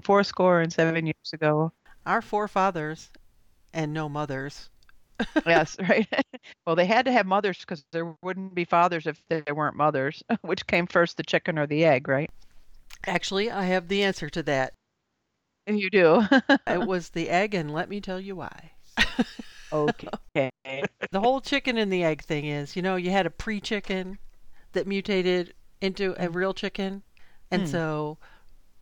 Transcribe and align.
four 0.00 0.24
score 0.24 0.60
and 0.60 0.72
seven 0.72 1.06
years 1.06 1.32
ago. 1.32 1.72
Our 2.06 2.22
forefathers 2.22 3.10
and 3.72 3.92
no 3.92 4.08
mothers. 4.08 4.70
yes, 5.46 5.76
right. 5.88 6.06
well, 6.66 6.76
they 6.76 6.86
had 6.86 7.04
to 7.06 7.12
have 7.12 7.26
mothers 7.26 7.58
because 7.58 7.84
there 7.92 8.14
wouldn't 8.22 8.54
be 8.54 8.64
fathers 8.64 9.06
if 9.06 9.20
there 9.28 9.42
weren't 9.54 9.76
mothers. 9.76 10.22
Which 10.42 10.66
came 10.66 10.86
first, 10.86 11.16
the 11.16 11.22
chicken 11.22 11.58
or 11.58 11.66
the 11.66 11.84
egg, 11.84 12.08
right? 12.08 12.30
Actually, 13.06 13.50
I 13.50 13.64
have 13.64 13.88
the 13.88 14.02
answer 14.02 14.28
to 14.30 14.42
that. 14.44 14.74
And 15.66 15.78
you 15.78 15.90
do. 15.90 16.22
it 16.66 16.86
was 16.86 17.10
the 17.10 17.28
egg, 17.28 17.54
and 17.54 17.72
let 17.72 17.88
me 17.88 18.00
tell 18.00 18.18
you 18.18 18.34
why. 18.34 18.72
okay. 19.72 20.50
The 20.64 21.20
whole 21.20 21.40
chicken 21.40 21.78
and 21.78 21.92
the 21.92 22.02
egg 22.02 22.22
thing 22.22 22.46
is, 22.46 22.74
you 22.74 22.82
know, 22.82 22.96
you 22.96 23.10
had 23.10 23.26
a 23.26 23.30
pre 23.30 23.60
chicken 23.60 24.18
that 24.72 24.86
mutated 24.88 25.54
into 25.80 26.14
a 26.18 26.28
real 26.28 26.52
chicken. 26.52 27.02
And 27.50 27.62
mm. 27.62 27.68
so 27.68 28.18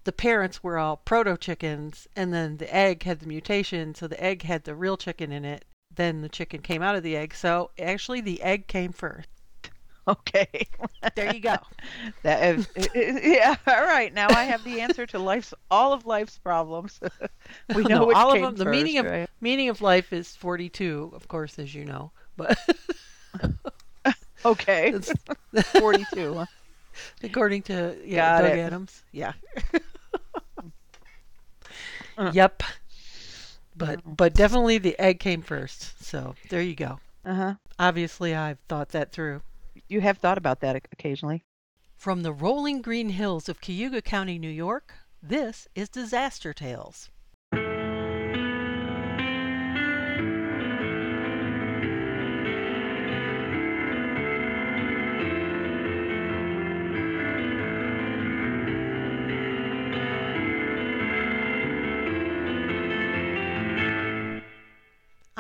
the 0.05 0.13
parents 0.13 0.63
were 0.63 0.79
all 0.79 0.97
proto 0.97 1.37
chickens, 1.37 2.09
and 2.17 2.33
then 2.33 2.57
the 2.57 2.75
egg 2.75 3.03
had 3.03 3.21
the 3.21 3.27
mutation, 3.27 3.95
so 3.95 4.07
the 4.07 4.23
egg 4.23 4.43
had 4.43 4.65
the 4.65 4.75
real 4.75 4.97
chicken 4.97 5.31
in 5.33 5.45
it. 5.45 5.65
Then 5.95 6.23
the 6.23 6.29
chicken 6.29 6.63
came 6.63 6.83
out 6.83 6.97
of 6.97 7.03
the 7.03 7.17
egg. 7.17 7.35
So 7.35 7.71
actually, 7.79 8.21
the 8.21 8.43
egg 8.43 8.67
came 8.67 8.93
first. 8.93 9.29
Okay. 10.09 10.67
there 11.15 11.33
you 11.33 11.41
go. 11.41 11.57
That 12.23 12.43
is, 12.43 12.69
yeah. 12.95 13.55
All 13.67 13.85
right. 13.85 14.13
Now 14.13 14.29
I 14.31 14.45
have 14.45 14.65
the 14.65 14.81
answer 14.81 15.07
to 15.07 15.19
life's 15.19 15.55
all 15.71 15.93
of 15.93 16.07
life's 16.07 16.39
problems. 16.39 16.99
we 17.75 17.85
know 17.85 18.07
no, 18.07 18.13
all 18.13 18.33
of 18.33 18.41
them. 18.41 18.57
The 18.57 18.65
first, 18.65 18.77
meaning 18.77 18.99
of 18.99 19.29
meaning 19.41 19.69
of 19.69 19.83
life 19.83 20.13
is 20.13 20.35
forty-two, 20.35 21.13
of 21.15 21.29
course, 21.29 21.59
as 21.59 21.75
you 21.75 21.85
know. 21.85 22.11
But 22.37 22.59
okay, 24.45 24.95
forty-two. 25.79 26.45
According 27.23 27.63
to 27.63 27.97
yeah, 28.05 28.39
Got 28.39 28.49
Doug 28.49 28.59
it. 28.59 28.61
Adams. 28.61 29.03
Yeah. 29.13 29.33
uh. 32.19 32.31
Yep. 32.33 32.63
But 33.77 34.17
but 34.17 34.35
definitely 34.35 34.79
the 34.79 34.99
egg 35.01 35.21
came 35.21 35.43
first. 35.43 36.05
So 36.05 36.35
there 36.49 36.63
you 36.63 36.75
go. 36.75 36.99
Uh-huh. 37.25 37.55
Obviously 37.79 38.35
I've 38.35 38.59
thought 38.69 38.91
that 38.91 39.13
through. 39.13 39.43
You 39.89 40.01
have 40.01 40.19
thought 40.19 40.39
about 40.39 40.61
that 40.61 40.77
occasionally. 40.93 41.45
From 41.97 42.23
the 42.23 42.33
rolling 42.33 42.83
green 42.83 43.11
hills 43.11 43.49
of 43.49 43.61
Cayuga 43.61 44.03
County, 44.03 44.39
New 44.39 44.51
York, 44.51 44.95
this 45.23 45.69
is 45.75 45.89
Disaster 45.89 46.55
Tales. 46.55 47.11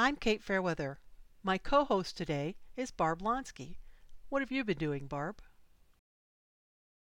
I'm 0.00 0.16
Kate 0.16 0.42
Fairweather. 0.42 0.98
My 1.42 1.58
co 1.58 1.84
host 1.84 2.16
today 2.16 2.56
is 2.74 2.90
Barb 2.90 3.20
Lonsky. 3.20 3.74
What 4.30 4.40
have 4.40 4.50
you 4.50 4.64
been 4.64 4.78
doing, 4.78 5.06
Barb? 5.06 5.42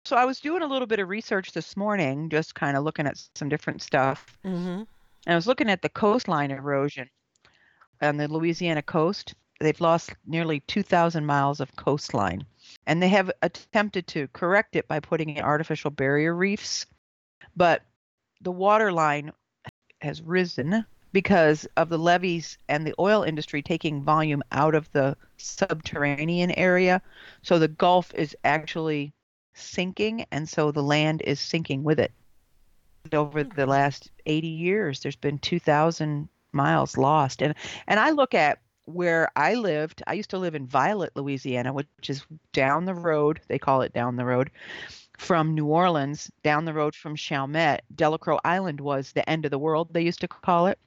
So 0.05 0.15
I 0.15 0.25
was 0.25 0.39
doing 0.39 0.63
a 0.63 0.69
little 0.69 0.87
bit 0.87 1.01
of 1.01 1.09
research 1.09 1.51
this 1.51 1.77
morning, 1.77 2.31
just 2.31 2.55
kind 2.55 2.77
of 2.77 2.85
looking 2.85 3.09
at 3.09 3.21
some 3.35 3.49
different 3.49 3.83
stuff. 3.83 4.39
Mm-hmm. 4.45 4.85
And 4.85 4.87
I 5.27 5.35
was 5.35 5.49
looking 5.49 5.69
at 5.69 5.83
the 5.83 5.89
coastline 5.89 6.53
erosion 6.53 7.11
on 8.03 8.19
the 8.19 8.29
Louisiana 8.29 8.83
coast. 8.83 9.35
They've 9.59 9.81
lost 9.81 10.15
nearly 10.25 10.61
2,000 10.69 11.27
miles 11.27 11.59
of 11.59 11.75
coastline. 11.75 12.47
And 12.87 13.03
they 13.03 13.09
have 13.09 13.33
attempted 13.43 14.07
to 14.07 14.29
correct 14.29 14.77
it 14.77 14.87
by 14.87 15.01
putting 15.01 15.31
in 15.31 15.43
artificial 15.43 15.91
barrier 15.91 16.37
reefs. 16.37 16.87
But 17.57 17.83
the 18.43 18.53
water 18.53 18.93
line 18.93 19.33
has 20.03 20.23
risen 20.23 20.87
because 21.13 21.67
of 21.77 21.89
the 21.89 21.99
levees 21.99 22.59
and 22.69 22.87
the 22.87 22.95
oil 22.99 23.23
industry 23.23 23.63
taking 23.63 24.03
volume 24.03 24.43
out 24.53 24.75
of 24.75 24.91
the 24.93 25.17
subterranean 25.37 26.51
area. 26.53 27.01
So 27.43 27.59
the 27.59 27.69
Gulf 27.69 28.13
is 28.15 28.37
actually 28.45 29.13
sinking, 29.55 30.27
and 30.31 30.49
so 30.49 30.71
the 30.71 30.83
land 30.83 31.23
is 31.23 31.41
sinking 31.41 31.85
with 31.85 31.99
it. 31.99 32.13
Over 33.13 33.45
the 33.45 33.65
hmm. 33.65 33.71
last 33.71 34.11
80 34.27 34.47
years, 34.47 35.01
there's 35.01 35.17
been 35.17 35.39
2,000 35.39 36.29
miles 36.53 36.97
lost. 36.97 37.43
And, 37.43 37.55
and 37.87 38.01
I 38.01 38.11
look 38.11 38.35
at 38.35 38.59
where 38.87 39.31
I 39.37 39.55
lived. 39.55 40.03
I 40.07 40.15
used 40.15 40.31
to 40.31 40.39
live 40.39 40.55
in 40.55 40.67
Violet, 40.67 41.13
Louisiana, 41.15 41.73
which 41.73 41.89
is 42.09 42.25
down 42.53 42.85
the 42.85 42.95
road. 42.95 43.41
They 43.49 43.59
call 43.59 43.83
it 43.83 43.93
down 43.93 44.17
the 44.17 44.25
road 44.25 44.51
from 45.19 45.55
New 45.55 45.67
Orleans, 45.67 46.31
down 46.43 46.65
the 46.65 46.73
road 46.73 46.95
from 46.95 47.17
Chalmette. 47.17 47.81
Delacroix 47.95 48.39
Island 48.45 48.81
was 48.81 49.13
the 49.13 49.29
end 49.29 49.45
of 49.45 49.51
the 49.51 49.59
world, 49.59 49.89
they 49.93 50.03
used 50.03 50.21
to 50.21 50.29
call 50.29 50.67
it 50.67 50.79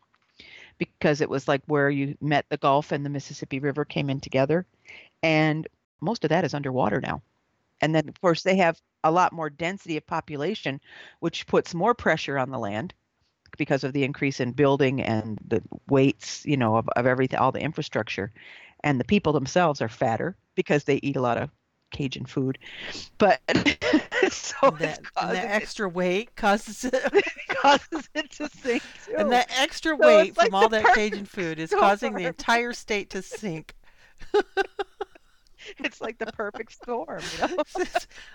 because 0.79 1.21
it 1.21 1.29
was 1.29 1.47
like 1.47 1.61
where 1.67 1.89
you 1.89 2.17
met 2.21 2.45
the 2.49 2.57
Gulf 2.57 2.91
and 2.91 3.05
the 3.05 3.09
Mississippi 3.09 3.59
River 3.59 3.85
came 3.85 4.09
in 4.09 4.19
together. 4.19 4.65
And 5.21 5.67
most 6.01 6.23
of 6.23 6.29
that 6.29 6.45
is 6.45 6.53
underwater 6.55 6.99
now. 7.01 7.21
And 7.81 7.93
then, 7.93 8.09
of 8.09 8.19
course, 8.19 8.43
they 8.43 8.57
have 8.57 8.81
a 9.03 9.11
lot 9.11 9.31
more 9.31 9.49
density 9.49 9.97
of 9.97 10.07
population, 10.07 10.81
which 11.19 11.47
puts 11.47 11.73
more 11.73 11.93
pressure 11.93 12.37
on 12.37 12.49
the 12.49 12.59
land 12.59 12.93
because 13.57 13.83
of 13.83 13.93
the 13.93 14.03
increase 14.03 14.39
in 14.39 14.51
building 14.51 15.01
and 15.01 15.39
the 15.47 15.61
weights, 15.87 16.45
you 16.45 16.57
know, 16.57 16.77
of, 16.77 16.89
of 16.89 17.05
everything, 17.05 17.39
all 17.39 17.51
the 17.51 17.61
infrastructure. 17.61 18.31
And 18.83 18.99
the 18.99 19.05
people 19.05 19.33
themselves 19.33 19.81
are 19.81 19.89
fatter 19.89 20.35
because 20.55 20.83
they 20.83 20.99
eat 21.03 21.15
a 21.15 21.21
lot 21.21 21.37
of 21.37 21.49
Cajun 21.91 22.25
food. 22.25 22.57
But 23.17 23.41
so 24.31 24.71
that, 24.79 24.99
that 25.15 25.45
extra 25.45 25.87
it, 25.87 25.93
weight 25.93 26.35
causes 26.35 26.83
it 26.93 27.25
causes 27.49 28.09
it 28.13 28.31
to 28.31 28.49
sink. 28.49 28.83
Too. 29.05 29.15
And 29.17 29.31
that 29.31 29.49
extra 29.59 29.97
so 29.97 30.07
weight 30.07 30.35
from 30.35 30.53
all 30.53 30.69
that 30.69 30.85
Cajun 30.95 31.25
food 31.25 31.59
is 31.59 31.71
causing 31.71 32.13
the 32.13 32.25
entire 32.25 32.73
state 32.73 33.09
to 33.11 33.21
sink. 33.21 33.75
it's 35.79 36.01
like 36.01 36.17
the 36.17 36.27
perfect 36.27 36.73
storm, 36.73 37.21
you 37.33 37.47
know. 37.47 37.63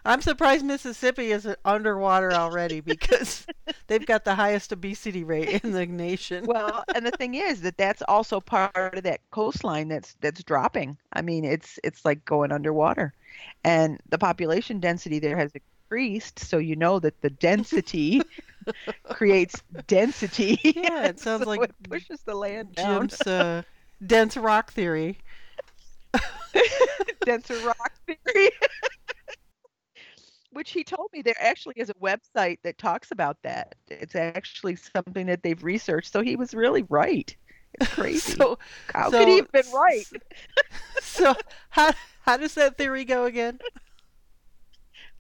I'm 0.05 0.21
surprised 0.21 0.65
Mississippi 0.65 1.33
isn't 1.33 1.59
underwater 1.65 2.33
already 2.33 2.81
because 2.81 3.47
they've 3.87 4.05
got 4.05 4.25
the 4.25 4.35
highest 4.35 4.73
obesity 4.73 5.25
rate 5.25 5.63
in 5.65 5.73
the 5.73 5.87
nation. 5.87 6.45
well, 6.47 6.85
and 6.95 7.07
the 7.07 7.11
thing 7.13 7.35
is 7.35 7.63
that 7.63 7.77
that's 7.77 8.03
also 8.09 8.41
part 8.41 8.97
of 8.97 9.03
that 9.05 9.21
coastline 9.31 9.89
that's 9.89 10.17
that's 10.21 10.43
dropping. 10.43 10.97
I 11.13 11.23
mean, 11.23 11.45
it's 11.45 11.79
it's 11.85 12.05
like 12.05 12.25
going 12.25 12.53
underwater, 12.53 13.15
and 13.65 14.01
the 14.09 14.19
population 14.19 14.81
density 14.81 15.19
there 15.19 15.37
has 15.37 15.53
increased, 15.55 16.39
so 16.39 16.59
you 16.59 16.77
know 16.77 16.99
that 16.99 17.21
the 17.21 17.31
density 17.31 18.23
creates 19.05 19.63
density. 19.87 20.59
Yeah, 20.65 21.07
it 21.07 21.19
sounds 21.21 21.45
so 21.45 21.51
like 21.51 21.63
it 21.63 21.75
pushes 21.89 22.21
the 22.25 22.35
land 22.35 22.75
down. 22.75 23.09
Jim's 23.09 23.27
uh, 23.27 23.63
dense 24.07 24.37
rock 24.37 24.73
theory. 24.73 25.19
denser 27.25 27.59
rock 27.59 27.93
theory. 28.07 28.51
Which 30.53 30.71
he 30.71 30.85
told 30.85 31.09
me 31.13 31.23
there 31.23 31.35
actually 31.41 31.75
is 31.77 31.91
a 31.91 31.95
website 31.95 32.59
that 32.63 32.79
talks 32.79 33.11
about 33.11 33.39
that. 33.43 33.75
It's 33.89 34.15
actually 34.15 34.77
something 34.77 35.27
that 35.27 35.43
they've 35.43 35.63
researched. 35.63 36.13
So 36.13 36.21
he 36.21 36.37
was 36.37 36.55
really 36.55 36.85
right. 36.89 37.35
It's 37.75 37.91
crazy. 37.95 38.33
so 38.33 38.59
how 38.93 39.11
so, 39.11 39.19
could 39.19 39.29
he 39.29 39.37
have 39.37 39.53
been 39.53 39.71
right? 39.73 40.07
so 41.01 41.35
how 41.71 41.93
how 42.23 42.37
does 42.37 42.55
that 42.55 42.77
theory 42.77 43.05
go 43.05 43.25
again? 43.25 43.59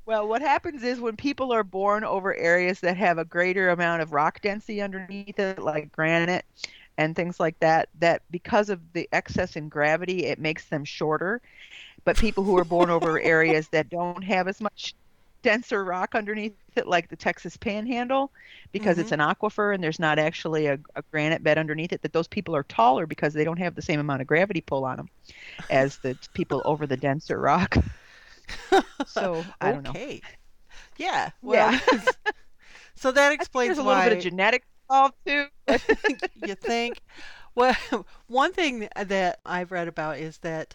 Well, 0.06 0.28
what 0.28 0.42
happens 0.42 0.82
is 0.82 1.00
when 1.00 1.16
people 1.16 1.52
are 1.52 1.64
born 1.64 2.04
over 2.04 2.34
areas 2.34 2.80
that 2.80 2.96
have 2.98 3.16
a 3.16 3.24
greater 3.24 3.70
amount 3.70 4.02
of 4.02 4.12
rock 4.12 4.40
density 4.42 4.82
underneath 4.82 5.38
it, 5.38 5.58
like 5.58 5.90
granite, 5.92 6.44
and 6.98 7.16
things 7.16 7.40
like 7.40 7.58
that 7.60 7.88
that 7.98 8.22
because 8.30 8.68
of 8.68 8.80
the 8.92 9.08
excess 9.12 9.56
in 9.56 9.68
gravity 9.68 10.26
it 10.26 10.38
makes 10.38 10.66
them 10.66 10.84
shorter 10.84 11.40
but 12.04 12.16
people 12.16 12.44
who 12.44 12.56
are 12.56 12.64
born 12.64 12.90
over 12.90 13.20
areas 13.22 13.68
that 13.68 13.88
don't 13.88 14.22
have 14.22 14.48
as 14.48 14.60
much 14.60 14.94
denser 15.44 15.84
rock 15.84 16.14
underneath 16.14 16.56
it 16.74 16.88
like 16.88 17.08
the 17.08 17.16
texas 17.16 17.56
panhandle 17.56 18.32
because 18.72 18.96
mm-hmm. 18.96 19.02
it's 19.02 19.12
an 19.12 19.20
aquifer 19.20 19.72
and 19.72 19.84
there's 19.84 20.00
not 20.00 20.18
actually 20.18 20.66
a, 20.66 20.78
a, 20.96 21.02
granite 21.12 21.42
bed 21.42 21.58
underneath 21.58 21.92
it 21.92 22.02
that 22.02 22.12
those 22.12 22.26
people 22.26 22.56
are 22.56 22.64
taller 22.64 23.06
because 23.06 23.32
they 23.32 23.44
don't 23.44 23.58
have 23.58 23.76
the 23.76 23.82
same 23.82 24.00
amount 24.00 24.20
of 24.20 24.26
gravity 24.26 24.60
pull 24.60 24.84
on 24.84 24.96
them 24.96 25.08
as 25.70 25.98
the 25.98 26.18
people 26.34 26.60
over 26.66 26.86
the 26.86 26.96
denser 26.96 27.38
rock 27.38 27.76
so 29.06 29.44
i 29.60 29.70
don't 29.70 29.86
okay. 29.86 30.20
know 30.22 30.28
yeah 30.96 31.30
well 31.42 31.72
yeah. 31.72 32.00
so 32.96 33.12
that 33.12 33.32
explains 33.32 33.76
there's 33.76 33.78
a 33.78 33.82
little 33.82 34.02
bit 34.02 34.16
of 34.16 34.22
genetic 34.22 34.64
involved 34.88 35.14
too. 35.26 35.46
you 36.46 36.54
think? 36.54 37.00
Well, 37.54 37.76
one 38.26 38.52
thing 38.52 38.88
that 38.96 39.40
I've 39.46 39.72
read 39.72 39.88
about 39.88 40.18
is 40.18 40.38
that 40.38 40.74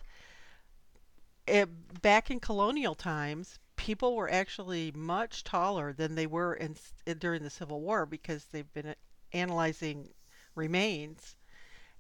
it, 1.48 1.68
back 2.02 2.32
in 2.32 2.40
colonial 2.40 2.96
times, 2.96 3.60
people 3.80 4.18
were 4.18 4.30
actually 4.30 4.92
much 4.94 5.44
taller 5.46 5.94
than 5.94 6.16
they 6.16 6.28
were 6.28 6.54
in, 6.54 6.76
during 7.18 7.44
the 7.44 7.50
Civil 7.50 7.80
War 7.80 8.06
because 8.06 8.44
they've 8.46 8.72
been 8.74 8.94
analyzing 9.32 10.10
remains. 10.54 11.38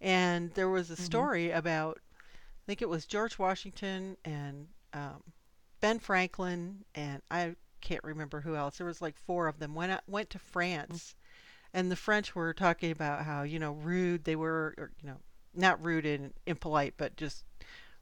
And 0.01 0.53
there 0.55 0.69
was 0.69 0.89
a 0.89 0.93
mm-hmm. 0.93 1.03
story 1.03 1.45
mm-hmm. 1.45 1.57
about, 1.57 1.99
I 2.19 2.63
think 2.67 2.81
it 2.81 2.89
was 2.89 3.05
George 3.05 3.39
Washington 3.39 4.17
and 4.25 4.67
um, 4.93 5.23
Ben 5.79 5.99
Franklin, 5.99 6.83
and 6.95 7.21
I 7.31 7.55
can't 7.79 8.03
remember 8.03 8.41
who 8.41 8.57
else. 8.57 8.77
There 8.77 8.87
was 8.87 9.01
like 9.01 9.15
four 9.17 9.47
of 9.47 9.59
them 9.59 9.73
went 9.73 9.93
out, 9.93 10.03
went 10.05 10.29
to 10.31 10.39
France 10.39 11.15
and 11.73 11.91
the 11.91 11.95
French 11.95 12.35
were 12.35 12.53
talking 12.53 12.91
about 12.91 13.25
how 13.25 13.43
you 13.43 13.59
know 13.59 13.73
rude 13.73 14.23
they 14.23 14.35
were, 14.35 14.73
or 14.77 14.91
you 15.01 15.07
know 15.07 15.17
not 15.53 15.83
rude 15.83 16.05
and 16.05 16.33
impolite, 16.45 16.95
but 16.97 17.15
just 17.15 17.45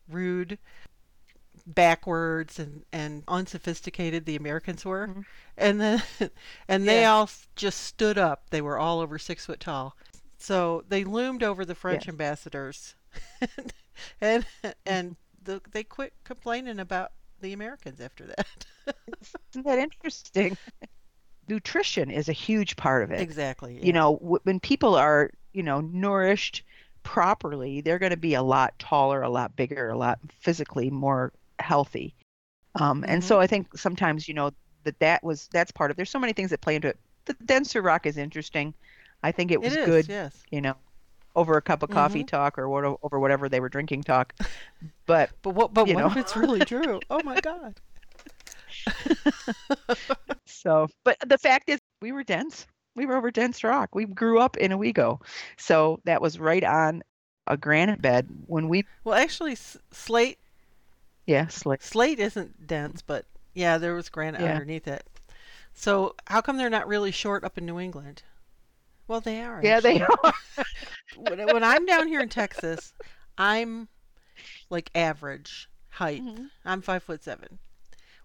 rude, 0.07 0.57
backwards 1.65 2.59
and 2.59 2.83
and 2.91 3.23
unsophisticated 3.27 4.25
the 4.25 4.35
Americans 4.35 4.85
were, 4.85 5.09
Mhm. 5.09 5.25
and 5.57 5.79
then 5.81 6.03
and 6.67 6.87
they 6.87 7.03
Yeah. 7.03 7.05
all 7.05 7.29
just 7.55 7.81
stood 7.81 8.17
up. 8.17 8.49
They 8.49 8.61
were 8.61 8.77
all 8.77 8.99
over 8.99 9.17
six 9.19 9.45
foot 9.45 9.59
tall, 9.59 9.95
so 10.37 10.83
they 10.87 11.03
loomed 11.03 11.43
over 11.43 11.65
the 11.65 11.75
French 11.75 12.07
Yes. 12.07 12.09
ambassadors, 12.09 12.95
and 14.21 14.45
and 14.85 15.15
the, 15.43 15.61
they 15.71 15.83
quit 15.83 16.13
complaining 16.23 16.79
about 16.79 17.11
the 17.41 17.53
Americans 17.53 17.99
after 18.01 18.25
that. 18.25 18.65
Isn't 19.53 19.65
that 19.65 19.79
interesting? 19.79 20.57
Nutrition 21.49 22.11
is 22.11 22.29
a 22.29 22.33
huge 22.33 22.75
part 22.77 23.03
of 23.03 23.11
it. 23.11 23.27
exactly. 23.27 23.81
You 23.81 23.93
know, 23.93 24.17
when 24.17 24.59
people 24.59 24.95
are, 24.95 25.31
you 25.53 25.63
know, 25.63 25.81
nourished 25.81 26.63
properly, 27.03 27.81
they're 27.81 27.99
going 27.99 28.11
to 28.11 28.17
be 28.17 28.33
a 28.35 28.43
lot 28.43 28.77
taller, 28.79 29.21
a 29.23 29.29
lot 29.29 29.55
bigger, 29.55 29.89
a 29.89 29.97
lot 29.97 30.19
physically 30.41 30.89
more 30.91 31.33
healthy. 31.59 32.15
Um, 32.75 33.03
and 33.07 33.21
Mm-hmm. 33.21 33.27
so 33.27 33.39
I 33.39 33.47
think 33.47 33.77
sometimes, 33.77 34.27
you 34.27 34.33
know, 34.33 34.51
that 34.83 34.99
that 34.99 35.23
was 35.23 35.47
that's 35.51 35.71
part 35.71 35.91
of. 35.91 35.97
There's 35.97 36.09
so 36.09 36.19
many 36.19 36.33
things 36.33 36.49
that 36.51 36.61
play 36.61 36.75
into 36.75 36.89
it. 36.89 36.99
The 37.25 37.33
denser 37.45 37.81
rock 37.81 38.05
is 38.05 38.17
interesting. 38.17 38.73
I 39.23 39.31
think 39.31 39.51
it 39.51 39.61
It 39.61 39.63
was 39.63 39.73
is, 39.73 39.85
good, 39.85 40.07
yes. 40.07 40.43
you 40.51 40.61
know, 40.61 40.75
over 41.35 41.57
a 41.57 41.61
cup 41.61 41.83
of 41.83 41.89
coffee 41.89 42.23
Mhm. 42.23 42.27
talk 42.27 42.57
or 42.57 42.69
what 42.69 42.83
over 43.03 43.19
whatever 43.19 43.49
they 43.49 43.59
were 43.59 43.69
drinking 43.69 44.03
talk. 44.03 44.33
But 45.05 45.31
But 45.41 45.51
what? 45.51 45.73
But 45.73 45.87
You 45.87 45.95
what 45.95 46.01
know. 46.01 46.07
if 46.07 46.17
it's 46.17 46.35
really 46.35 46.63
true? 46.63 47.01
Oh 47.09 47.21
my 47.23 47.37
God! 47.39 47.75
So, 50.45 50.87
but 51.03 51.17
the 51.25 51.37
fact 51.37 51.69
is, 51.69 51.79
we 52.01 52.11
were 52.11 52.23
dense. 52.23 52.67
We 52.95 53.05
were 53.05 53.17
over 53.17 53.31
dense 53.31 53.63
rock. 53.63 53.93
We 53.93 54.05
grew 54.05 54.39
up 54.39 54.57
in 54.57 54.71
Owego, 54.71 55.19
so 55.57 55.99
that 56.05 56.21
was 56.21 56.39
right 56.39 56.63
on 56.63 57.03
a 57.47 57.57
granite 57.57 58.01
bed 58.01 58.27
when 58.47 58.67
we, 58.69 58.85
Well, 59.03 59.15
actually, 59.15 59.53
s- 59.53 59.77
slate 59.91 60.37
yeah, 61.27 61.47
slick. 61.47 61.81
slate 61.81 62.19
isn't 62.19 62.67
dense, 62.67 63.01
but 63.01 63.25
yeah, 63.53 63.77
there 63.79 63.95
was 63.95 64.09
granite 64.09 64.43
Yeah. 64.43 64.45
underneath 64.45 64.87
it. 64.87 65.05
So 65.73 66.15
how 66.27 66.41
come 66.41 66.57
they're 66.57 66.69
not 66.69 66.87
really 66.87 67.11
short 67.11 67.43
up 67.43 67.57
in 67.57 67.65
New 67.65 67.79
England? 67.79 68.23
Well, 69.07 69.21
they 69.21 69.41
are. 69.41 69.61
Yeah, 69.61 69.79
they 69.81 70.01
are. 70.01 70.09
when, 71.13 71.49
when 71.49 71.63
I'm 71.63 71.85
down 71.85 72.07
here 72.07 72.21
in 72.21 72.29
Texas, 72.29 72.93
I'm 73.37 73.87
like 74.69 74.91
average 74.95 75.69
height. 75.91 76.23
Mhm. 76.23 76.49
I'm 76.65 76.81
five 76.81 77.03
foot 77.03 77.23
seven. 77.23 77.59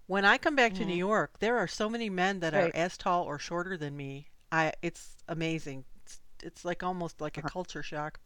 When 0.07 0.25
I 0.25 0.39
come 0.39 0.57
back 0.57 0.75
to 0.75 0.87
New 0.87 0.95
Mhm. 0.95 0.97
York, 0.97 1.39
there 1.41 1.59
are 1.59 1.69
so 1.69 1.89
many 1.89 2.11
men 2.11 2.41
that 2.41 2.55
are 2.55 2.71
as 2.75 2.97
tall 2.99 3.25
or 3.25 3.39
shorter 3.39 3.77
than 3.77 3.97
me. 3.97 4.29
I 4.53 4.75
it's 4.83 5.17
amazing. 5.29 5.85
It's, 6.03 6.21
it's 6.43 6.65
like 6.65 6.83
almost 6.83 7.21
like 7.21 7.39
a 7.39 7.43
Uh-huh. 7.43 7.51
culture 7.53 7.83
shock. 7.83 8.21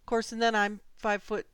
Of 0.00 0.06
course, 0.06 0.32
and 0.32 0.42
then 0.42 0.54
I'm 0.56 0.80
five 0.96 1.22
foot 1.22 1.46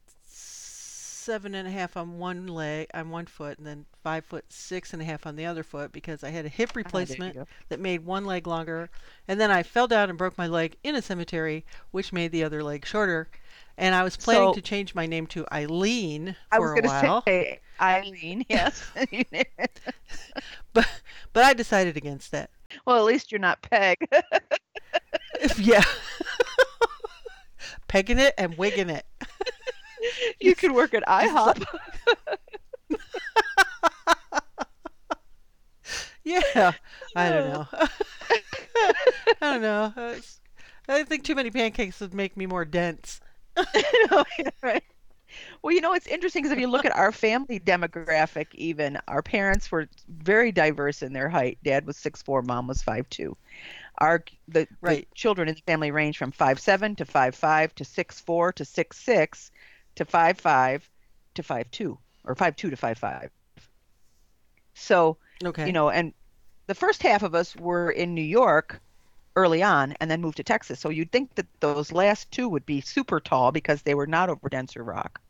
seven 1.24 1.54
and 1.54 1.66
a 1.66 1.70
half 1.70 1.96
on 1.96 2.18
one 2.18 2.46
leg, 2.46 2.86
on 2.94 3.08
one 3.10 3.26
foot, 3.26 3.56
and 3.58 3.66
then 3.66 3.86
five 4.02 4.24
foot 4.24 4.44
six 4.50 4.92
and 4.92 5.00
a 5.00 5.04
half 5.04 5.26
on 5.26 5.36
the 5.36 5.46
other 5.46 5.62
foot 5.62 5.90
because 5.92 6.22
I 6.22 6.28
had 6.30 6.44
a 6.44 6.48
hip 6.50 6.70
Ah, 6.74 6.76
replacement 6.78 7.34
go. 7.34 7.46
that 7.70 7.80
made 7.80 8.04
one 8.04 8.24
leg 8.26 8.46
longer, 8.46 8.90
and 9.26 9.40
then 9.40 9.50
I 9.50 9.62
fell 9.62 9.86
down 9.86 10.10
and 10.10 10.18
broke 10.18 10.36
my 10.36 10.46
leg 10.46 10.76
in 10.84 10.94
a 10.94 11.02
cemetery, 11.02 11.64
which 11.90 12.12
made 12.12 12.30
the 12.32 12.44
other 12.44 12.62
leg 12.62 12.84
shorter. 12.86 13.28
And 13.76 13.94
I 13.94 14.04
was 14.04 14.16
planning 14.16 14.50
So- 14.50 14.54
to 14.54 14.62
change 14.62 14.94
my 14.94 15.06
name 15.06 15.26
to 15.28 15.44
Eileen 15.52 16.36
for 16.52 16.54
I 16.54 16.58
was 16.58 16.78
a 16.78 16.86
while, 16.86 17.22
say 17.26 17.60
Eileen. 17.80 18.44
Yes. 18.48 18.82
but 20.72 20.86
but 21.32 21.44
I 21.44 21.54
decided 21.54 21.96
against 21.96 22.30
that. 22.32 22.50
well, 22.86 22.98
at 22.98 23.04
least 23.04 23.32
you're 23.32 23.38
not 23.40 23.62
Peg. 23.62 23.96
yeah, 25.58 25.82
pegging 27.88 28.18
it 28.18 28.34
and 28.38 28.56
wigging 28.58 28.90
it. 28.90 29.04
you 30.40 30.54
could 30.54 30.72
work 30.72 30.94
at 30.94 31.02
IHOP. 31.08 31.64
Yeah, 36.24 36.72
I 37.14 37.28
don't 37.30 37.44
know. 37.52 37.66
I 37.72 38.92
don't 39.40 39.62
know. 39.62 39.92
I 40.88 41.04
think 41.04 41.24
too 41.24 41.34
many 41.34 41.50
pancakes 41.50 42.00
would 42.00 42.14
make 42.14 42.36
me 42.36 42.46
more 42.46 42.64
dense. 42.64 43.20
No, 44.10 44.24
yeah, 44.38 44.50
right. 44.62 44.82
Well, 45.62 45.74
you 45.74 45.80
know, 45.80 45.94
it's 45.94 46.06
interesting 46.06 46.42
because 46.42 46.52
if 46.56 46.60
you 46.60 46.68
look 46.68 46.84
at 46.84 46.94
our 46.96 47.12
family 47.12 47.58
demographic, 47.60 48.46
even 48.54 48.98
our 49.08 49.22
parents 49.22 49.70
were 49.70 49.88
very 50.08 50.52
diverse 50.52 51.02
in 51.02 51.12
their 51.12 51.28
height. 51.28 51.58
Dad 51.64 51.86
was 51.86 51.96
six 51.96 52.22
four, 52.22 52.42
mom 52.42 52.66
was 52.68 52.82
five 52.82 53.08
two. 53.10 53.36
Our 53.98 54.24
the, 54.48 54.66
Right. 54.80 55.08
the 55.10 55.14
children 55.14 55.48
in 55.48 55.54
the 55.54 55.62
family 55.62 55.90
range 55.90 56.18
from 56.18 56.32
five 56.32 56.60
seven 56.60 56.94
to 56.96 57.04
five 57.04 57.34
five 57.34 57.74
to 57.76 57.84
six 57.84 58.20
four 58.20 58.52
to 58.54 58.64
six 58.64 58.98
six 58.98 59.50
to 59.96 60.04
five 60.04 60.38
five 60.38 60.88
to 61.34 61.42
five 61.42 61.70
two 61.70 61.98
or 62.24 62.34
five 62.34 62.56
two 62.56 62.70
to 62.70 62.76
five 62.76 62.98
five. 62.98 63.30
So 64.74 65.18
Okay. 65.44 65.66
you 65.66 65.72
know, 65.72 65.90
and 65.90 66.14
the 66.66 66.74
first 66.74 67.02
half 67.02 67.22
of 67.22 67.34
us 67.34 67.56
were 67.56 67.90
in 67.90 68.14
New 68.14 68.22
York 68.22 68.80
early 69.36 69.62
on 69.62 69.92
and 70.00 70.10
then 70.10 70.20
moved 70.20 70.36
to 70.38 70.44
Texas. 70.44 70.80
So 70.80 70.88
you'd 70.90 71.12
think 71.12 71.34
that 71.36 71.46
those 71.60 71.92
last 71.92 72.30
two 72.30 72.48
would 72.48 72.66
be 72.66 72.80
super 72.80 73.20
tall 73.20 73.52
because 73.52 73.82
they 73.82 73.94
were 73.94 74.06
not 74.06 74.28
over 74.30 74.48
denser 74.48 74.82
rock. 74.84 75.20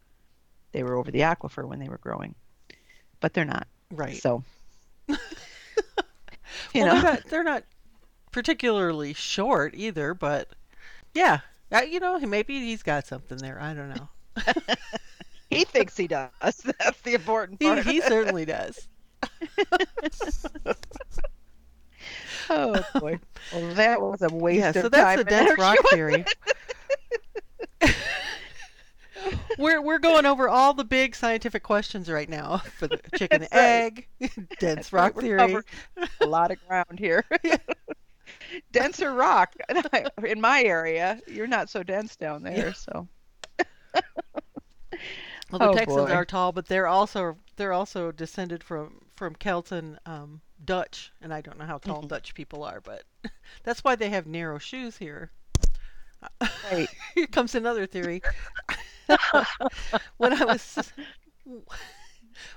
They 0.72 0.82
were 0.82 0.96
over 0.96 1.10
the 1.10 1.20
aquifer 1.20 1.66
when 1.66 1.78
they 1.80 1.88
were 1.88 1.98
growing. 1.98 2.34
But 3.20 3.34
they're 3.34 3.44
not. 3.44 3.68
right. 3.90 4.22
So 4.22 4.44
you 5.08 5.16
well, 6.74 6.86
know, 6.86 6.90
they're 6.90 7.02
not, 7.02 7.24
they're 7.28 7.44
not 7.44 7.64
particularly 8.32 9.12
short 9.14 9.74
either, 9.76 10.14
but 10.14 10.48
yeah, 11.14 11.40
you 11.88 12.00
know, 12.00 12.18
maybe 12.20 12.60
he's 12.60 12.82
got 12.82 13.06
something 13.06 13.38
there. 13.38 13.60
I 13.60 13.74
don't 13.74 13.88
know. 13.88 14.08
he 15.50 15.64
thinks 15.64 15.96
he 15.96 16.06
does. 16.06 16.30
That's 16.40 17.00
the 17.02 17.14
important 17.14 17.62
He, 17.62 17.66
part. 17.68 17.84
he 17.86 18.00
certainly 18.02 18.44
does. 18.44 18.88
oh 22.50 22.84
boy. 23.00 23.18
Well, 23.52 23.74
that 23.74 24.00
was 24.00 24.22
a 24.22 24.28
waste 24.28 24.58
Yeah, 24.60 24.68
of 24.70 24.74
so 24.74 24.82
time. 24.82 24.90
that's 24.90 25.14
the 25.24 25.34
and 25.36 25.46
dense 25.48 25.58
rock 25.58 25.76
theory. 25.90 26.24
we're 29.58 29.80
we're 29.80 29.98
going 29.98 30.26
over 30.26 30.48
all 30.48 30.74
the 30.74 30.84
big 30.84 31.14
scientific 31.16 31.62
questions 31.62 32.10
right 32.10 32.28
now 32.28 32.58
for 32.78 32.86
the 32.88 33.00
chicken 33.16 33.42
right. 33.42 33.52
egg, 33.52 34.08
dense 34.58 34.90
That's 34.90 34.92
rock 34.92 35.14
right, 35.16 35.22
theory. 35.24 35.62
a 36.20 36.26
lot 36.26 36.50
of 36.50 36.58
ground 36.66 36.98
here. 36.98 37.24
Denser 38.72 39.12
rock 39.12 39.54
in 40.24 40.40
my 40.40 40.62
area. 40.62 41.20
You're 41.26 41.46
not 41.46 41.70
so 41.70 41.82
dense 41.82 42.16
down 42.16 42.42
there, 42.42 42.68
Yeah. 42.68 42.72
so 42.72 43.08
Well, 45.50 45.58
the 45.60 45.68
Oh, 45.68 45.70
Texans 45.70 46.10
boy. 46.10 46.10
are 46.10 46.24
tall, 46.24 46.52
but 46.52 46.66
they're 46.66 46.86
also 46.86 47.38
they're 47.56 47.72
also 47.72 48.12
descended 48.12 48.62
from 48.62 49.06
from 49.14 49.34
Celts 49.36 49.72
and 49.72 49.98
um, 50.04 50.42
Dutch, 50.64 51.12
and 51.20 51.32
I 51.32 51.40
don't 51.40 51.58
know 51.58 51.64
how 51.66 51.78
tall 51.78 52.02
Mhm. 52.02 52.08
Dutch 52.08 52.34
people 52.34 52.62
are, 52.62 52.80
but 52.80 53.04
that's 53.62 53.84
why 53.84 53.96
they 53.96 54.10
have 54.10 54.26
narrow 54.26 54.58
shoes 54.58 54.98
here. 54.98 55.30
right. 56.62 56.90
Here 57.14 57.26
comes 57.26 57.54
another 57.54 57.86
theory. 57.86 58.22
when 60.18 60.32
I 60.32 60.44
was 60.44 60.92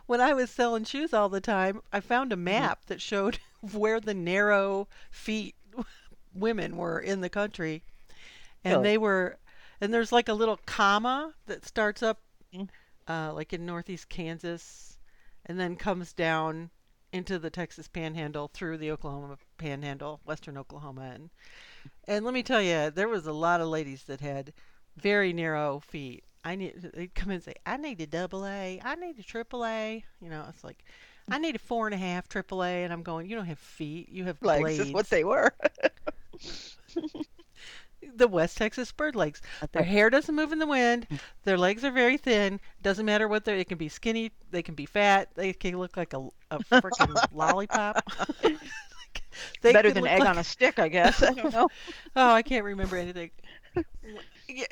when 0.08 0.22
I 0.22 0.34
was 0.34 0.50
selling 0.50 0.84
shoes 0.86 1.14
all 1.14 1.30
the 1.30 1.40
time, 1.42 1.82
I 1.92 2.00
found 2.00 2.32
a 2.34 2.38
map 2.38 2.86
that 2.88 3.02
showed 3.02 3.40
where 3.62 4.00
the 4.00 4.14
narrow 4.14 4.88
feet 5.12 5.56
women 6.34 6.78
were 6.78 7.00
in 7.00 7.22
the 7.22 7.30
country. 7.30 7.84
And 8.64 8.84
Really? 8.84 8.86
they 8.86 8.98
were 8.98 9.38
and 9.82 9.94
there's 9.94 10.12
like 10.12 10.30
a 10.30 10.34
little 10.34 10.60
comma 10.66 11.34
that 11.46 11.66
starts 11.66 12.02
up 12.04 12.20
Mhm. 12.54 12.70
uh, 13.08 13.34
like 13.34 13.54
in 13.54 13.66
northeast 13.66 14.10
Kansas 14.10 14.98
and 15.46 15.60
then 15.60 15.76
comes 15.76 16.14
down 16.14 16.70
into 17.14 17.40
the 17.40 17.50
Texas 17.50 17.88
panhandle 17.88 18.50
through 18.54 18.78
the 18.78 18.92
Oklahoma 18.92 19.38
panhandle, 19.58 20.20
western 20.26 20.58
Oklahoma 20.58 21.12
and 21.14 21.30
and 22.08 22.26
let 22.26 22.34
me 22.34 22.44
tell 22.44 22.62
you, 22.62 22.90
there 22.92 23.08
was 23.08 23.26
a 23.28 23.34
lot 23.34 23.62
of 23.62 23.68
ladies 23.70 24.04
that 24.06 24.20
had 24.20 24.52
very 24.98 25.32
narrow 25.34 25.80
feet. 25.80 26.24
I 26.44 26.56
need 26.56 26.82
they'd 26.94 27.14
come 27.16 27.30
in 27.30 27.36
and 27.36 27.44
say, 27.44 27.54
I 27.66 27.78
need 27.78 28.00
a 28.02 28.08
double 28.08 28.46
A, 28.46 28.80
I 28.84 28.96
need 28.96 29.18
a 29.20 29.24
triple 29.24 29.66
A. 29.66 30.04
You 30.22 30.30
know, 30.30 30.46
it's 30.50 30.64
like 30.64 30.84
I 31.30 31.38
need 31.40 31.56
a 31.56 31.60
four 31.60 31.88
and 31.88 31.94
a 31.94 31.98
half 31.98 32.28
triple 32.30 32.64
A, 32.64 32.84
and 32.84 32.92
I'm 32.94 33.04
going, 33.04 33.30
you 33.30 33.36
don't 33.36 33.46
have 33.46 33.60
feet, 33.60 34.10
you 34.10 34.24
have 34.26 34.42
Legs 34.42 34.64
blades. 34.64 34.80
is 34.90 34.94
what 34.94 35.10
they 35.10 35.24
were. 35.24 35.54
the 38.18 38.28
West 38.28 38.58
Texas 38.58 38.92
bird 38.92 39.16
legs. 39.16 39.42
Their 39.72 39.84
hair 39.84 40.10
doesn't 40.10 40.34
move 40.36 40.52
in 40.52 40.60
the 40.60 40.68
wind. 40.68 41.08
Mm. 41.10 41.20
Their 41.44 41.58
legs 41.58 41.84
are 41.84 41.92
very 41.92 42.18
thin. 42.18 42.60
Doesn't 42.82 43.06
matter 43.06 43.28
what 43.28 43.46
they. 43.46 43.56
They 43.58 43.64
can 43.64 43.78
be 43.78 43.90
skinny. 43.90 44.32
They 44.52 44.62
can 44.62 44.76
be 44.76 44.86
fat. 44.86 45.30
They 45.36 45.54
can 45.54 45.78
look 45.78 45.96
like 45.98 46.14
a, 46.14 46.28
a 46.52 46.60
freaking 46.60 47.16
lollipop. 47.34 48.04
They 49.62 49.72
Better 49.72 49.92
than 49.92 50.08
egg 50.08 50.22
like- 50.22 50.30
on 50.30 50.38
a 50.40 50.44
stick, 50.44 50.80
I 50.80 50.88
guess. 50.88 51.22
I 51.22 51.32
don't 51.32 51.54
know. 51.54 51.70
Oh, 52.16 52.32
I 52.32 52.42
can't 52.42 52.66
remember 52.66 52.98
anything. 52.98 53.30
Yeah, 54.50 54.66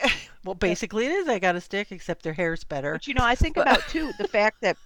well, 0.43 0.55
basically 0.55 1.05
it 1.05 1.11
is. 1.11 1.27
I 1.27 1.37
got 1.37 1.55
a 1.55 1.61
stick, 1.61 1.91
except 1.91 2.23
their 2.23 2.33
hair's 2.33 2.63
better. 2.63 2.93
But 2.93 3.05
you 3.05 3.13
know, 3.13 3.23
I 3.23 3.35
think 3.35 3.57
about 3.57 3.81
too 3.89 4.11
the 4.17 4.27
fact 4.27 4.61
that 4.61 4.77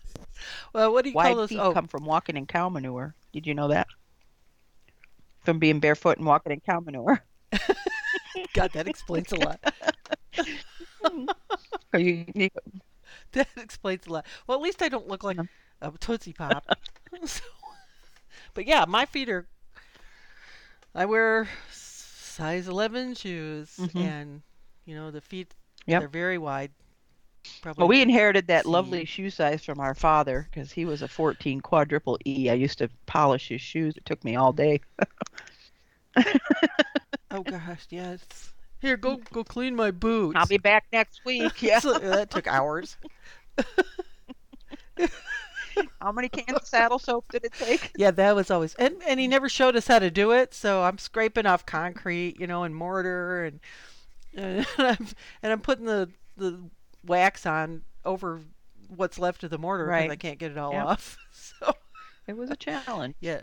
Well, 0.74 0.92
what 0.92 1.04
do 1.06 1.12
you 1.12 1.16
call 1.16 1.34
those? 1.36 1.50
feet 1.50 1.60
Oh, 1.60 1.72
come 1.72 1.88
from 1.88 2.04
walking 2.06 2.36
in 2.36 2.46
cow 2.46 2.68
manure. 2.68 3.16
Did 3.32 3.48
you 3.48 3.54
know 3.54 3.70
that? 3.70 3.88
From 5.46 5.60
being 5.60 5.80
barefoot 5.80 6.18
and 6.18 6.26
walking 6.28 6.52
in 6.52 6.60
cow 6.60 6.82
manure. 6.82 7.24
God, 8.54 8.72
that 8.74 8.88
explains 8.88 9.32
a 9.32 9.36
lot. 9.38 9.60
Are 11.94 12.00
you, 12.00 12.26
That 13.34 13.48
explains 13.58 14.08
a 14.08 14.12
lot. 14.14 14.26
Well, 14.48 14.58
at 14.58 14.62
least 14.64 14.82
I 14.82 14.90
don't 14.90 15.08
look 15.08 15.24
like 15.24 15.38
a 15.82 15.92
Tootsie 16.00 16.34
Pop. 16.34 16.66
So- 17.26 17.44
but 18.54 18.66
yeah, 18.68 18.86
my 18.88 19.06
feet 19.06 19.30
are. 19.30 19.46
I 20.96 21.06
wear 21.06 21.48
size 21.72 22.68
11 22.68 23.14
shoes, 23.16 23.76
Mhm. 23.78 23.96
and 24.02 24.42
you 24.86 24.96
know 24.96 25.12
the 25.12 25.22
feet. 25.22 25.54
Yep. 25.86 26.02
They're 26.02 26.08
very 26.10 26.38
wide. 26.38 26.72
Probably. 27.62 27.82
well, 27.82 27.88
we 27.88 28.02
inherited 28.02 28.48
that 28.48 28.66
See. 28.66 28.70
lovely 28.70 29.06
shoe 29.06 29.30
size 29.30 29.64
from 29.64 29.80
our 29.80 29.94
father 29.96 30.48
because 30.52 30.72
he 30.72 30.86
was 30.86 31.02
a 31.02 31.08
14 31.08 31.62
quadruple 31.62 32.18
E. 32.26 32.50
I 32.50 32.54
used 32.54 32.78
to 32.80 32.90
polish 33.06 33.48
his 33.50 33.62
shoes. 33.62 33.96
It 33.96 34.06
took 34.06 34.24
me 34.24 34.36
all 34.36 34.52
day. 34.52 34.82
Oh 37.32 37.44
gosh, 37.44 37.86
yes. 37.90 38.54
Here, 38.80 38.98
go 38.98 39.18
go 39.32 39.44
clean 39.44 39.76
my 39.76 39.92
boots. 39.92 40.38
I'll 40.38 40.46
be 40.48 40.58
back 40.58 40.86
next 40.92 41.22
week. 41.26 41.52
Yeah. 41.62 41.80
So, 41.80 41.98
that 41.98 42.30
took 42.32 42.48
hours. 42.48 42.98
How 46.02 46.12
many 46.12 46.30
cans 46.30 46.58
of 46.58 46.68
saddle 46.68 47.00
soap 47.00 47.26
did 47.32 47.44
it 47.46 47.54
take? 47.54 47.92
Yeah, 47.98 48.12
that 48.12 48.36
was 48.36 48.50
always 48.52 48.74
and 48.76 48.96
and 49.08 49.20
he 49.20 49.28
never 49.28 49.50
showed 49.50 49.76
us 49.76 49.88
how 49.88 50.00
to 50.00 50.10
do 50.10 50.32
it. 50.32 50.54
So 50.54 50.84
I'm 50.84 50.98
scraping 50.98 51.46
off 51.46 51.66
concrete, 51.66 52.40
you 52.40 52.48
know, 52.48 52.64
and 52.64 52.76
mortar 52.76 53.46
and 53.46 53.60
and 54.36 54.66
I'm 54.78 55.08
and 55.44 55.52
I'm 55.52 55.62
putting 55.62 55.86
the 55.86 56.10
the 56.38 56.60
wax 57.06 57.46
on 57.46 57.82
over 58.06 58.42
what's 58.88 59.20
left 59.20 59.44
of 59.44 59.50
the 59.52 59.58
mortar 59.58 59.92
because 59.92 59.92
Right. 59.92 60.10
I 60.10 60.16
can't 60.16 60.40
get 60.40 60.52
it 60.52 60.58
all 60.58 60.74
Yep. 60.74 60.88
off. 60.88 61.18
So 61.32 61.74
It 62.28 62.38
was 62.38 62.50
a 62.50 62.56
challenge. 62.56 63.16
yeah. 63.20 63.42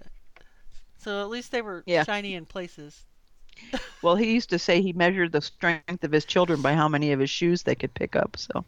So 0.99 1.21
at 1.23 1.29
least 1.29 1.53
they 1.53 1.63
were 1.63 1.85
Yeah. 1.87 2.05
shiny 2.05 2.35
in 2.35 2.47
places. 2.47 3.05
Well, 4.03 4.17
he 4.17 4.35
used 4.35 4.51
to 4.51 4.59
say 4.59 4.81
he 4.81 4.93
measured 4.93 5.33
the 5.33 5.41
strength 5.41 6.05
of 6.05 6.13
his 6.13 6.25
children 6.25 6.63
by 6.63 6.75
how 6.75 6.89
many 6.89 7.13
of 7.13 7.21
his 7.21 7.31
shoes 7.31 7.63
they 7.63 7.75
could 7.75 7.95
pick 7.95 8.15
up. 8.15 8.37
So 8.37 8.65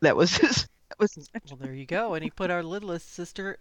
that 0.00 0.16
was 0.16 0.36
his. 0.36 0.68
That 0.88 0.98
was 0.98 1.14
his. 1.14 1.28
Well, 1.48 1.56
there 1.56 1.72
you 1.74 1.86
go. 1.86 2.14
And 2.14 2.22
he 2.22 2.30
put 2.30 2.50
our 2.50 2.62
littlest 2.62 3.12
sister 3.12 3.58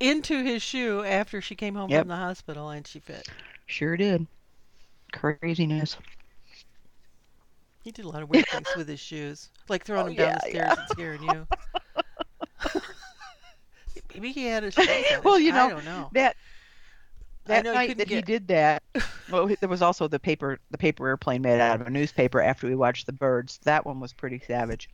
into 0.00 0.42
his 0.42 0.62
shoe 0.62 1.04
after 1.04 1.40
she 1.40 1.54
came 1.54 1.74
home 1.74 1.90
Yep. 1.90 2.02
from 2.02 2.08
the 2.08 2.16
hospital 2.16 2.70
and 2.70 2.86
she 2.86 2.98
fit. 3.00 3.28
Sure 3.66 3.96
did. 3.96 4.26
Craziness. 5.12 5.96
He 7.82 7.90
did 7.92 8.04
a 8.04 8.08
lot 8.08 8.22
of 8.22 8.30
weird 8.30 8.46
things 8.48 8.68
with 8.76 8.88
his 8.88 9.00
shoes, 9.00 9.50
like 9.68 9.84
throwing 9.84 10.06
Oh, 10.06 10.08
them 10.08 10.16
down 10.16 10.28
yeah, 10.28 10.34
the 10.42 10.48
stairs 10.50 10.74
yeah. 10.74 10.74
and 10.78 10.88
scaring 10.88 11.22
you. 11.22 11.46
Maybe 14.14 14.32
he 14.32 14.46
had 14.46 14.64
a 14.64 14.70
shoes 14.70 14.88
on 15.12 15.22
Well, 15.22 15.38
you 15.38 15.52
I 15.52 15.56
know, 15.56 15.68
don't 15.68 15.84
know. 15.84 16.08
That 16.12 16.36
I 16.36 16.43
that 17.46 17.64
night 17.64 17.98
that 17.98 18.08
he 18.08 18.22
did 18.22 18.48
that, 18.48 18.82
well, 19.30 19.48
there 19.60 19.68
was 19.68 19.82
also 19.82 20.08
the 20.08 20.18
paper 20.18 20.58
the 20.70 20.78
paper 20.78 21.08
airplane 21.08 21.42
made 21.42 21.60
out 21.60 21.80
of 21.80 21.86
a 21.86 21.90
newspaper 21.90 22.40
after 22.40 22.66
we 22.66 22.74
watched 22.74 23.06
the 23.06 23.12
birds. 23.12 23.58
That 23.64 23.84
one 23.84 24.00
was 24.00 24.12
pretty 24.12 24.40
savage. 24.46 24.88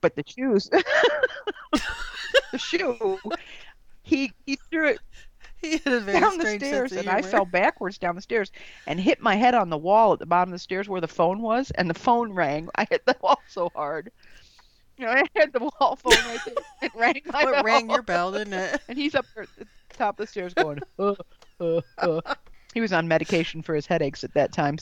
But 0.00 0.16
the 0.16 0.24
shoes, 0.26 0.68
the 2.52 2.58
shoe, 2.58 3.18
he 4.02 4.32
he 4.46 4.58
threw 4.70 4.88
it 4.88 4.98
He 5.64 5.78
had 5.78 5.92
a 5.94 6.00
very 6.00 6.20
down 6.20 6.36
the 6.36 6.46
stairs 6.58 6.92
and 6.92 7.08
I 7.08 7.22
fell 7.22 7.46
backwards 7.46 7.96
down 7.96 8.16
the 8.16 8.20
stairs 8.20 8.52
and 8.86 9.00
hit 9.00 9.22
my 9.22 9.34
head 9.34 9.54
on 9.54 9.70
the 9.70 9.78
wall 9.78 10.12
at 10.12 10.18
the 10.18 10.26
bottom 10.26 10.50
of 10.52 10.54
the 10.54 10.62
stairs 10.62 10.90
where 10.90 11.00
the 11.00 11.08
phone 11.08 11.40
was 11.40 11.70
and 11.70 11.88
the 11.88 11.94
phone 11.94 12.34
rang. 12.34 12.68
I 12.74 12.86
hit 12.90 13.06
the 13.06 13.16
wall 13.22 13.40
so 13.48 13.70
hard. 13.74 14.12
You 14.98 15.06
know, 15.06 15.12
I 15.12 15.24
had 15.34 15.54
the 15.54 15.60
wall 15.60 15.96
phone 15.96 16.12
right 16.12 16.38
there. 16.44 16.54
It 16.82 16.92
rang 16.94 17.22
my 17.32 17.44
Well, 17.44 17.52
bell. 17.54 17.60
it 17.60 17.64
rang 17.64 17.90
your 17.90 18.02
bell, 18.02 18.32
didn't 18.32 18.52
it? 18.52 18.82
And 18.88 18.98
he's 18.98 19.14
up 19.14 19.24
there 19.34 19.44
at 19.44 19.48
the 19.58 19.66
top 19.96 20.20
of 20.20 20.26
the 20.26 20.30
stairs 20.30 20.52
going, 20.52 20.80
uh, 21.60 21.80
uh. 21.98 22.20
He 22.72 22.80
was 22.80 22.92
on 22.92 23.06
medication 23.06 23.62
for 23.62 23.74
his 23.74 23.86
headaches 23.86 24.24
at 24.24 24.34
that 24.34 24.52
time. 24.52 24.78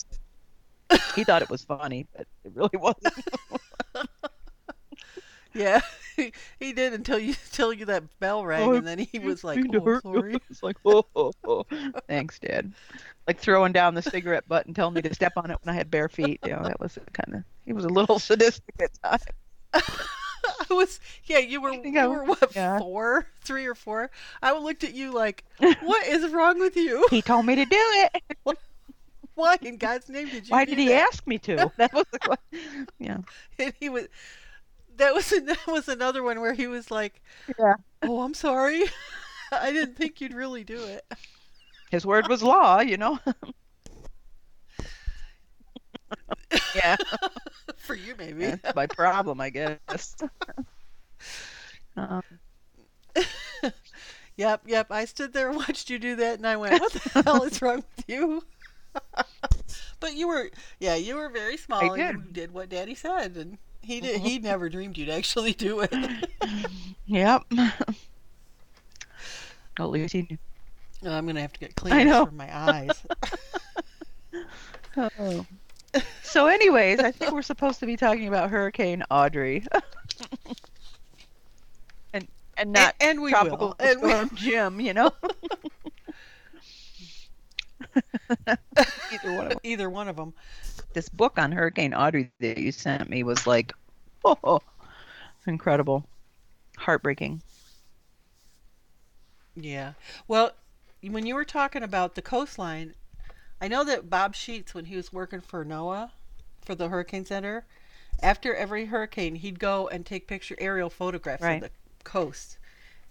He 1.14 1.25
thought 1.25 1.43
it 1.43 1.50
was 1.50 1.64
funny, 1.64 2.07
but 2.17 2.26
it 2.45 2.52
really 2.55 2.79
wasn't. 2.79 3.14
Yeah, 5.55 5.81
he, 6.17 6.33
he 6.59 6.73
did 6.73 6.95
until 6.95 7.19
you 7.19 7.35
until 7.47 7.73
you 7.73 7.85
that 7.87 8.05
bell 8.21 8.45
rang, 8.45 8.69
Oh, 8.69 8.75
and 8.75 8.87
then 8.87 8.99
he 8.99 9.19
was 9.19 9.45
like, 9.45 9.61
"Oh, 9.75 10.00
sorry." 10.00 10.37
It's 10.50 10.62
like, 10.62 10.76
oh, 10.85 11.05
oh, 11.14 11.33
oh. 11.47 11.64
thanks, 12.09 12.38
Dad. 12.38 12.73
Like 13.26 13.38
throwing 13.38 13.73
down 13.73 13.95
the 13.95 14.02
cigarette 14.02 14.49
butt 14.49 14.67
and 14.67 14.75
telling 14.75 14.95
me 14.95 15.02
to 15.02 15.14
step 15.14 15.35
on 15.37 15.50
it 15.50 15.59
when 15.62 15.75
I 15.75 15.76
had 15.76 15.91
bare 15.91 16.09
feet. 16.09 16.41
You 16.45 16.52
know, 16.52 16.62
that 16.62 16.81
was 16.81 16.99
kind 17.12 17.37
of. 17.37 17.45
He 17.67 17.73
was 17.73 17.85
a 17.85 17.88
little 17.88 18.19
sadistic 18.19 18.75
at 18.81 18.91
times. 19.02 19.25
I 20.71 20.75
was, 20.75 21.01
yeah, 21.25 21.39
you 21.39 21.61
were, 21.61 21.73
you 21.73 21.99
I- 21.99 22.07
were 22.07 22.25
what, 22.25 22.55
yeah. 22.55 22.79
four, 22.79 23.27
three 23.43 23.67
or 23.67 23.75
four? 23.75 24.11
I 24.43 24.57
looked 24.59 24.85
at 24.85 24.95
you 24.95 25.13
like, 25.13 25.45
what 25.83 26.07
is 26.07 26.31
wrong 26.33 26.59
with 26.59 26.77
you? 26.77 27.07
He 27.11 27.23
told 27.23 27.47
me 27.47 27.55
to 27.57 27.65
do 27.65 27.77
it. 27.77 28.23
Why 29.35 29.57
in 29.63 29.79
God's 29.79 30.09
name 30.11 30.29
did 30.29 30.47
you? 30.47 30.51
Why 30.53 30.65
did 30.67 30.77
he 30.79 30.89
that? 30.89 31.09
ask 31.09 31.27
me 31.27 31.39
to? 31.39 31.71
That 31.79 31.93
was 31.95 32.05
the 32.13 32.19
question. 32.19 32.87
Yeah. 32.99 33.19
And 33.59 33.73
he 33.81 33.89
was, 33.89 34.09
that 34.99 35.15
was 35.15 35.31
that 35.31 35.67
was 35.67 35.89
another 35.89 36.23
one 36.23 36.41
where 36.41 36.53
he 36.53 36.67
was 36.67 36.91
like, 36.91 37.23
Yeah. 37.59 37.75
"Oh, 38.03 38.21
I'm 38.21 38.35
sorry, 38.35 38.85
I 39.51 39.73
didn't 39.73 39.97
think 39.97 40.21
you'd 40.21 40.35
really 40.35 40.65
do 40.65 40.83
it." 40.85 41.03
His 41.91 42.05
word 42.05 42.29
was 42.29 42.43
law, 42.43 42.81
you 42.81 42.99
know. 42.99 43.19
yeah. 46.75 46.97
For 47.83 47.95
you, 47.95 48.15
maybe. 48.17 48.47
That's 48.47 48.75
my 48.75 48.87
problem, 48.87 49.41
I 49.41 49.51
guess. 49.51 50.17
Um, 51.95 52.23
Yep, 54.37 54.62
yep. 54.67 54.87
I 54.91 55.05
stood 55.05 55.33
there 55.33 55.49
and 55.49 55.57
watched 55.59 55.91
you 55.91 55.99
do 55.99 56.17
that, 56.17 56.39
and 56.39 56.47
I 56.47 56.57
went, 56.57 56.81
"What 56.81 56.93
the 56.93 57.23
hell 57.23 57.43
is 57.43 57.61
wrong 57.61 57.85
with 57.97 58.09
you?" 58.09 58.43
but 60.01 60.15
you 60.15 60.27
were, 60.27 60.51
yeah, 60.81 60.95
you 60.95 61.17
were 61.17 61.29
very 61.29 61.57
small. 61.57 61.93
and 61.93 61.99
You 61.99 62.25
did 62.33 62.53
what 62.53 62.71
Daddy 62.71 62.95
said, 62.95 63.37
and 63.37 63.59
he 63.83 64.01
did. 64.01 64.21
He 64.23 64.39
never 64.39 64.69
dreamed 64.69 64.97
you'd 64.97 65.11
actually 65.11 65.53
do 65.53 65.81
it. 65.81 65.95
yep. 67.07 67.43
At 69.79 69.91
least 69.91 70.12
he 70.15 70.23
knew. 70.23 70.39
Oh, 71.05 71.12
I'm 71.12 71.27
gonna 71.27 71.41
have 71.41 71.53
to 71.53 71.61
get 71.61 71.85
know. 71.85 72.27
for 72.27 72.33
my 72.33 72.57
eyes. 72.57 73.05
Oh. 74.97 75.47
So, 76.23 76.47
anyways, 76.47 77.01
I 77.01 77.11
think 77.11 77.33
we're 77.33 77.43
supposed 77.43 77.81
to 77.81 77.87
be 77.87 77.97
talking 77.97 78.29
about 78.29 78.51
Hurricane 78.51 79.03
Audrey, 79.11 79.67
and 82.15 82.27
and 82.57 82.73
not 82.73 82.95
and, 83.01 83.11
and 83.11 83.23
we 83.23 83.31
tropical 83.31 83.69
will. 83.69 83.77
And 83.79 84.01
we- 84.01 84.09
storm 84.09 84.31
Jim. 84.35 84.81
You 84.81 84.95
know. 84.95 85.11
Either 89.13 89.33
one 89.35 89.45
of 89.47 89.51
them. 89.51 89.59
either 89.63 89.91
one 89.91 90.09
of 90.09 90.17
them. 90.17 90.33
This 90.95 91.09
book 91.09 91.39
on 91.39 91.53
Hurricane 91.53 91.95
Audrey 91.95 92.31
that 92.41 92.59
you 92.59 92.73
sent 92.73 93.09
me 93.11 93.23
was 93.23 93.47
like, 93.47 93.73
oh, 94.25 94.61
incredible, 95.47 96.07
heartbreaking. 96.79 97.43
Yeah. 99.55 99.93
Well, 100.29 100.53
when 101.03 101.27
you 101.27 101.35
were 101.35 101.45
talking 101.45 101.83
about 101.83 102.15
the 102.15 102.23
coastline, 102.23 102.95
I 103.62 103.69
know 103.69 103.85
that 103.85 104.11
Bob 104.11 104.35
Sheets, 104.35 104.75
when 104.75 104.87
he 104.87 104.97
was 104.97 105.12
working 105.12 105.40
for 105.40 105.64
NOAA, 105.64 106.11
for 106.62 106.75
the 106.75 106.88
Hurricane 106.88 107.25
Center, 107.25 107.64
after 108.21 108.52
every 108.57 108.87
hurricane, 108.87 109.37
he'd 109.37 109.61
go 109.61 109.87
and 109.87 110.04
take 110.04 110.26
picture 110.26 110.57
aerial 110.59 110.90
photographs 110.90 111.45
Right. 111.45 111.62
of 111.62 111.71
the 111.71 111.71
coast. 112.02 112.59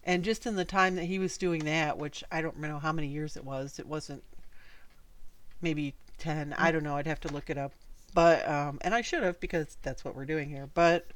And 0.04 0.26
just 0.26 0.46
in 0.46 0.58
the 0.58 0.66
time 0.66 0.96
that 0.96 1.06
he 1.06 1.20
was 1.20 1.38
doing 1.38 1.64
that, 1.66 1.98
which 1.98 2.22
I 2.30 2.42
don't 2.42 2.60
know 2.60 2.80
how 2.80 2.92
many 2.92 3.08
years 3.08 3.38
it 3.38 3.46
was, 3.46 3.80
it 3.80 3.88
wasn't 3.88 4.24
maybe 5.62 5.94
10. 6.18 6.54
I 6.58 6.70
don't 6.72 6.84
know. 6.84 6.98
I'd 6.98 7.08
have 7.08 7.22
to 7.22 7.30
look 7.30 7.50
it 7.50 7.58
up. 7.58 7.72
But, 8.14 8.46
um, 8.46 8.78
and 8.82 8.94
I 8.94 9.02
should 9.02 9.24
have 9.24 9.40
because 9.40 9.78
that's 9.84 10.04
what 10.04 10.16
we're 10.18 10.26
doing 10.26 10.50
here. 10.50 10.68
But 10.74 11.08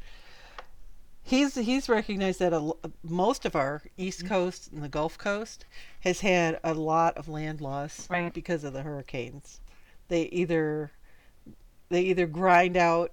he's 1.25 1.55
he's 1.55 1.89
recognized 1.89 2.39
that 2.39 2.53
a, 2.53 2.72
most 3.03 3.46
of 3.46 3.55
our 3.55 3.82
east 3.98 4.25
coast 4.25 4.72
and 4.72 4.82
the 4.82 4.88
Gulf 4.88 5.17
Coast 5.17 5.65
has 6.01 6.22
had 6.22 6.60
a 6.63 6.74
lot 6.74 7.17
of 7.17 7.27
land 7.27 7.60
loss 7.60 8.08
Right. 8.10 8.34
because 8.34 8.63
of 8.63 8.72
the 8.74 8.84
hurricanes. 8.84 9.60
They 10.08 10.24
either 10.27 10.91
they 11.89 12.01
either 12.03 12.27
grind 12.27 12.77
out. 12.77 13.12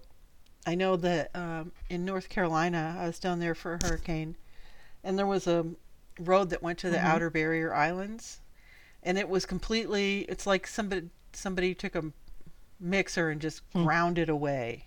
I 0.66 0.74
know 0.76 0.94
that 0.96 1.34
um, 1.34 1.72
in 1.90 2.04
North 2.04 2.28
Carolina, 2.28 2.96
I 2.98 3.06
was 3.06 3.18
down 3.18 3.40
there 3.40 3.54
for 3.54 3.74
a 3.82 3.86
hurricane, 3.86 4.36
and 5.02 5.18
there 5.18 5.26
was 5.26 5.46
a 5.48 5.66
road 6.20 6.50
that 6.50 6.62
went 6.62 6.78
to 6.80 6.90
the 6.90 6.98
Mhm. 6.98 7.04
Outer 7.04 7.30
Barrier 7.30 7.74
Islands, 7.74 8.40
and 9.02 9.18
it 9.18 9.28
was 9.28 9.44
completely. 9.46 10.20
It's 10.28 10.46
like 10.46 10.66
somebody 10.66 11.08
somebody 11.32 11.74
took 11.74 11.94
a 11.96 12.12
mixer 12.78 13.30
and 13.30 13.40
just 13.40 13.62
Hmm. 13.72 13.84
ground 13.84 14.18
it 14.18 14.28
away 14.28 14.86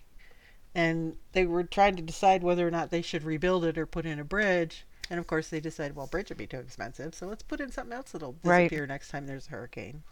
and 0.76 1.16
they 1.32 1.46
were 1.46 1.64
trying 1.64 1.96
to 1.96 2.02
decide 2.02 2.42
whether 2.42 2.66
or 2.66 2.70
not 2.70 2.90
they 2.90 3.02
should 3.02 3.24
rebuild 3.24 3.64
it 3.64 3.78
or 3.78 3.86
put 3.86 4.06
in 4.06 4.20
a 4.20 4.24
bridge. 4.24 4.84
And 5.08 5.18
of 5.18 5.26
course, 5.26 5.48
they 5.48 5.60
decided, 5.60 5.96
well, 5.96 6.06
bridge 6.06 6.28
would 6.28 6.38
be 6.38 6.46
too 6.46 6.58
expensive, 6.58 7.14
so 7.14 7.26
let's 7.26 7.42
put 7.42 7.60
in 7.60 7.72
something 7.72 7.96
else 7.96 8.12
that'll 8.12 8.36
Right. 8.44 8.68
disappear 8.68 8.86
next 8.86 9.08
time 9.08 9.26
there's 9.26 9.46
a 9.46 9.50
hurricane. 9.50 10.02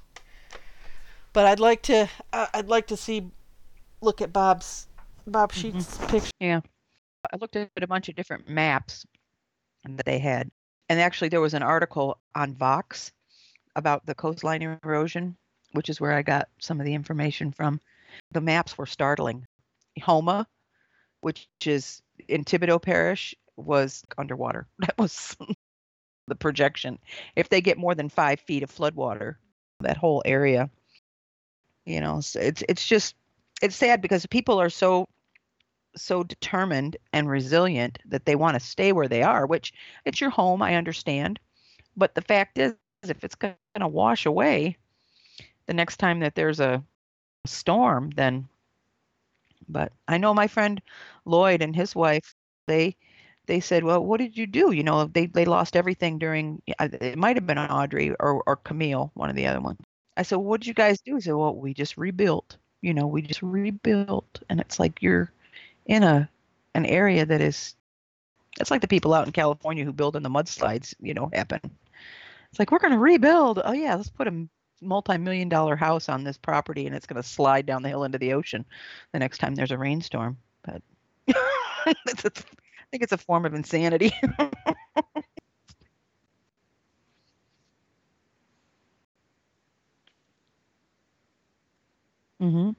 But 1.33 1.47
I'd 1.47 1.61
like 1.61 1.83
to, 1.83 2.09
uh, 2.33 2.47
I'd 2.55 2.69
like 2.69 2.87
to 2.89 2.97
see, 2.97 3.31
look 4.01 4.23
at 4.23 4.33
Bob's, 4.33 4.89
Bob 5.27 5.53
Sheets' 5.53 5.99
picture. 6.07 6.31
Yeah. 6.41 6.61
I 7.33 7.37
looked 7.37 7.57
at 7.57 7.71
a 7.77 7.87
bunch 7.87 8.09
of 8.09 8.15
different 8.15 8.49
maps 8.49 9.05
that 9.85 10.07
they 10.07 10.19
had. 10.19 10.51
And 10.89 11.01
actually, 11.01 11.29
there 11.29 11.41
was 11.41 11.55
an 11.55 11.63
article 11.63 12.19
on 12.35 12.55
Vox 12.55 13.13
about 13.75 14.07
the 14.07 14.15
coastline 14.15 14.63
erosion 14.63 15.37
which 15.75 15.89
is 15.89 16.01
where 16.01 16.13
I 16.13 16.23
got 16.23 16.49
some 16.61 16.81
of 16.81 16.87
the 16.87 16.95
information 16.95 17.53
from. 17.53 17.81
The 18.31 18.41
maps 18.41 18.79
were 18.79 18.87
startling. 18.87 19.47
Houma, 20.01 20.47
which 21.25 21.49
is 21.65 22.03
in 22.29 22.45
Thibodaux 22.45 22.83
Parish, 22.83 23.35
was 23.57 24.05
underwater. 24.19 24.67
That 24.79 24.99
was 24.99 25.37
the 26.29 26.35
projection. 26.35 26.99
If 27.35 27.49
they 27.49 27.61
get 27.61 27.79
more 27.79 27.95
than 27.95 28.09
five 28.09 28.41
feet 28.41 28.63
of 28.63 28.71
floodwater, 28.71 29.37
that 29.81 29.97
whole 29.97 30.23
area, 30.25 30.71
you 31.87 32.01
know, 32.01 32.19
it's 32.19 32.63
it's 32.69 32.87
just 32.87 33.15
it's 33.63 33.77
sad 33.77 34.03
because 34.03 34.27
people 34.27 34.61
are 34.61 34.71
so 34.71 35.07
so 35.97 36.23
determined 36.23 36.97
and 37.13 37.29
resilient 37.29 37.99
that 38.07 38.27
they 38.27 38.35
want 38.35 38.55
to 38.55 38.61
stay 38.61 38.93
where 38.93 39.09
they 39.09 39.23
are, 39.23 39.47
which 39.47 39.73
it's 40.05 40.21
your 40.21 40.31
home, 40.31 40.61
I 40.61 40.75
understand. 40.75 41.39
But 41.97 42.15
the 42.15 42.23
fact 42.23 42.59
is, 42.59 42.75
if 43.03 43.23
it's 43.25 43.37
going 43.37 43.55
to 43.79 43.89
wash 43.89 44.27
away 44.27 44.77
the 45.67 45.75
next 45.75 45.99
time 45.99 46.21
that 46.21 46.35
there's 46.35 46.61
a 46.61 46.83
storm, 47.47 48.11
then. 48.17 48.49
But 49.69 49.93
I 50.09 50.19
know 50.19 50.35
my 50.35 50.47
friend 50.49 50.81
Lloyd 51.25 51.63
and 51.63 51.75
his 51.77 51.95
wife, 51.95 52.35
they 52.67 52.97
they 53.47 53.61
said, 53.61 53.85
"Well, 53.85 54.05
what 54.05 54.21
did 54.21 54.37
you 54.37 54.47
do? 54.47 54.73
You 54.73 54.83
know, 54.83 55.05
they 55.07 55.27
they 55.27 55.45
lost 55.45 55.77
everything 55.77 56.19
during. 56.19 56.63
It 56.81 57.19
might 57.19 57.37
have 57.37 57.47
been 57.47 57.59
on 57.59 57.71
Audrey 57.71 58.11
or 58.21 58.43
or 58.47 58.57
Camille, 58.57 59.11
one 59.15 59.31
of 59.31 59.37
the 59.37 59.47
other 59.47 59.61
ones." 59.61 59.79
I 60.17 60.23
said, 60.23 60.37
"What 60.37 60.61
did 60.61 60.69
you 60.69 60.75
guys 60.75 61.01
do?" 61.01 61.17
He 61.17 61.21
said, 61.23 61.35
"Well, 61.35 61.55
we 61.57 61.75
just 61.75 61.97
rebuilt. 61.97 62.57
You 62.83 62.95
know, 62.95 63.07
we 63.07 63.23
just 63.23 63.43
rebuilt." 63.43 64.43
And 64.49 64.61
it's 64.61 64.79
like 64.79 65.03
you're 65.03 65.33
in 65.87 66.03
a 66.03 66.29
an 66.75 66.87
area 66.87 67.27
that 67.27 67.41
is. 67.41 67.75
It's 68.61 68.71
like 68.71 68.81
the 68.83 68.89
people 68.89 69.15
out 69.15 69.27
in 69.27 69.33
California 69.33 69.85
who 69.85 69.93
build 69.93 70.17
in 70.17 70.23
the 70.23 70.31
mudslides. 70.31 70.95
You 71.01 71.15
know, 71.15 71.31
happen. 71.33 71.61
It's 72.51 72.59
like 72.59 72.71
we're 72.71 72.79
going 72.79 72.93
to 72.93 72.99
rebuild. 72.99 73.61
Oh 73.65 73.73
yeah, 73.73 73.95
let's 73.97 74.11
put 74.11 74.29
a 74.29 74.49
multi-million 74.85 75.49
dollar 75.49 75.77
house 75.77 76.09
on 76.09 76.25
this 76.25 76.39
property, 76.39 76.87
and 76.87 76.95
it's 76.95 77.07
going 77.07 77.23
to 77.23 77.29
slide 77.29 77.67
down 77.67 77.83
the 77.83 77.89
hill 77.89 78.05
into 78.05 78.19
the 78.19 78.35
ocean 78.35 78.65
the 79.13 79.19
next 79.19 79.39
time 79.39 79.55
there's 79.55 79.73
a 79.73 79.79
rainstorm. 79.79 80.39
But 80.65 80.83
it's 81.27 82.23
think 82.91 83.03
it's 83.03 83.13
a 83.13 83.19
form 83.19 83.45
of 83.47 83.55
insanity. 83.55 84.13
mm-hmm 92.41 92.71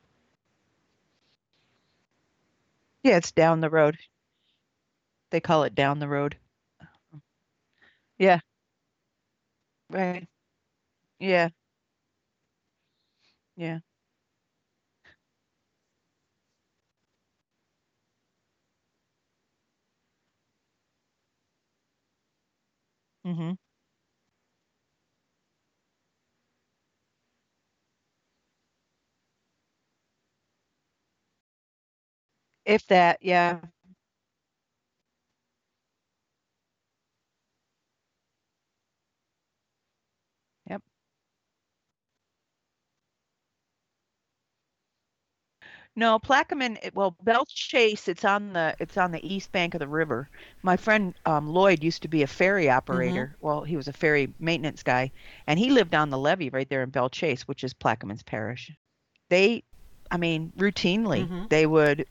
Yeah, 3.03 3.15
it's 3.17 3.31
down 3.31 3.61
the 3.61 3.69
road. 3.69 3.97
They 5.29 5.39
call 5.39 5.65
it 5.65 5.75
down 5.75 5.99
the 5.99 6.07
road. 6.07 6.39
Yeah. 8.17 8.39
Right. 9.89 10.27
Yeah. 11.19 11.49
Yeah. 13.57 13.79
Mhm. 23.23 23.55
If 32.65 32.85
that, 32.87 33.19
yeah. 33.21 33.59
No, 45.97 46.19
Plaquemine, 46.19 46.77
well, 46.93 47.11
Belle 47.21 47.45
Chasse, 47.47 48.07
it's 48.09 48.25
on 48.25 48.53
the 48.53 48.75
it's 48.79 48.97
on 48.97 49.11
the 49.11 49.25
east 49.25 49.51
bank 49.51 49.73
of 49.73 49.79
the 49.79 49.87
river. 49.87 50.29
My 50.61 50.75
friend 50.77 51.15
um, 51.25 51.47
Lloyd 51.47 51.83
used 51.83 52.01
to 52.03 52.07
be 52.09 52.21
a 52.21 52.27
ferry 52.27 52.69
Mm-hmm. 52.91 53.23
operator. 53.23 53.37
Well, 53.39 53.63
he 53.63 53.77
was 53.77 53.87
a 53.87 53.93
ferry 53.93 54.33
maintenance 54.39 54.83
guy, 54.83 55.11
and 55.47 55.57
he 55.59 55.69
lived 55.69 55.95
on 55.95 56.09
the 56.09 56.17
levee 56.17 56.49
right 56.49 56.69
there 56.69 56.83
in 56.83 56.89
Belle 56.89 57.09
Chasse, 57.09 57.43
which 57.43 57.63
is 57.63 57.73
Plaquemines 57.73 58.25
parish. 58.25 58.71
They, 59.29 59.63
I 60.11 60.17
mean, 60.17 60.51
routinely 60.57 61.31
Mm-hmm. 61.31 61.45
they 61.49 61.65
would 61.67 62.05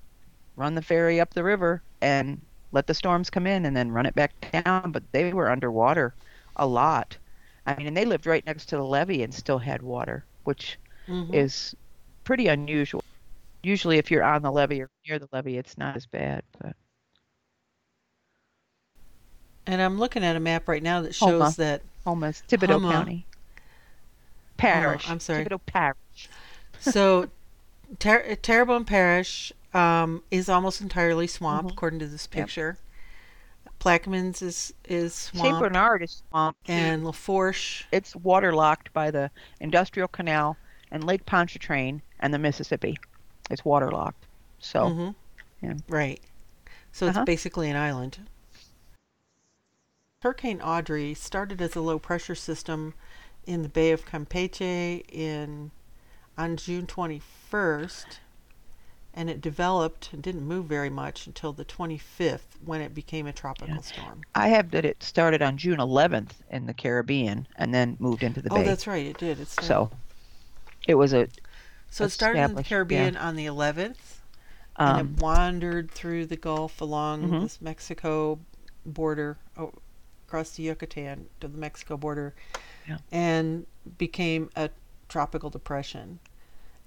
run 0.56 0.74
the 0.74 0.82
ferry 0.82 1.20
up 1.20 1.34
the 1.34 1.44
river 1.44 1.84
and 2.02 2.46
let 2.72 2.86
the 2.86 2.94
storms 2.94 3.30
come 3.30 3.46
in 3.46 3.66
and 3.66 3.76
then 3.76 3.92
run 3.92 4.06
it 4.06 4.14
back 4.14 4.34
down, 4.52 4.92
but 4.92 5.04
they 5.12 5.32
were 5.32 5.50
underwater 5.50 6.16
a 6.56 6.66
lot. 6.66 7.18
I 7.66 7.76
mean, 7.76 7.86
and 7.88 7.96
they 7.96 8.04
lived 8.06 8.26
right 8.26 8.44
next 8.46 8.66
to 8.66 8.76
the 8.76 8.84
levee 8.84 9.22
and 9.24 9.34
still 9.34 9.58
had 9.58 9.82
water, 9.82 10.26
which 10.44 10.78
Mm-hmm. 11.08 11.44
is 11.44 11.74
pretty 12.24 12.48
unusual. 12.48 13.02
Usually, 13.64 13.98
if 13.98 14.10
you're 14.10 14.22
on 14.22 14.42
the 14.42 14.50
levee 14.52 14.82
or 14.82 14.90
near 15.08 15.18
the 15.18 15.28
levee, 15.32 15.56
it's 15.58 15.78
not 15.78 15.96
as 15.96 16.06
bad. 16.06 16.42
But 16.60 16.76
And 19.66 19.80
I'm 19.80 19.98
looking 19.98 20.22
at 20.24 20.36
a 20.36 20.40
map 20.40 20.68
right 20.68 20.82
now 20.82 21.00
that 21.02 21.16
Houma, 21.16 21.46
shows 21.46 21.56
that 21.56 21.82
Houma's 22.04 22.42
Thibodaux 22.48 22.72
Houma, 22.74 22.92
County 22.92 23.26
Houma, 23.26 23.54
Parish, 24.58 25.08
I'm 25.10 25.20
sorry. 25.20 25.44
Thibodaux 25.44 25.60
Parish. 25.66 26.28
So 26.80 27.28
Ter- 27.98 28.34
Terrebonne 28.36 28.84
Parish 28.84 29.52
um, 29.72 30.22
is 30.30 30.48
almost 30.48 30.80
entirely 30.80 31.26
swamp, 31.26 31.62
hmm 31.68 31.72
according 31.72 31.98
to 32.00 32.06
this 32.06 32.28
Yep. 32.32 32.46
picture. 32.46 32.78
Plaquemines 33.80 34.40
is 34.42 34.72
is 34.88 35.14
swamp. 35.14 35.44
Saint 35.44 35.56
swamp, 35.58 35.72
Bernard 35.72 36.02
is 36.02 36.22
swamped 36.28 36.64
too. 36.66 36.72
and 36.72 37.04
Lafourche. 37.04 37.84
It's 37.92 38.14
waterlocked 38.14 38.92
by 38.92 39.10
the 39.10 39.30
Industrial 39.60 40.08
Canal 40.08 40.56
and 40.90 41.04
Lake 41.04 41.26
Pontchartrain 41.26 42.02
and 42.20 42.32
the 42.32 42.38
Mississippi. 42.38 42.98
It's 43.50 43.62
waterlocked. 43.62 44.26
So, 44.58 44.90
hmm 44.90 45.10
yeah. 45.62 45.74
Right. 45.88 46.20
So 46.92 47.06
it's 47.06 47.16
Uh-huh. 47.16 47.24
basically 47.24 47.70
an 47.70 47.76
island. 47.76 48.18
Hurricane 50.22 50.62
Audrey 50.62 51.12
started 51.12 51.60
as 51.60 51.76
a 51.76 51.80
low 51.82 51.98
pressure 51.98 52.34
system 52.34 52.94
in 53.46 53.62
the 53.62 53.68
Bay 53.68 53.90
of 53.92 54.06
Campeche 54.06 55.04
in 55.12 55.70
on 56.38 56.56
June 56.56 56.86
21st, 56.86 58.20
and 59.12 59.28
it 59.30 59.40
developed 59.40 60.12
and 60.12 60.22
didn't 60.22 60.46
move 60.46 60.66
very 60.66 60.90
much 60.90 61.26
until 61.26 61.52
the 61.52 61.64
25th 61.64 62.56
when 62.64 62.80
it 62.80 62.94
became 62.94 63.26
a 63.26 63.30
Yeah. 63.30 63.36
tropical 63.40 63.82
storm. 63.82 64.22
I 64.34 64.48
have 64.48 64.70
that 64.72 64.84
it 64.84 65.02
started 65.02 65.42
on 65.42 65.56
June 65.58 65.78
11th 65.78 66.42
in 66.50 66.66
the 66.66 66.74
Caribbean 66.74 67.46
and 67.56 67.72
then 67.74 67.96
moved 68.00 68.22
into 68.24 68.40
the 68.42 68.50
Oh, 68.50 68.56
Bay. 68.56 68.62
Oh, 68.62 68.68
that's 68.70 68.86
right, 68.86 69.06
it 69.06 69.18
did. 69.18 69.38
It 69.40 69.48
started. 69.48 69.74
So, 69.74 69.90
it 70.88 70.94
was 70.94 71.12
a 71.12 71.28
So 71.94 72.06
it 72.06 72.10
started 72.10 72.38
in 72.38 72.42
the 72.42 72.60
established, 72.60 72.70
yeah. 72.70 72.76
Caribbean 72.76 73.16
on 73.16 73.36
the 73.36 73.46
11th, 73.46 74.20
and 74.76 74.98
Um, 74.98 74.98
it 74.98 75.22
wandered 75.22 75.92
through 75.92 76.26
the 76.26 76.36
Gulf 76.36 76.80
along 76.80 77.28
mhm. 77.28 77.42
this 77.42 77.60
Mexico 77.60 78.40
border, 78.84 79.38
oh, 79.56 79.72
across 80.26 80.50
the 80.50 80.64
Yucatan 80.64 81.28
to 81.40 81.46
the 81.46 81.56
Mexico 81.56 81.96
border, 81.96 82.34
Yeah. 82.88 82.98
and 83.12 83.68
became 83.96 84.50
a 84.56 84.70
tropical 85.08 85.50
depression. 85.50 86.18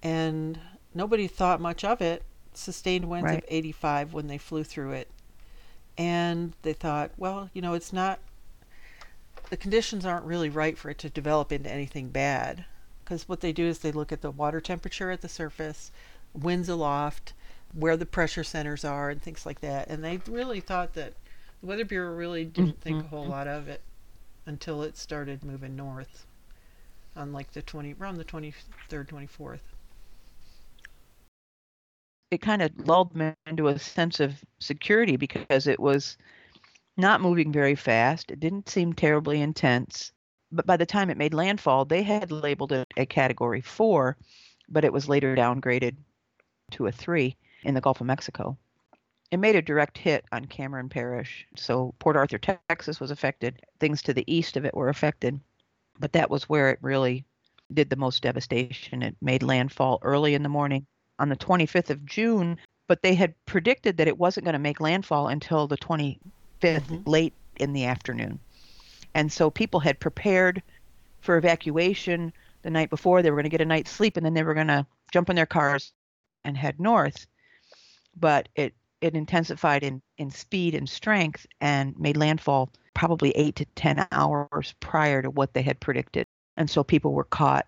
And 0.04 0.60
nobody 0.93 1.28
thought 1.28 1.62
much 1.62 1.86
of 1.86 2.02
it. 2.02 2.24
Sustained 2.54 3.06
winds 3.06 3.32
of 3.32 3.46
85 3.48 4.12
when 4.12 4.28
they 4.28 4.38
flew 4.38 4.65
through 4.65 4.91
it. 4.91 5.10
And 5.98 6.54
they 6.63 6.74
thought, 6.74 7.12
well, 7.15 7.50
you 7.54 7.62
know, 7.62 7.76
it's 7.76 7.93
not, 7.93 8.20
the 9.50 9.58
conditions 9.58 10.06
aren't 10.06 10.26
really 10.26 10.50
right 10.50 10.78
for 10.78 10.89
it 10.89 10.98
to 10.98 11.10
develop 11.10 11.54
into 11.54 11.72
anything 11.72 12.10
bad. 12.10 12.65
Because 13.08 13.30
what 13.30 13.39
they 13.39 13.54
do 13.54 13.65
is 13.65 13.80
they 13.80 13.93
look 13.93 14.12
at 14.12 14.20
the 14.22 14.30
water 14.32 14.60
temperature 14.60 15.12
at 15.12 15.22
the 15.22 15.30
surface, 15.30 15.91
winds 16.34 16.67
aloft, 16.67 17.32
where 17.74 17.96
the 17.96 18.06
pressure 18.06 18.43
centers 18.43 18.84
are, 18.84 19.10
and 19.10 19.22
things 19.22 19.46
like 19.46 19.62
that. 19.62 19.88
And 19.88 20.04
they 20.04 20.17
really 20.28 20.60
thought 20.60 20.93
that 20.96 21.13
the 21.62 21.67
Weather 21.67 21.86
Bureau 21.86 22.13
really 22.13 22.43
didn't 22.43 22.82
think 22.82 23.02
a 23.02 23.08
whole 23.08 23.26
Mhm. 23.26 23.30
lot 23.30 23.48
of 23.48 23.70
it 23.70 23.80
until 24.46 24.84
it 24.84 24.98
started 24.98 25.46
moving 25.46 25.78
north 25.78 26.26
on 27.15 27.32
like 27.32 27.54
the 27.54 27.62
20, 27.62 27.96
around 27.98 28.17
the 28.17 28.26
23rd, 28.26 29.08
24th. 29.08 29.62
it 32.32 32.41
kind 32.41 32.62
of 32.62 32.72
lulled 32.88 33.15
me 33.15 33.34
into 33.46 33.67
a 33.67 33.80
sense 33.80 34.20
of 34.20 34.43
security 34.60 35.15
because 35.15 35.67
it 35.67 35.80
was 35.80 36.17
not 36.98 37.22
moving 37.22 37.52
very 37.52 37.76
fast. 37.76 38.32
It 38.32 38.39
didn't 38.39 38.70
seem 38.70 38.93
terribly 38.93 39.41
intense. 39.41 40.12
But 40.51 40.65
by 40.65 40.77
the 40.77 40.86
time 40.86 41.10
it 41.10 41.17
made 41.17 41.33
landfall, 41.33 41.86
they 41.86 42.03
had 42.03 42.31
labeled 42.31 42.71
it 42.71 42.88
a 42.95 43.05
category 43.05 43.62
four, 43.62 44.17
but 44.69 44.86
it 44.86 44.93
was 44.93 45.10
later 45.10 45.36
downgraded 45.36 45.95
to 46.71 46.88
a 46.88 46.91
three 46.91 47.36
in 47.63 47.73
the 47.73 47.81
Gulf 47.81 48.01
of 48.01 48.07
Mexico. 48.07 48.57
It 49.29 49.38
made 49.38 49.55
a 49.57 49.62
direct 49.62 49.97
hit 49.97 50.23
on 50.31 50.45
Cameron 50.45 50.88
Parish. 50.88 51.45
So 51.57 51.93
Port 51.99 52.15
Arthur, 52.15 52.38
Texas 52.38 52.99
was 52.99 53.12
affected. 53.12 53.62
Things 53.79 54.01
to 54.03 54.13
the 54.13 54.23
east 54.33 54.55
of 54.55 54.63
it 54.63 54.73
were 54.73 54.89
affected. 54.89 55.39
But 55.99 56.13
that 56.13 56.29
was 56.29 56.47
where 56.47 56.69
it 56.69 56.79
really 56.81 57.25
did 57.73 57.89
the 57.89 57.95
most 57.97 58.23
devastation. 58.23 59.03
It 59.03 59.17
made 59.21 59.43
landfall 59.43 59.99
early 60.01 60.33
in 60.33 60.43
the 60.43 60.49
morning 60.49 60.86
on 61.19 61.27
the 61.27 61.36
25th 61.36 61.89
of 61.89 62.05
June, 62.05 62.57
but 62.88 63.01
they 63.01 63.15
had 63.15 63.33
predicted 63.45 63.97
that 63.97 64.07
it 64.07 64.17
wasn't 64.17 64.45
going 64.45 64.53
to 64.53 64.60
make 64.60 64.79
landfall 64.79 65.27
until 65.27 65.67
the 65.67 65.77
25th, 65.77 66.88
Mhm. 66.88 67.03
late 67.05 67.33
in 67.57 67.73
the 67.73 67.83
afternoon. 67.83 68.39
And 69.17 69.32
so 69.32 69.49
people 69.49 69.80
had 69.80 69.99
prepared 69.99 70.62
for 71.21 71.38
evacuation 71.38 72.32
the 72.62 72.69
night 72.69 72.91
before. 72.91 73.23
They 73.23 73.32
were 73.32 73.38
going 73.38 73.45
to 73.45 73.58
get 73.58 73.62
a 73.62 73.65
night's 73.65 73.89
sleep 73.89 74.15
and 74.15 74.23
then 74.23 74.36
they 74.36 74.43
were 74.43 74.53
going 74.53 74.67
to 74.67 74.86
jump 75.12 75.32
in 75.32 75.36
their 75.36 75.47
cars 75.47 75.91
and 76.43 76.56
head 76.56 76.80
north. 76.80 77.25
But 78.15 78.47
it 78.56 78.75
it 79.01 79.15
intensified 79.15 79.82
in 79.82 80.03
in 80.19 80.30
speed 80.30 80.75
and 80.75 80.88
strength 80.88 81.47
and 81.60 81.97
made 81.99 82.15
landfall 82.15 82.69
probably 82.93 83.32
8 83.32 83.56
to 83.56 83.65
10 83.65 84.08
hours 84.12 84.75
prior 84.82 85.23
to 85.23 85.32
what 85.32 85.51
they 85.51 85.63
had 85.63 85.80
predicted. 85.80 86.27
And 86.56 86.69
so 86.69 86.84
people 86.84 87.13
were 87.13 87.23
caught 87.23 87.65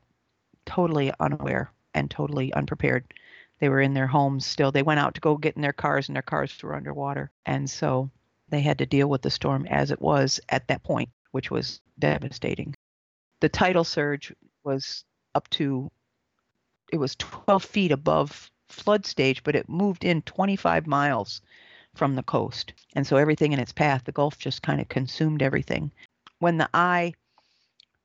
totally 0.68 1.12
unaware 1.20 1.72
and 1.96 2.12
totally 2.12 2.54
unprepared. 2.54 3.12
They 3.58 3.70
were 3.70 3.82
in 3.82 3.96
their 3.96 4.06
homes 4.06 4.46
still. 4.46 4.72
They 4.72 4.84
went 4.84 5.00
out 5.00 5.16
to 5.16 5.22
go 5.22 5.36
get 5.36 5.56
in 5.56 5.64
their 5.64 5.74
cars 5.74 6.10
and 6.10 6.16
their 6.16 6.22
cars 6.22 6.56
were 6.62 6.76
underwater. 6.76 7.32
And 7.48 7.68
so 7.68 8.12
they 8.50 8.62
had 8.62 8.78
to 8.78 8.86
deal 8.86 9.08
with 9.08 9.24
the 9.24 9.32
storm 9.32 9.66
as 9.66 9.90
it 9.90 10.00
was 10.00 10.40
at 10.50 10.68
that 10.68 10.84
point, 10.84 11.10
which 11.32 11.52
was 11.52 11.82
devastating. 11.98 12.76
The 13.42 13.50
tidal 13.50 13.84
surge 13.84 14.34
was 14.64 15.04
up 15.36 15.50
to 15.52 15.90
it 16.92 16.98
was 16.98 17.16
12 17.18 17.64
feet 17.64 17.92
above 17.92 18.50
flood 18.68 19.06
stage, 19.06 19.44
but 19.44 19.56
it 19.56 19.70
moved 19.70 20.04
in 20.04 20.22
25 20.24 20.88
miles 20.88 21.42
from 21.96 22.16
the 22.16 22.24
coast. 22.24 22.74
And 22.94 23.06
so 23.06 23.18
everything 23.18 23.54
in 23.54 23.60
its 23.60 23.72
path, 23.72 24.04
the 24.06 24.12
Gulf 24.12 24.38
just 24.38 24.62
kind 24.62 24.82
of 24.82 24.90
consumed 24.90 25.42
everything. 25.42 25.92
When 26.40 26.58
the 26.58 26.70
eye 26.74 27.14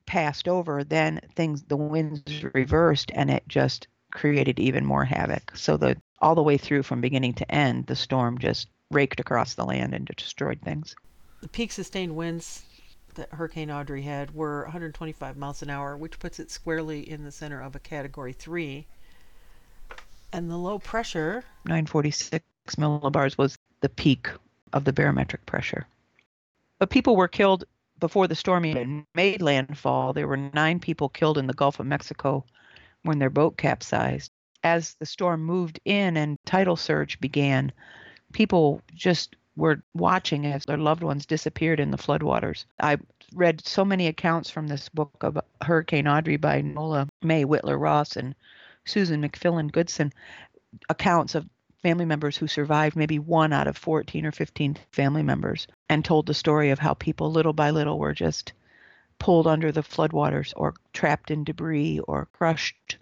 passed 0.07 0.49
over, 0.49 0.85
then 0.85 1.21
things, 1.35 1.63
the 1.63 1.77
winds 1.77 2.45
reversed 2.53 3.11
and 3.15 3.31
it 3.31 3.45
just 3.49 3.89
created 4.13 4.59
even 4.59 4.85
more 4.85 5.05
havoc. 5.05 5.57
So 5.57 5.77
the 5.77 5.97
all 6.21 6.35
the 6.35 6.43
way 6.43 6.57
through 6.57 6.83
from 6.83 7.01
beginning 7.01 7.35
to 7.35 7.51
end, 7.51 7.87
the 7.87 7.97
storm 7.97 8.39
just 8.39 8.69
raked 8.91 9.21
across 9.21 9.55
the 9.55 9.65
land 9.65 9.95
and 9.95 10.07
destroyed 10.07 10.61
things. 10.63 10.95
The 11.41 11.49
peak 11.49 11.73
sustained 11.73 12.17
winds 12.17 12.65
that 13.15 13.33
Hurricane 13.33 13.71
Audrey 13.71 14.03
had 14.03 14.35
were 14.35 14.63
125 14.65 15.37
miles 15.37 15.63
an 15.63 15.71
hour, 15.71 15.97
which 15.97 16.19
puts 16.19 16.39
it 16.39 16.51
squarely 16.51 17.09
in 17.09 17.25
the 17.25 17.33
center 17.33 17.61
of 17.61 17.75
a 17.75 17.81
Category 17.81 18.33
3. 18.33 18.87
And 20.33 20.51
the 20.51 20.57
low 20.57 20.79
pressure, 20.79 21.45
946 21.65 22.45
millibars, 22.77 23.39
was 23.39 23.57
the 23.81 23.89
peak 23.89 24.29
of 24.73 24.85
the 24.85 24.93
barometric 24.93 25.47
pressure. 25.47 25.87
But 26.79 26.91
people 26.91 27.17
were 27.17 27.29
killed 27.29 27.65
before 28.01 28.27
the 28.27 28.35
storm 28.35 28.67
even 28.67 29.07
made 29.15 29.41
landfall. 29.41 30.13
There 30.13 30.27
were 30.27 30.37
nine 30.37 30.81
people 30.81 31.09
killed 31.09 31.39
in 31.39 31.47
the 31.47 31.55
Gulf 31.55 31.81
of 31.81 31.87
Mexico 31.87 32.45
when 33.03 33.19
their 33.19 33.31
boat 33.31 33.57
capsized. 33.57 34.31
As 34.63 34.95
the 34.95 35.07
storm 35.07 35.45
moved 35.45 35.79
in 35.85 36.17
and 36.17 36.39
tidal 36.47 36.77
surge 36.77 37.21
began, 37.21 37.71
people 38.33 38.81
just 38.95 39.37
were 39.57 39.83
watching 39.95 40.47
as 40.47 40.65
their 40.65 40.79
loved 40.79 41.03
ones 41.03 41.27
disappeared 41.27 41.81
in 41.81 41.91
the 41.91 41.97
floodwaters. 41.99 42.65
I 42.81 42.99
read 43.35 43.65
so 43.65 43.85
many 43.85 44.07
accounts 44.07 44.51
from 44.51 44.67
this 44.67 44.89
book 44.89 45.13
of 45.21 45.39
Hurricane 45.63 46.09
Audrey 46.09 46.37
by 46.37 46.61
Nola 46.61 47.09
Mae 47.23 47.45
Whitler 47.45 47.79
Ross 47.79 48.17
and 48.17 48.35
Susan 48.85 49.23
McFillan 49.23 49.73
Goodson 49.73 50.13
accounts 50.89 51.35
of 51.35 51.49
family 51.83 52.05
members 52.05 52.37
who 52.37 52.47
survived, 52.47 52.97
maybe 52.97 53.19
one 53.19 53.53
out 53.53 53.67
of 53.67 53.77
14 53.77 54.27
or 54.27 54.33
15 54.33 54.77
family 54.91 55.23
members, 55.23 55.67
and 55.89 56.05
told 56.05 56.27
the 56.27 56.35
story 56.35 56.71
of 56.71 56.79
how 56.79 56.95
people 56.95 57.31
little 57.31 57.53
by 57.53 57.71
little 57.71 57.99
were 57.99 58.15
just 58.15 58.53
pulled 59.19 59.47
under 59.47 59.71
the 59.71 59.83
floodwaters 59.83 60.53
or 60.57 60.75
trapped 60.93 61.31
in 61.31 61.45
debris 61.45 62.01
or 62.01 62.27
crushed 62.33 62.97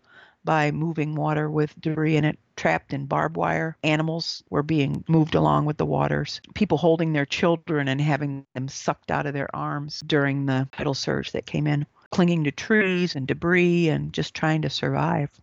by 0.44 0.70
moving 0.70 1.14
water 1.14 1.48
with 1.50 1.80
debris 1.80 2.16
in 2.16 2.24
it, 2.24 2.38
trapped 2.62 2.92
in 2.92 3.07
barbed 3.07 3.37
wire. 3.37 3.77
Animals 3.83 4.44
were 4.48 4.62
being 4.62 5.03
moved 5.09 5.35
along 5.35 5.64
with 5.64 5.79
the 5.79 5.85
waters. 5.85 6.40
People 6.55 6.79
holding 6.79 7.12
their 7.12 7.27
children 7.27 7.88
and 7.88 8.01
having 8.01 8.46
them 8.55 8.68
sucked 8.68 9.11
out 9.11 9.27
of 9.27 9.35
their 9.35 9.53
arms 9.55 10.01
during 10.07 10.46
the 10.46 10.68
tidal 10.70 10.94
surge 10.94 11.33
that 11.33 11.44
came 11.44 11.66
in, 11.66 11.85
clinging 12.12 12.44
to 12.44 12.53
trees 12.53 13.16
and 13.16 13.27
debris 13.27 13.88
and 13.88 14.12
just 14.12 14.33
trying 14.33 14.62
to 14.62 14.70
survive. 14.70 15.40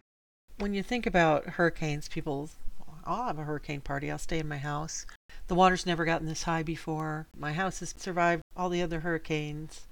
When 0.60 0.74
you 0.74 0.82
think 0.82 1.06
about 1.06 1.46
hurricanes, 1.46 2.08
people, 2.08 2.52
oh, 2.88 2.94
I'll 3.04 3.28
have 3.28 3.40
a 3.40 3.44
hurricane 3.44 3.82
party, 3.82 4.10
I'll 4.10 4.18
stay 4.18 4.40
in 4.40 4.48
my 4.48 4.58
house. 4.58 5.06
The 5.50 5.56
water's 5.56 5.86
never 5.86 6.06
gotten 6.06 6.26
this 6.26 6.44
high 6.44 6.64
before. 6.64 7.28
My 7.38 7.52
house 7.52 7.82
has 7.82 7.94
survived 7.98 8.44
all 8.56 8.70
the 8.70 8.82
other 8.82 9.02
hurricanes 9.02 9.88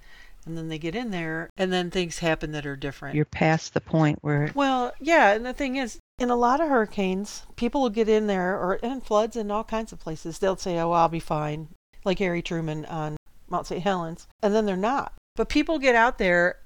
and 0.45 0.57
then 0.57 0.69
they 0.69 0.79
get 0.79 0.95
in 0.95 1.11
there 1.11 1.49
and 1.57 1.73
then 1.73 1.91
things 1.91 2.19
happen 2.19 2.53
that 2.53 2.65
are 2.65 2.77
different. 2.77 3.15
You're 3.15 3.25
past 3.25 3.73
the 3.73 3.81
point 3.81 4.19
where 4.21 4.49
Well, 4.55 4.93
yeah, 5.01 5.33
and 5.33 5.45
the 5.45 5.51
thing 5.51 5.75
is 5.75 5.99
in 6.19 6.29
a 6.29 6.35
lot 6.35 6.59
of 6.59 6.69
hurricanes, 6.69 7.43
people 7.55 7.81
will 7.81 7.89
get 7.89 8.09
in 8.09 8.27
there 8.27 8.57
or 8.57 8.75
in 8.75 9.01
floods 9.01 9.35
in 9.35 9.51
all 9.51 9.63
kinds 9.63 9.91
of 9.91 9.99
places. 9.99 10.39
They'll 10.39 10.57
say, 10.57 10.77
"Oh, 10.79 10.91
I'll 10.91 11.09
be 11.09 11.19
fine," 11.19 11.69
like 12.03 12.19
Harry 12.19 12.41
Truman 12.41 12.85
on 12.85 13.17
Mount 13.49 13.67
St. 13.67 13.83
Helens, 13.83 14.27
and 14.41 14.53
then 14.53 14.65
they're 14.65 14.75
not. 14.75 15.13
But 15.35 15.49
people 15.49 15.77
get 15.79 15.95
out 15.95 16.17
there 16.17 16.57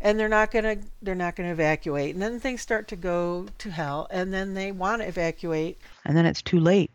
and 0.00 0.18
they're 0.18 0.28
not 0.28 0.50
going 0.50 0.64
to 0.64 0.86
they're 1.00 1.14
not 1.14 1.36
going 1.36 1.48
to 1.48 1.52
evacuate 1.52 2.14
and 2.14 2.22
then 2.22 2.38
things 2.38 2.60
start 2.60 2.86
to 2.88 2.96
go 2.96 3.46
to 3.56 3.70
hell 3.70 4.06
and 4.10 4.32
then 4.34 4.52
they 4.52 4.70
want 4.70 5.00
to 5.00 5.08
evacuate 5.08 5.78
and 6.04 6.14
then 6.14 6.26
it's 6.26 6.42
too 6.42 6.60
late 6.60 6.90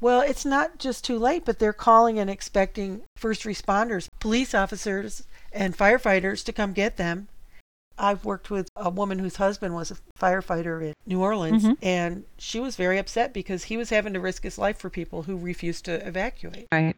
well, 0.00 0.20
it's 0.20 0.44
not 0.44 0.78
just 0.78 1.02
too 1.02 1.18
late, 1.18 1.46
but 1.46 1.58
they're 1.58 1.72
calling 1.72 2.18
and 2.18 2.28
expecting 2.28 3.04
first 3.16 3.44
responders, 3.44 4.08
police 4.20 4.54
officers, 4.54 5.22
and 5.50 5.74
firefighters 5.74 6.44
to 6.44 6.52
come 6.52 6.74
get 6.74 6.98
them. 6.98 7.28
I've 7.98 8.24
worked 8.24 8.50
with 8.50 8.68
a 8.76 8.90
woman 8.90 9.18
whose 9.18 9.36
husband 9.36 9.74
was 9.74 9.90
a 9.90 9.96
firefighter 10.18 10.82
in 10.82 10.94
New 11.06 11.22
Orleans, 11.22 11.62
mm-hmm. 11.62 11.84
and 11.84 12.24
she 12.38 12.58
was 12.58 12.76
very 12.76 12.98
upset 12.98 13.32
because 13.32 13.64
he 13.64 13.76
was 13.76 13.90
having 13.90 14.12
to 14.14 14.20
risk 14.20 14.42
his 14.42 14.58
life 14.58 14.78
for 14.78 14.90
people 14.90 15.22
who 15.22 15.36
refused 15.36 15.84
to 15.84 16.06
evacuate. 16.06 16.66
Right. 16.72 16.96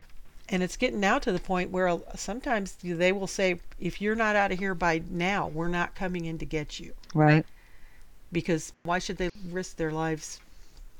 And 0.48 0.62
it's 0.62 0.76
getting 0.76 1.00
now 1.00 1.18
to 1.18 1.32
the 1.32 1.40
point 1.40 1.70
where 1.70 1.98
sometimes 2.14 2.76
they 2.82 3.12
will 3.12 3.26
say, 3.26 3.60
if 3.80 4.00
you're 4.00 4.14
not 4.14 4.36
out 4.36 4.52
of 4.52 4.58
here 4.58 4.74
by 4.74 5.02
now, 5.10 5.48
we're 5.48 5.68
not 5.68 5.94
coming 5.94 6.24
in 6.24 6.38
to 6.38 6.46
get 6.46 6.78
you. 6.80 6.92
Right. 7.14 7.44
Because 8.32 8.72
why 8.84 8.98
should 8.98 9.18
they 9.18 9.28
risk 9.50 9.76
their 9.76 9.90
lives? 9.90 10.40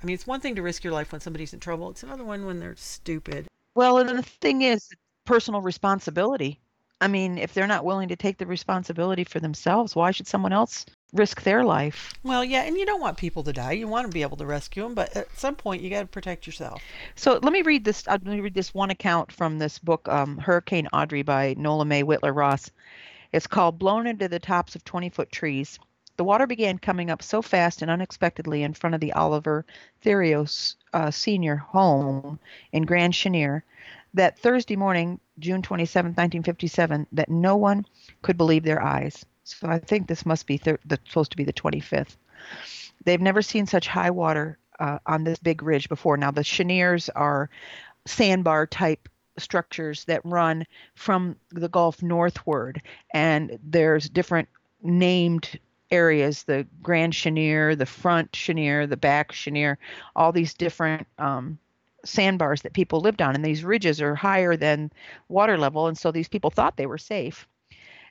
I 0.03 0.05
mean, 0.05 0.15
it's 0.15 0.27
one 0.27 0.41
thing 0.41 0.57
to 0.57 0.63
risk 0.63 0.85
your 0.85 0.93
life 0.93 1.13
when 1.13 1.21
somebody's 1.21 1.55
in 1.55 1.61
trouble, 1.61 1.91
it's 1.91 2.03
another 2.03 2.25
one 2.25 2.45
when 2.45 2.61
they're 2.61 2.77
stupid. 2.77 3.47
Well, 3.75 3.99
and 3.99 4.19
the 4.19 4.23
thing 4.23 4.63
is, 4.63 4.91
personal 5.25 5.63
responsibility. 5.63 6.61
I 7.01 7.09
mean, 7.09 7.37
if 7.37 7.53
they're 7.53 7.67
not 7.67 7.85
willing 7.85 8.09
to 8.09 8.17
take 8.17 8.39
the 8.39 8.47
responsibility 8.47 9.25
for 9.25 9.39
themselves, 9.39 9.95
why 9.95 10.13
should 10.13 10.27
someone 10.27 10.53
else 10.53 10.87
risk 11.13 11.43
their 11.43 11.63
life? 11.63 12.15
Well, 12.23 12.43
yeah, 12.43 12.63
and 12.63 12.77
you 12.77 12.87
don't 12.87 13.03
want 13.03 13.19
people 13.19 13.43
to 13.45 13.53
die. 13.53 13.73
You 13.73 13.87
want 13.87 14.07
to 14.07 14.13
be 14.13 14.23
able 14.23 14.39
to 14.39 14.47
rescue 14.47 14.83
them, 14.83 14.95
but 14.95 15.15
at 15.15 15.39
some 15.39 15.57
point 15.57 15.83
you 15.83 15.91
got 15.91 16.01
to 16.01 16.07
protect 16.07 16.47
yourself. 16.47 16.83
So 17.15 17.39
let 17.43 17.53
me 17.53 17.63
read 17.63 17.85
this. 17.85 18.09
Uh, 18.09 18.13
let 18.13 18.25
me 18.25 18.41
read 18.41 18.55
this 18.55 18.73
one 18.73 18.91
account 18.91 19.31
from 19.31 19.59
this 19.59 19.79
book, 19.79 20.09
um, 20.09 20.39
Hurricane 20.39 20.89
Audrey 20.93 21.23
by 21.23 21.55
Nola 21.59 21.85
Mae 21.85 22.03
Whitler 22.03 22.35
Ross. 22.35 22.71
It's 23.33 23.47
called 23.47 23.79
"Blown 23.79 24.07
into 24.07 24.29
the 24.29 24.39
Tops 24.39 24.75
of 24.75 24.85
20-Foot 24.85 25.31
Trees." 25.31 25.79
The 26.17 26.25
water 26.25 26.47
began 26.47 26.79
coming 26.79 27.11
up 27.11 27.23
so 27.23 27.43
fast 27.43 27.83
and 27.83 27.91
unexpectedly 27.91 28.63
in 28.63 28.73
front 28.73 28.95
of 28.95 29.01
the 29.01 29.13
Oliver 29.13 29.67
Therios 30.03 30.77
uh, 30.95 31.11
Senior 31.11 31.57
home 31.57 32.39
in 32.73 32.85
Grand 32.85 33.13
Chenier 33.13 33.65
that 34.15 34.39
Thursday 34.39 34.77
morning, 34.77 35.21
June 35.39 35.63
27, 35.63 36.11
1957, 36.11 37.07
that 37.13 37.29
no 37.29 37.57
one 37.57 37.87
could 38.23 38.37
believe 38.37 38.63
their 38.63 38.83
eyes. 38.83 39.25
So 39.45 39.69
I 39.69 39.79
think 39.79 40.07
this 40.07 40.27
must 40.27 40.47
be 40.47 40.57
thir- 40.57 40.79
the, 40.85 40.99
supposed 41.07 41.31
to 41.33 41.37
be 41.37 41.45
the 41.45 41.53
25th. 41.53 42.17
They've 43.05 43.21
never 43.21 43.43
seen 43.43 43.67
such 43.67 43.87
high 43.87 44.11
water 44.11 44.59
uh, 44.81 44.99
on 45.07 45.25
this 45.25 45.39
big 45.39 45.63
ridge 45.63 45.89
before. 45.89 46.17
Now, 46.17 46.31
the 46.31 46.45
cheniers 46.45 47.09
are 47.11 47.51
sandbar 48.07 48.67
type 48.67 49.09
structures 49.39 50.05
that 50.07 50.25
run 50.25 50.65
from 50.95 51.37
the 51.51 51.69
Gulf 51.69 52.03
northward, 52.03 52.83
and 53.13 53.59
there's 53.63 54.09
different 54.09 54.49
named 54.83 55.59
areas 55.91 56.43
the 56.43 56.67
Grand 56.83 57.13
Chenier, 57.13 57.77
the 57.77 57.87
front 57.87 58.33
Chenier, 58.33 58.87
the 58.87 58.97
back 58.97 59.33
Chenier, 59.33 59.79
all 60.15 60.33
these 60.33 60.55
different 60.55 61.07
um, 61.19 61.59
sandbars 62.07 62.63
that 62.63 62.73
people 62.73 63.01
lived 63.01 63.21
on, 63.21 63.35
and 63.35 63.45
these 63.45 63.65
ridges 63.65 64.01
are 64.01 64.15
higher 64.15 64.57
than 64.57 64.93
water 65.29 65.59
level, 65.59 65.87
and 65.87 65.99
so 65.99 66.11
these 66.11 66.29
people 66.29 66.51
thought 66.51 66.77
they 66.77 66.87
were 66.87 66.99
safe. 66.99 67.47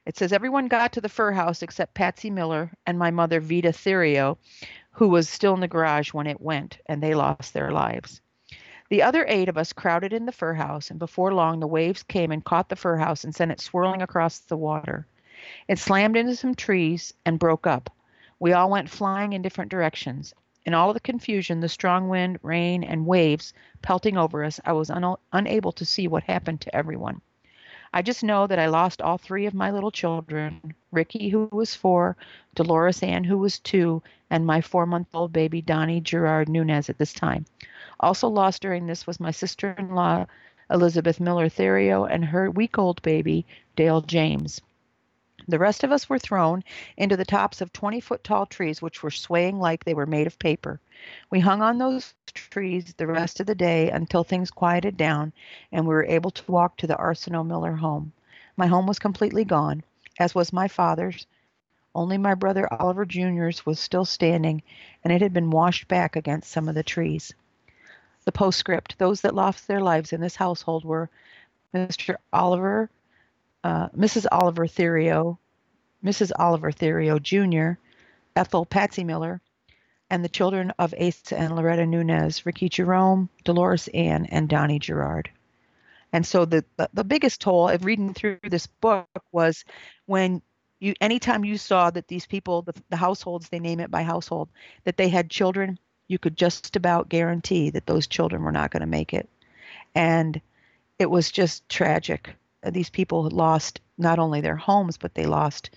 It 0.06 0.18
says 0.18 0.32
everyone 0.32 0.68
got 0.68 0.94
to 0.94 1.02
the 1.02 1.10
fur 1.10 1.32
house 1.32 1.64
except 1.64 1.96
Patsy 1.96 2.30
Miller 2.30 2.72
and 2.86 3.00
my 3.00 3.10
mother 3.10 3.40
Vita 3.40 3.70
Theriault, 3.70 4.38
who 4.92 5.08
was 5.10 5.28
still 5.28 5.56
in 5.56 5.62
the 5.62 5.68
garage 5.68 6.14
when 6.14 6.28
it 6.28 6.40
went, 6.40 6.78
and 6.86 7.02
they 7.02 7.16
lost 7.16 7.54
their 7.54 7.72
lives. 7.72 8.22
The 8.90 9.02
other 9.02 9.26
eight 9.28 9.50
of 9.50 9.58
us 9.58 9.74
crowded 9.74 10.14
in 10.14 10.28
the 10.28 10.32
fur 10.32 10.54
house, 10.54 10.92
and 10.92 11.00
before 11.00 11.34
long 11.34 11.60
the 11.60 11.68
waves 11.68 12.04
came 12.04 12.32
and 12.32 12.46
caught 12.46 12.70
the 12.70 12.76
fur 12.76 12.98
house 12.98 13.24
and 13.24 13.34
sent 13.34 13.52
it 13.52 13.60
swirling 13.60 14.04
across 14.04 14.40
the 14.40 14.58
water. 14.58 15.08
It 15.68 15.80
slammed 15.80 16.18
into 16.18 16.36
some 16.36 16.54
trees 16.54 17.14
and 17.26 17.40
broke 17.40 17.66
up. 17.66 17.90
We 18.40 18.54
all 18.54 18.70
went 18.70 18.92
flying 18.92 19.34
in 19.34 19.42
different 19.42 19.72
directions. 19.72 20.36
In 20.66 20.74
all 20.74 20.90
of 20.90 20.96
the 20.96 21.00
confusion, 21.00 21.60
the 21.60 21.70
strong 21.70 22.10
wind, 22.10 22.40
rain, 22.42 22.84
and 22.84 23.06
waves 23.06 23.54
pelting 23.84 24.18
over 24.18 24.44
us, 24.44 24.60
I 24.66 24.74
was 24.74 24.90
un- 24.90 25.16
unable 25.32 25.72
to 25.74 25.86
see 25.86 26.08
what 26.08 26.24
happened 26.24 26.62
to 26.62 26.76
everyone. 26.76 27.22
I 27.94 28.02
just 28.02 28.24
know 28.24 28.48
that 28.48 28.58
I 28.58 28.66
lost 28.66 29.00
all 29.02 29.20
three 29.20 29.46
of 29.46 29.54
my 29.54 29.70
little 29.70 29.92
children 29.92 30.74
Ricky, 30.92 31.30
who 31.30 31.48
was 31.52 31.76
four, 31.76 32.18
Dolores 32.56 33.04
Ann, 33.04 33.24
who 33.24 33.38
was 33.38 33.60
two, 33.60 34.02
and 34.32 34.46
my 34.46 34.60
four 34.60 34.88
month 34.88 35.08
old 35.14 35.32
baby, 35.32 35.62
Donnie 35.62 36.02
Gerard 36.02 36.50
Nunez, 36.50 36.90
at 36.90 36.98
this 36.98 37.14
time. 37.14 37.46
Also 38.00 38.28
lost 38.28 38.64
during 38.64 38.88
this 38.88 39.06
was 39.06 39.20
my 39.20 39.32
sister 39.32 39.76
in 39.78 39.94
law, 39.94 40.26
Elizabeth 40.72 41.20
Miller 41.20 41.48
Theriault, 41.48 42.10
and 42.10 42.26
her 42.26 42.50
week 42.50 42.80
old 42.80 43.02
baby, 43.04 43.46
Dale 43.76 44.02
James. 44.02 44.62
The 45.48 45.60
rest 45.60 45.84
of 45.84 45.92
us 45.92 46.10
were 46.10 46.18
thrown 46.18 46.64
into 46.98 47.16
the 47.16 47.24
tops 47.24 47.62
of 47.62 47.72
20 47.72 48.00
foot 48.00 48.24
tall 48.24 48.48
trees, 48.48 48.82
which 48.82 49.04
were 49.04 49.12
swaying 49.12 49.60
like 49.60 49.84
they 49.84 49.94
were 49.94 50.08
made 50.08 50.26
of 50.26 50.40
paper. 50.40 50.80
We 51.30 51.40
hung 51.40 51.62
on 51.62 51.78
those 51.78 52.16
trees 52.34 52.94
the 52.94 53.06
rest 53.06 53.40
of 53.40 53.46
the 53.46 53.54
day 53.54 53.92
until 53.92 54.24
things 54.24 54.50
quieted 54.50 54.98
down 54.98 55.34
and 55.72 55.86
we 55.86 55.94
were 55.94 56.06
able 56.06 56.32
to 56.32 56.52
walk 56.52 56.78
to 56.78 56.88
the 56.88 56.98
Arsenault 56.98 57.44
Miller 57.46 57.76
home. 57.76 58.12
My 58.58 58.66
home 58.66 58.88
was 58.88 58.98
completely 58.98 59.46
gone, 59.46 59.84
as 60.18 60.34
was 60.34 60.52
my 60.52 60.68
father's. 60.68 61.28
Only 61.94 62.18
my 62.18 62.34
brother 62.34 62.68
Oliver 62.74 63.06
Jr.'s 63.06 63.66
was 63.66 63.80
still 63.80 64.06
standing, 64.06 64.64
and 65.04 65.14
it 65.14 65.22
had 65.22 65.32
been 65.32 65.52
washed 65.52 65.88
back 65.88 66.16
against 66.16 66.52
some 66.52 66.68
of 66.68 66.76
the 66.76 66.84
trees. 66.84 67.34
The 68.24 68.32
postscript 68.32 68.98
those 68.98 69.22
that 69.22 69.36
lost 69.36 69.68
their 69.68 69.82
lives 69.82 70.12
in 70.12 70.22
this 70.22 70.36
household 70.36 70.84
were 70.84 71.10
Mr. 71.74 72.16
Oliver, 72.34 72.90
uh, 73.66 73.90
Mrs. 73.98 74.28
Oliver 74.32 74.68
Therio, 74.68 75.40
Mrs. 76.04 76.32
Oliver 76.38 76.72
Therio 76.72 77.20
Jr., 77.20 77.80
Ethel 78.36 78.64
Patsy 78.64 79.04
Miller, 79.04 79.42
and 80.08 80.24
the 80.24 80.30
children 80.30 80.72
of 80.78 80.94
Ace 80.96 81.32
and 81.32 81.56
Loretta 81.56 81.88
Nunez, 81.88 82.46
Ricky 82.46 82.70
Jerome, 82.70 83.28
Dolores 83.44 83.88
Ann, 83.88 84.28
and 84.28 84.48
Donnie 84.48 84.78
Gerard. 84.78 85.32
And 86.14 86.24
so 86.24 86.46
the, 86.46 86.64
the, 86.78 86.90
the 86.94 87.04
biggest 87.04 87.42
toll 87.42 87.70
of 87.70 87.86
reading 87.86 88.14
through 88.14 88.38
this 88.44 88.68
book 88.68 89.08
was 89.32 89.66
when 90.06 90.44
you 90.80 90.94
anytime 91.02 91.44
you 91.44 91.58
saw 91.58 91.90
that 91.90 92.08
these 92.08 92.28
people, 92.28 92.62
the, 92.62 92.76
the 92.90 92.98
households, 92.98 93.50
they 93.50 93.60
name 93.60 93.80
it 93.80 93.90
by 93.90 94.04
household, 94.04 94.48
that 94.84 94.96
they 94.96 95.10
had 95.10 95.32
children, 95.32 95.80
you 96.08 96.20
could 96.20 96.38
just 96.38 96.76
about 96.76 97.10
guarantee 97.10 97.72
that 97.72 97.88
those 97.88 98.06
children 98.06 98.44
were 98.44 98.52
not 98.52 98.70
going 98.70 98.82
to 98.82 98.86
make 98.86 99.12
it. 99.12 99.28
And 99.96 100.40
it 101.00 101.10
was 101.10 101.32
just 101.32 101.68
tragic. 101.68 102.36
These 102.72 102.90
people 102.90 103.30
lost 103.30 103.82
not 103.98 104.20
only 104.20 104.42
their 104.42 104.56
homes, 104.56 104.98
but 104.98 105.14
they 105.14 105.26
lost 105.26 105.70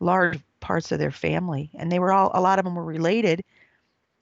large 0.00 0.40
parts 0.60 0.92
of 0.92 0.98
their 0.98 1.10
family. 1.10 1.70
And 1.74 1.90
they 1.90 1.98
were 1.98 2.12
all, 2.12 2.30
a 2.34 2.40
lot 2.40 2.58
of 2.58 2.64
them 2.64 2.74
were 2.74 2.84
related 2.84 3.44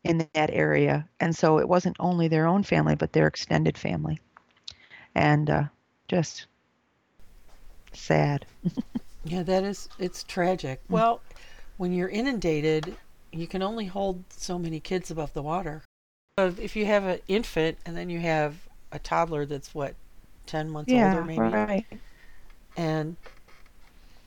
in 0.05 0.29
that 0.35 0.51
area. 0.51 1.09
And 1.21 1.35
so 1.35 1.59
it 1.59 1.69
wasn't 1.69 1.97
only 1.99 2.29
their 2.29 2.47
own 2.47 2.63
family, 2.63 2.95
but 2.95 3.13
their 3.13 3.27
extended 3.27 3.79
family. 3.79 4.21
And 5.15 5.49
uh, 5.49 5.65
just 6.09 6.47
sad. 7.93 8.47
yeah, 9.25 9.43
that 9.43 9.65
is, 9.65 9.89
it's 9.99 10.23
tragic. 10.25 10.81
Well, 10.89 11.21
when 11.77 11.93
you're 11.93 12.09
inundated, 12.09 12.97
you 13.33 13.47
can 13.47 13.63
only 13.63 13.87
hold 13.87 14.23
so 14.31 14.59
many 14.59 14.81
kids 14.81 15.11
above 15.11 15.33
the 15.33 15.43
water. 15.43 15.83
If 16.37 16.77
you 16.77 16.87
have 16.87 17.05
an 17.05 17.21
infant 17.29 17.79
and 17.87 17.97
then 17.97 18.11
you 18.11 18.21
have 18.21 18.57
a 18.93 18.99
toddler 18.99 19.47
that's 19.47 19.75
what, 19.75 19.95
10 20.47 20.69
months 20.69 20.93
yeah, 20.93 21.15
older 21.15 21.25
maybe? 21.25 21.41
Right. 21.41 21.87
And 22.77 23.17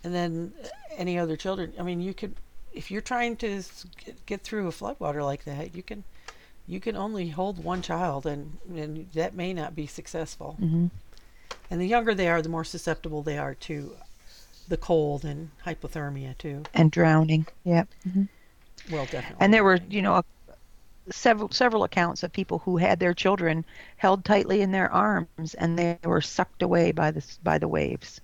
and 0.04 0.14
then 0.14 0.54
any 0.96 1.18
other 1.18 1.36
children. 1.36 1.74
I 1.80 1.84
mean, 1.84 2.02
you 2.02 2.14
could 2.14 2.36
if 2.74 2.92
you're 2.92 3.02
trying 3.02 3.36
to 3.38 3.62
get 4.26 4.42
through 4.42 4.68
a 4.68 4.72
floodwater 4.72 5.24
like 5.24 5.44
that, 5.46 5.76
you 5.76 5.84
can 5.84 6.04
you 6.68 6.80
can 6.80 6.96
only 6.96 7.30
hold 7.30 7.64
one 7.64 7.82
child, 7.82 8.26
and 8.26 8.58
and 8.76 9.10
that 9.14 9.34
may 9.34 9.54
not 9.54 9.76
be 9.76 9.88
successful. 9.88 10.58
Mm-hmm. 10.62 10.88
And 11.70 11.82
the 11.82 11.88
younger 11.88 12.14
they 12.14 12.30
are, 12.30 12.42
the 12.42 12.50
more 12.50 12.64
susceptible 12.64 13.24
they 13.24 13.38
are 13.38 13.56
to 13.56 13.96
the 14.68 14.78
cold 14.78 15.26
and 15.26 15.50
hypothermia 15.66 16.38
too, 16.38 16.64
and 16.74 16.92
drowning. 16.92 17.48
Yep. 17.64 17.88
Mm-hmm. 18.08 18.94
Well, 18.94 19.06
definitely. 19.06 19.38
And 19.40 19.54
there 19.54 19.64
were, 19.64 19.80
you 19.90 20.02
know, 20.02 20.24
several 21.10 21.50
several 21.52 21.84
accounts 21.84 22.24
of 22.24 22.32
people 22.32 22.60
who 22.60 22.78
had 22.78 23.00
their 23.00 23.14
children 23.14 23.66
held 23.98 24.24
tightly 24.24 24.62
in 24.62 24.72
their 24.72 24.92
arms 24.92 25.54
and 25.56 25.80
they 25.80 25.98
were 26.04 26.22
sucked 26.22 26.62
away 26.62 26.92
by 26.92 27.12
the 27.12 27.24
by 27.44 27.58
the 27.58 27.68
waves. 27.68 28.22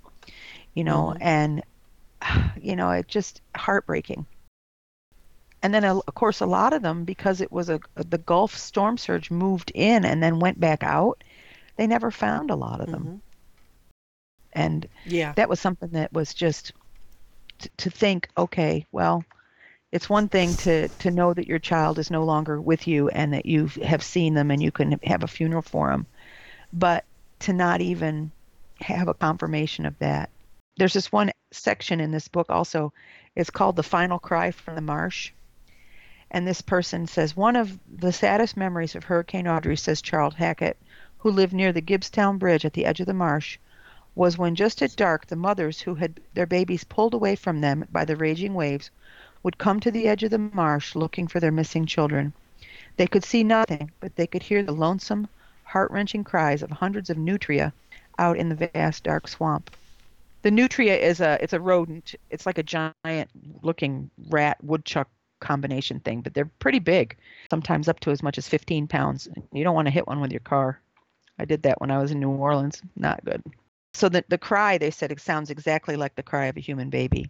You 0.74 0.84
know, 0.84 1.14
mm-hmm. 1.14 1.24
and 1.24 1.64
you 2.62 2.76
know, 2.76 2.92
it 2.92 3.08
just 3.08 3.42
heartbreaking 3.56 4.26
and 5.64 5.74
then 5.74 5.86
of 5.86 6.14
course 6.14 6.42
a 6.42 6.46
lot 6.46 6.74
of 6.74 6.82
them 6.82 7.06
because 7.06 7.40
it 7.40 7.52
was 7.52 7.70
a 7.70 7.80
the 7.96 8.18
Gulf 8.18 8.56
storm 8.56 8.98
surge 8.98 9.32
moved 9.32 9.72
in 9.74 10.04
and 10.04 10.22
then 10.22 10.40
went 10.40 10.60
back 10.60 10.84
out. 10.84 11.24
They 11.78 11.88
never 11.88 12.12
found 12.12 12.52
a 12.52 12.56
lot 12.56 12.82
of 12.82 12.92
them. 12.92 13.04
Mm-hmm. 13.04 13.16
And 14.52 14.88
yeah, 15.06 15.32
that 15.34 15.50
was 15.50 15.60
something 15.62 15.90
that 15.92 16.14
was 16.14 16.34
just 16.34 16.74
t- 17.60 17.70
to 17.78 17.90
think, 17.90 18.28
okay, 18.38 18.86
well, 18.92 19.24
it's 19.92 20.10
one 20.10 20.28
thing 20.28 20.54
to 20.58 20.90
to 20.90 21.10
know 21.10 21.34
that 21.34 21.48
your 21.48 21.60
child 21.60 21.98
is 21.98 22.12
no 22.12 22.26
longer 22.26 22.60
with 22.60 22.86
you 22.86 23.08
and 23.08 23.34
that 23.34 23.46
you 23.46 23.68
have 23.84 24.04
seen 24.04 24.34
them 24.34 24.52
and 24.52 24.62
you 24.62 24.72
can 24.72 25.00
have 25.04 25.24
a 25.24 25.28
funeral 25.28 25.62
for 25.62 25.90
them, 25.90 26.06
but 26.74 27.06
to 27.40 27.54
not 27.54 27.80
even 27.80 28.32
have 28.82 29.08
a 29.08 29.14
confirmation 29.14 29.86
of 29.86 29.98
that. 30.00 30.30
There's 30.78 30.94
this 30.94 31.12
one 31.12 31.32
section 31.52 32.00
in 32.00 32.12
this 32.12 32.28
book 32.28 32.48
also. 32.50 32.94
It's 33.36 33.50
called 33.50 33.76
"The 33.76 33.84
Final 33.84 34.20
Cry 34.20 34.52
from 34.52 34.76
the 34.76 34.82
Marsh," 34.82 35.32
And 36.32 36.48
this 36.48 36.62
person 36.62 37.06
says, 37.06 37.38
One 37.38 37.56
of 37.56 37.78
the 37.88 38.12
saddest 38.12 38.58
memories 38.58 38.96
of 38.96 39.04
Hurricane 39.04 39.48
Audrey, 39.48 39.78
says 39.78 40.02
Charles 40.02 40.34
Hackett, 40.34 40.78
who 41.20 41.30
lived 41.30 41.54
near 41.54 41.72
the 41.72 41.82
Gibbstown 41.82 42.40
Bridge 42.40 42.66
at 42.66 42.74
the 42.74 42.86
edge 42.86 43.00
of 43.00 43.06
the 43.06 43.14
marsh, 43.14 43.60
was 44.16 44.36
when 44.36 44.56
just 44.56 44.82
at 44.82 44.96
dark 44.96 45.28
the 45.28 45.36
mothers 45.36 45.82
who 45.82 45.94
had 45.94 46.20
their 46.34 46.48
babies 46.48 46.84
pulled 46.84 47.14
away 47.14 47.36
from 47.36 47.62
them 47.62 47.86
by 47.92 48.04
the 48.04 48.16
raging 48.16 48.56
waves 48.56 48.90
would 49.44 49.60
come 49.60 49.80
to 49.80 49.92
the 49.92 50.08
edge 50.08 50.24
of 50.24 50.32
the 50.32 50.40
marsh 50.40 50.96
looking 50.96 51.28
for 51.28 51.40
their 51.40 51.52
missing 51.52 51.86
children. 51.86 52.34
They 52.98 53.06
could 53.06 53.24
see 53.24 53.44
nothing, 53.44 53.92
but 54.00 54.16
they 54.16 54.26
could 54.26 54.42
hear 54.42 54.64
the 54.64 54.72
lonesome, 54.72 55.28
heart 55.66 55.92
wrenching 55.92 56.24
cries 56.24 56.64
of 56.64 56.72
hundreds 56.72 57.12
of 57.12 57.18
nutria 57.18 57.74
out 58.18 58.38
in 58.38 58.50
the 58.50 58.70
vast 58.74 59.04
dark 59.04 59.28
swamp. 59.28 59.70
The 60.44 60.52
nutria 60.52 60.98
is 60.98 61.22
a 61.22 61.42
it's 61.42 61.54
a 61.54 61.60
rodent. 61.60 62.16
It's 62.30 62.46
like 62.46 62.58
a 62.58 62.64
giant 62.64 63.30
looking 63.62 64.12
rat 64.30 64.62
woodchuck 64.62 65.10
combination 65.40 66.00
thing, 66.02 66.22
but 66.22 66.34
they're 66.34 66.52
pretty 66.60 66.80
big, 66.80 67.18
sometimes 67.50 67.88
up 67.88 68.00
to 68.02 68.12
as 68.12 68.22
much 68.22 68.38
as 68.38 68.48
15 68.48 68.88
pounds. 68.88 69.28
You 69.52 69.64
don't 69.64 69.76
want 69.76 69.88
to 69.88 69.94
hit 69.94 70.06
one 70.06 70.20
with 70.22 70.32
your 70.32 70.42
car. 70.42 70.82
I 71.40 71.46
did 71.46 71.64
that 71.64 71.80
when 71.80 71.92
I 71.92 71.98
was 71.98 72.12
in 72.12 72.20
New 72.20 72.30
Orleans. 72.30 72.82
Not 72.96 73.24
good. 73.26 73.42
So 73.94 74.10
the, 74.10 74.24
the 74.28 74.38
cry, 74.38 74.78
they 74.78 74.92
said, 74.92 75.12
it 75.12 75.20
sounds 75.20 75.50
exactly 75.50 75.96
like 75.96 76.16
the 76.16 76.24
cry 76.24 76.46
of 76.46 76.58
a 76.58 76.62
human 76.62 76.90
baby. 76.90 77.30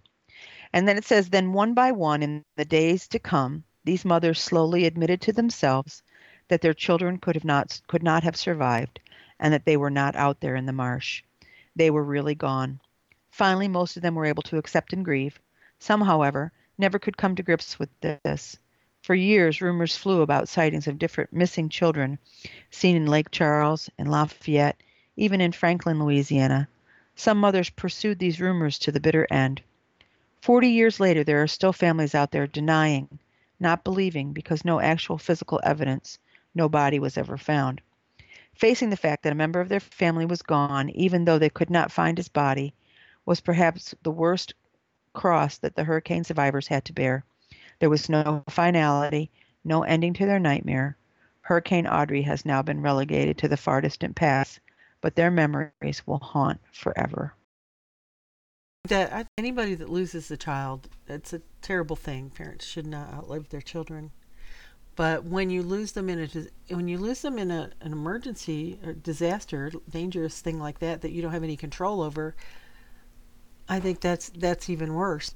And 0.72 0.88
then 0.88 0.98
it 0.98 1.06
says, 1.06 1.30
then 1.30 1.54
one 1.54 1.74
by 1.74 1.92
one 1.92 2.24
in 2.24 2.44
the 2.56 2.66
days 2.66 3.08
to 3.10 3.20
come, 3.20 3.64
these 3.84 4.06
mothers 4.06 4.40
slowly 4.40 4.86
admitted 4.86 5.22
to 5.22 5.34
themselves 5.34 6.02
that 6.48 6.62
their 6.62 6.74
children 6.74 7.18
could 7.18 7.36
have 7.36 7.46
not 7.46 7.80
could 7.88 8.04
not 8.04 8.24
have 8.24 8.36
survived 8.36 9.00
and 9.40 9.54
that 9.54 9.66
they 9.66 9.78
were 9.78 9.90
not 9.90 10.16
out 10.16 10.40
there 10.40 10.56
in 10.56 10.66
the 10.66 10.74
marsh. 10.74 11.24
They 11.76 11.90
were 11.90 12.04
really 12.04 12.36
gone. 12.36 12.80
Finally, 13.34 13.68
most 13.68 13.98
of 13.98 14.04
them 14.04 14.14
were 14.14 14.28
able 14.28 14.44
to 14.44 14.60
accept 14.60 14.94
and 14.94 15.04
grieve. 15.04 15.40
Some, 15.80 16.02
however, 16.02 16.52
never 16.78 17.00
could 17.00 17.18
come 17.18 17.36
to 17.36 17.42
grips 17.42 17.80
with 17.80 17.90
this. 18.00 18.60
For 19.02 19.16
years, 19.16 19.60
rumors 19.60 19.98
flew 19.98 20.22
about 20.22 20.48
sightings 20.48 20.88
of 20.88 21.00
different 21.00 21.34
missing 21.34 21.68
children 21.68 22.20
seen 22.70 22.96
in 22.96 23.08
Lake 23.08 23.32
Charles 23.32 23.90
and 23.98 24.08
Lafayette, 24.08 24.80
even 25.16 25.42
in 25.42 25.52
Franklin, 25.52 25.98
Louisiana. 26.00 26.68
Some 27.16 27.40
mothers 27.40 27.72
pursued 27.72 28.20
these 28.20 28.40
rumors 28.40 28.78
to 28.78 28.92
the 28.92 29.00
bitter 29.00 29.26
end. 29.32 29.64
Forty 30.40 30.70
years 30.70 31.00
later, 31.00 31.24
there 31.24 31.42
are 31.42 31.48
still 31.48 31.74
families 31.74 32.14
out 32.14 32.30
there 32.30 32.46
denying, 32.46 33.18
not 33.60 33.84
believing, 33.84 34.34
because 34.34 34.64
no 34.64 34.80
actual 34.80 35.18
physical 35.18 35.60
evidence, 35.64 36.20
no 36.54 36.70
body 36.70 37.00
was 37.00 37.18
ever 37.18 37.38
found. 37.38 37.82
Facing 38.54 38.92
the 38.92 38.96
fact 38.96 39.24
that 39.24 39.34
a 39.34 39.36
member 39.36 39.60
of 39.60 39.70
their 39.70 39.80
family 39.80 40.28
was 40.28 40.44
gone, 40.44 40.92
even 40.92 41.26
though 41.26 41.40
they 41.40 41.50
could 41.50 41.72
not 41.72 41.92
find 41.92 42.20
his 42.20 42.30
body, 42.30 42.76
was 43.26 43.42
perhaps 43.42 43.96
the 44.04 44.12
worst 44.12 44.54
cross 45.14 45.58
that 45.60 45.76
the 45.76 45.84
hurricane 45.84 46.24
survivors 46.24 46.68
had 46.68 46.86
to 46.86 46.94
bear. 46.94 47.24
There 47.80 47.90
was 47.90 48.10
no 48.10 48.44
finality, 48.50 49.32
no 49.64 49.84
ending 49.84 50.14
to 50.14 50.26
their 50.26 50.40
nightmare. 50.40 50.98
Hurricane 51.42 51.88
Audrey 51.88 52.22
has 52.24 52.46
now 52.46 52.62
been 52.62 52.82
relegated 52.82 53.38
to 53.40 53.48
the 53.48 53.58
far 53.58 53.82
distant 53.82 54.16
past, 54.16 54.60
but 55.02 55.16
their 55.16 55.32
memories 55.32 56.06
will 56.06 56.20
haunt 56.20 56.60
forever. 56.72 57.34
That 58.86 59.28
anybody 59.38 59.76
that 59.76 59.90
loses 59.90 60.30
a 60.32 60.38
child, 60.38 60.90
it's 61.08 61.34
a 61.34 61.42
terrible 61.62 61.96
thing. 61.96 62.30
Parents 62.30 62.66
should 62.66 62.88
not 62.88 63.14
outlive 63.14 63.50
their 63.50 63.62
children. 63.62 64.12
But 64.96 65.24
when 65.24 65.50
you 65.50 65.64
lose 65.64 65.94
them 65.94 66.10
in 66.10 66.20
a 66.20 66.74
when 66.76 66.88
you 66.88 66.98
lose 67.00 67.22
them 67.22 67.40
in 67.40 67.50
a, 67.50 67.72
an 67.82 67.92
emergency 67.92 68.80
or 68.86 68.94
disaster, 68.94 69.72
dangerous 69.90 70.40
thing 70.40 70.60
like 70.60 70.80
that 70.80 71.02
that 71.02 71.12
you 71.12 71.22
don't 71.22 71.32
have 71.32 71.44
any 71.44 71.58
control 71.58 72.02
over, 72.02 72.36
I 73.68 73.80
think 73.80 74.02
that's 74.02 74.30
that's 74.30 74.70
even 74.70 74.94
worse 74.94 75.36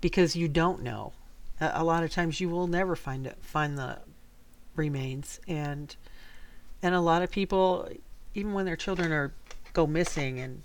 because 0.00 0.36
you 0.36 0.48
don't 0.48 0.82
know. 0.82 1.12
A, 1.60 1.72
a 1.74 1.84
lot 1.84 2.02
of 2.02 2.10
times 2.10 2.40
you 2.40 2.48
will 2.48 2.66
never 2.66 2.96
find 2.96 3.26
it, 3.26 3.38
find 3.40 3.78
the 3.78 3.98
remains 4.76 5.40
and 5.46 5.94
and 6.82 6.94
a 6.94 7.00
lot 7.00 7.22
of 7.22 7.30
people 7.30 7.88
even 8.34 8.52
when 8.52 8.64
their 8.64 8.76
children 8.76 9.12
are 9.12 9.32
go 9.72 9.86
missing 9.86 10.40
and 10.40 10.62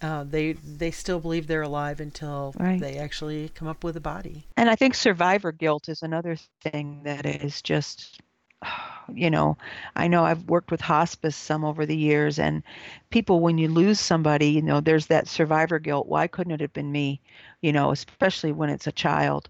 uh, 0.00 0.24
they 0.24 0.52
they 0.52 0.90
still 0.90 1.18
believe 1.18 1.46
they're 1.46 1.62
alive 1.62 2.00
until 2.00 2.54
right. 2.58 2.80
they 2.80 2.98
actually 2.98 3.48
come 3.50 3.66
up 3.66 3.82
with 3.82 3.96
a 3.96 4.00
body. 4.00 4.46
And 4.56 4.70
I 4.70 4.76
think 4.76 4.94
survivor 4.94 5.50
guilt 5.50 5.88
is 5.88 6.02
another 6.02 6.36
thing 6.62 7.00
that 7.02 7.26
is 7.26 7.60
just 7.62 8.20
you 9.14 9.30
know, 9.30 9.56
I 9.96 10.08
know 10.08 10.24
I've 10.24 10.44
worked 10.48 10.70
with 10.70 10.80
hospice 10.80 11.36
some 11.36 11.64
over 11.64 11.86
the 11.86 11.96
years, 11.96 12.38
and 12.38 12.62
people, 13.10 13.40
when 13.40 13.58
you 13.58 13.68
lose 13.68 14.00
somebody, 14.00 14.48
you 14.50 14.62
know, 14.62 14.80
there's 14.80 15.06
that 15.06 15.28
survivor 15.28 15.78
guilt. 15.78 16.06
Why 16.08 16.26
couldn't 16.26 16.52
it 16.52 16.60
have 16.60 16.72
been 16.72 16.92
me? 16.92 17.20
You 17.62 17.72
know, 17.72 17.90
especially 17.92 18.52
when 18.52 18.70
it's 18.70 18.86
a 18.86 18.92
child. 18.92 19.48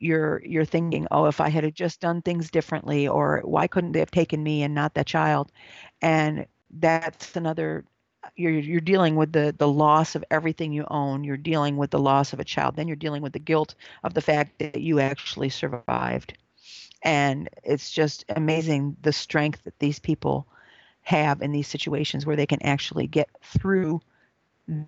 You're 0.00 0.42
you're 0.46 0.64
thinking, 0.66 1.06
oh, 1.10 1.26
if 1.26 1.40
I 1.40 1.48
had 1.50 1.74
just 1.74 2.00
done 2.00 2.22
things 2.22 2.50
differently, 2.50 3.08
or 3.08 3.40
why 3.44 3.66
couldn't 3.68 3.92
they 3.92 4.00
have 4.00 4.10
taken 4.12 4.42
me 4.42 4.62
and 4.62 4.74
not 4.74 4.94
that 4.94 5.06
child? 5.06 5.52
And 6.02 6.46
that's 6.70 7.36
another 7.36 7.84
you're 8.36 8.52
you're 8.52 8.80
dealing 8.80 9.16
with 9.16 9.32
the 9.32 9.54
the 9.58 9.68
loss 9.68 10.14
of 10.16 10.24
everything 10.30 10.72
you 10.72 10.84
own 10.90 11.24
you're 11.24 11.36
dealing 11.36 11.76
with 11.76 11.90
the 11.92 11.98
loss 11.98 12.32
of 12.32 12.40
a 12.40 12.44
child 12.44 12.76
then 12.76 12.88
you're 12.88 12.96
dealing 12.96 13.22
with 13.22 13.32
the 13.32 13.38
guilt 13.38 13.74
of 14.04 14.14
the 14.14 14.20
fact 14.22 14.58
that 14.58 14.80
you 14.82 14.98
actually 15.00 15.48
survived 15.48 16.36
and 17.06 17.48
it's 17.62 17.92
just 17.92 18.24
amazing 18.28 18.96
the 19.02 19.12
strength 19.12 19.62
that 19.62 19.78
these 19.78 20.00
people 20.00 20.44
have 21.02 21.40
in 21.40 21.52
these 21.52 21.68
situations 21.68 22.26
where 22.26 22.34
they 22.34 22.46
can 22.46 22.60
actually 22.62 23.06
get 23.06 23.30
through 23.44 24.00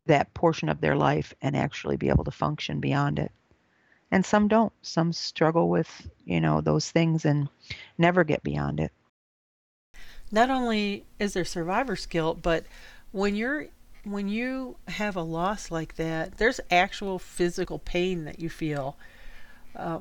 that 0.07 0.35
portion 0.35 0.69
of 0.69 0.81
their 0.81 0.97
life 0.97 1.33
and 1.41 1.57
actually 1.57 1.97
be 1.97 2.09
able 2.09 2.25
to 2.25 2.33
function 2.33 2.81
beyond 2.81 3.21
it. 3.21 3.31
And 4.11 4.27
some 4.27 4.49
don't. 4.49 4.73
Some 4.83 5.13
struggle 5.13 5.69
with 5.69 6.11
you 6.25 6.41
know 6.41 6.61
those 6.61 6.91
things 6.91 7.25
and 7.25 7.49
never 7.99 8.25
get 8.25 8.43
beyond 8.43 8.81
it. 8.81 8.91
Not 10.33 10.51
only 10.51 11.05
is 11.21 11.35
there 11.35 11.45
survivor's 11.45 12.05
guilt 12.05 12.43
but 12.43 12.65
when 13.13 13.37
you're 13.37 13.69
when 14.03 14.27
you 14.27 14.77
have 14.89 15.15
a 15.15 15.23
loss 15.23 15.71
like 15.71 15.95
that, 15.97 16.39
there's 16.39 16.59
actual 16.69 17.21
physical 17.21 17.79
pain 17.79 18.25
that 18.25 18.41
you 18.41 18.51
feel. 18.51 18.97
Uh, 19.77 20.01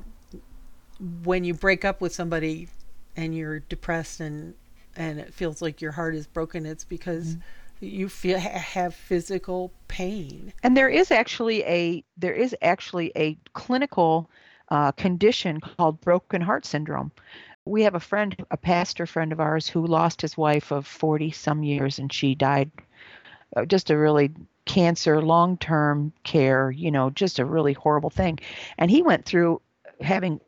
when 1.24 1.44
you 1.44 1.54
break 1.54 1.84
up 1.84 2.00
with 2.00 2.14
somebody 2.14 2.68
and 3.16 3.36
you're 3.36 3.60
depressed 3.60 4.20
and 4.20 4.54
and 4.96 5.20
it 5.20 5.32
feels 5.32 5.62
like 5.62 5.80
your 5.80 5.92
heart 5.92 6.14
is 6.16 6.26
broken, 6.26 6.66
it's 6.66 6.84
because 6.84 7.36
mm-hmm. 7.36 7.86
you 7.86 8.08
feel 8.08 8.38
have 8.38 8.94
physical 8.94 9.72
pain. 9.86 10.52
And 10.62 10.76
there 10.76 10.88
is 10.88 11.10
actually 11.10 11.62
a 11.64 12.04
there 12.16 12.32
is 12.32 12.54
actually 12.62 13.12
a 13.16 13.38
clinical 13.52 14.28
uh, 14.70 14.92
condition 14.92 15.60
called 15.60 16.00
broken 16.00 16.40
heart 16.40 16.66
syndrome. 16.66 17.12
We 17.64 17.82
have 17.82 17.94
a 17.94 18.00
friend, 18.00 18.34
a 18.50 18.56
pastor 18.56 19.06
friend 19.06 19.30
of 19.30 19.40
ours, 19.40 19.68
who 19.68 19.86
lost 19.86 20.20
his 20.22 20.36
wife 20.36 20.70
of 20.70 20.86
40 20.86 21.30
some 21.30 21.62
years 21.62 21.98
and 21.98 22.12
she 22.12 22.34
died 22.34 22.70
uh, 23.56 23.64
just 23.64 23.90
a 23.90 23.96
really 23.96 24.30
cancer, 24.64 25.22
long 25.22 25.56
term 25.58 26.12
care, 26.24 26.70
you 26.70 26.90
know, 26.90 27.10
just 27.10 27.38
a 27.38 27.44
really 27.44 27.72
horrible 27.72 28.10
thing. 28.10 28.38
And 28.78 28.90
he 28.90 29.02
went 29.02 29.24
through 29.24 29.60
having 30.00 30.40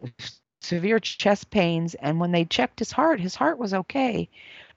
severe 0.60 0.98
chest 0.98 1.50
pains. 1.50 1.94
And 1.94 2.20
when 2.20 2.32
they 2.32 2.44
checked 2.44 2.78
his 2.78 2.92
heart, 2.92 3.20
his 3.20 3.34
heart 3.34 3.58
was 3.58 3.74
okay, 3.74 4.28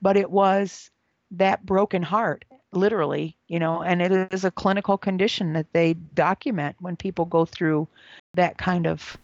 but 0.01 0.17
it 0.17 0.29
was 0.29 0.89
that 1.31 1.65
broken 1.65 2.03
heart, 2.03 2.45
literally, 2.71 3.35
you 3.47 3.59
know, 3.59 3.81
and 3.81 4.01
it 4.01 4.33
is 4.33 4.45
a 4.45 4.51
clinical 4.51 4.97
condition 4.97 5.53
that 5.53 5.71
they 5.73 5.93
document 5.93 6.75
when 6.79 6.95
people 6.95 7.25
go 7.25 7.45
through 7.45 7.87
that 8.35 8.57
kind 8.57 8.87
of 8.87 9.17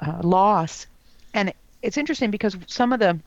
uh, 0.00 0.20
loss. 0.22 0.86
And 1.32 1.52
it's 1.82 1.96
interesting 1.96 2.30
because 2.30 2.56
some 2.66 2.92
of 2.92 3.00
the 3.00 3.18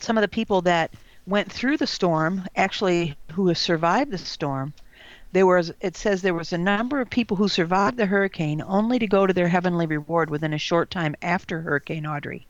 some 0.00 0.16
of 0.16 0.22
the 0.22 0.28
people 0.28 0.62
that 0.62 0.94
went 1.26 1.50
through 1.50 1.76
the 1.76 1.86
storm, 1.86 2.46
actually 2.56 3.16
who 3.32 3.48
have 3.48 3.58
survived 3.58 4.10
the 4.10 4.18
storm, 4.18 4.72
there 5.32 5.46
was 5.46 5.72
it 5.80 5.96
says 5.96 6.20
there 6.20 6.34
was 6.34 6.52
a 6.52 6.58
number 6.58 7.00
of 7.00 7.08
people 7.08 7.36
who 7.36 7.48
survived 7.48 7.96
the 7.96 8.06
hurricane 8.06 8.62
only 8.66 8.98
to 8.98 9.06
go 9.06 9.26
to 9.26 9.32
their 9.32 9.48
heavenly 9.48 9.86
reward 9.86 10.28
within 10.28 10.52
a 10.52 10.58
short 10.58 10.90
time 10.90 11.16
after 11.22 11.62
Hurricane 11.62 12.06
Audrey, 12.06 12.46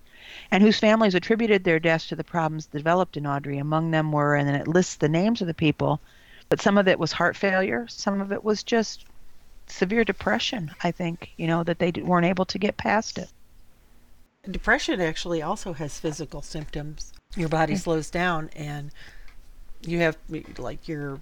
and 0.51 0.63
whose 0.63 0.79
families 0.79 1.15
attributed 1.15 1.65
their 1.65 1.79
deaths 1.79 2.09
to 2.09 2.17
the 2.17 2.25
problems 2.25 2.67
developed 2.67 3.17
in 3.17 3.27
Audrey. 3.27 3.59
Among 3.59 3.91
them 3.93 4.11
were, 4.11 4.35
and 4.35 4.49
then 4.49 4.57
it 4.57 4.67
lists 4.67 4.97
the 4.97 5.09
names 5.09 5.41
of 5.41 5.47
the 5.47 5.55
people, 5.55 6.01
but 6.49 6.61
some 6.61 6.77
of 6.77 6.89
it 6.89 6.99
was 6.99 7.13
heart 7.13 7.37
failure, 7.37 7.87
some 7.89 8.21
of 8.21 8.33
it 8.33 8.43
was 8.43 8.63
just 8.63 9.05
severe 9.69 10.05
depression. 10.05 10.73
I 10.83 10.91
think 10.91 11.33
you 11.37 11.47
know 11.47 11.63
that 11.63 11.79
they 11.79 11.93
weren't 11.93 12.27
able 12.27 12.47
to 12.47 12.59
get 12.59 12.77
past 12.77 13.17
it. 13.17 13.31
Depression 14.51 15.01
actually 15.01 15.41
also 15.41 15.73
has 15.73 16.01
physical 16.01 16.43
symptoms 16.43 17.13
your 17.37 17.49
body 17.49 17.77
slows 17.77 18.11
down 18.11 18.51
and 18.55 18.91
you 19.87 19.99
have 20.01 20.17
like 20.59 20.87
your 20.87 21.21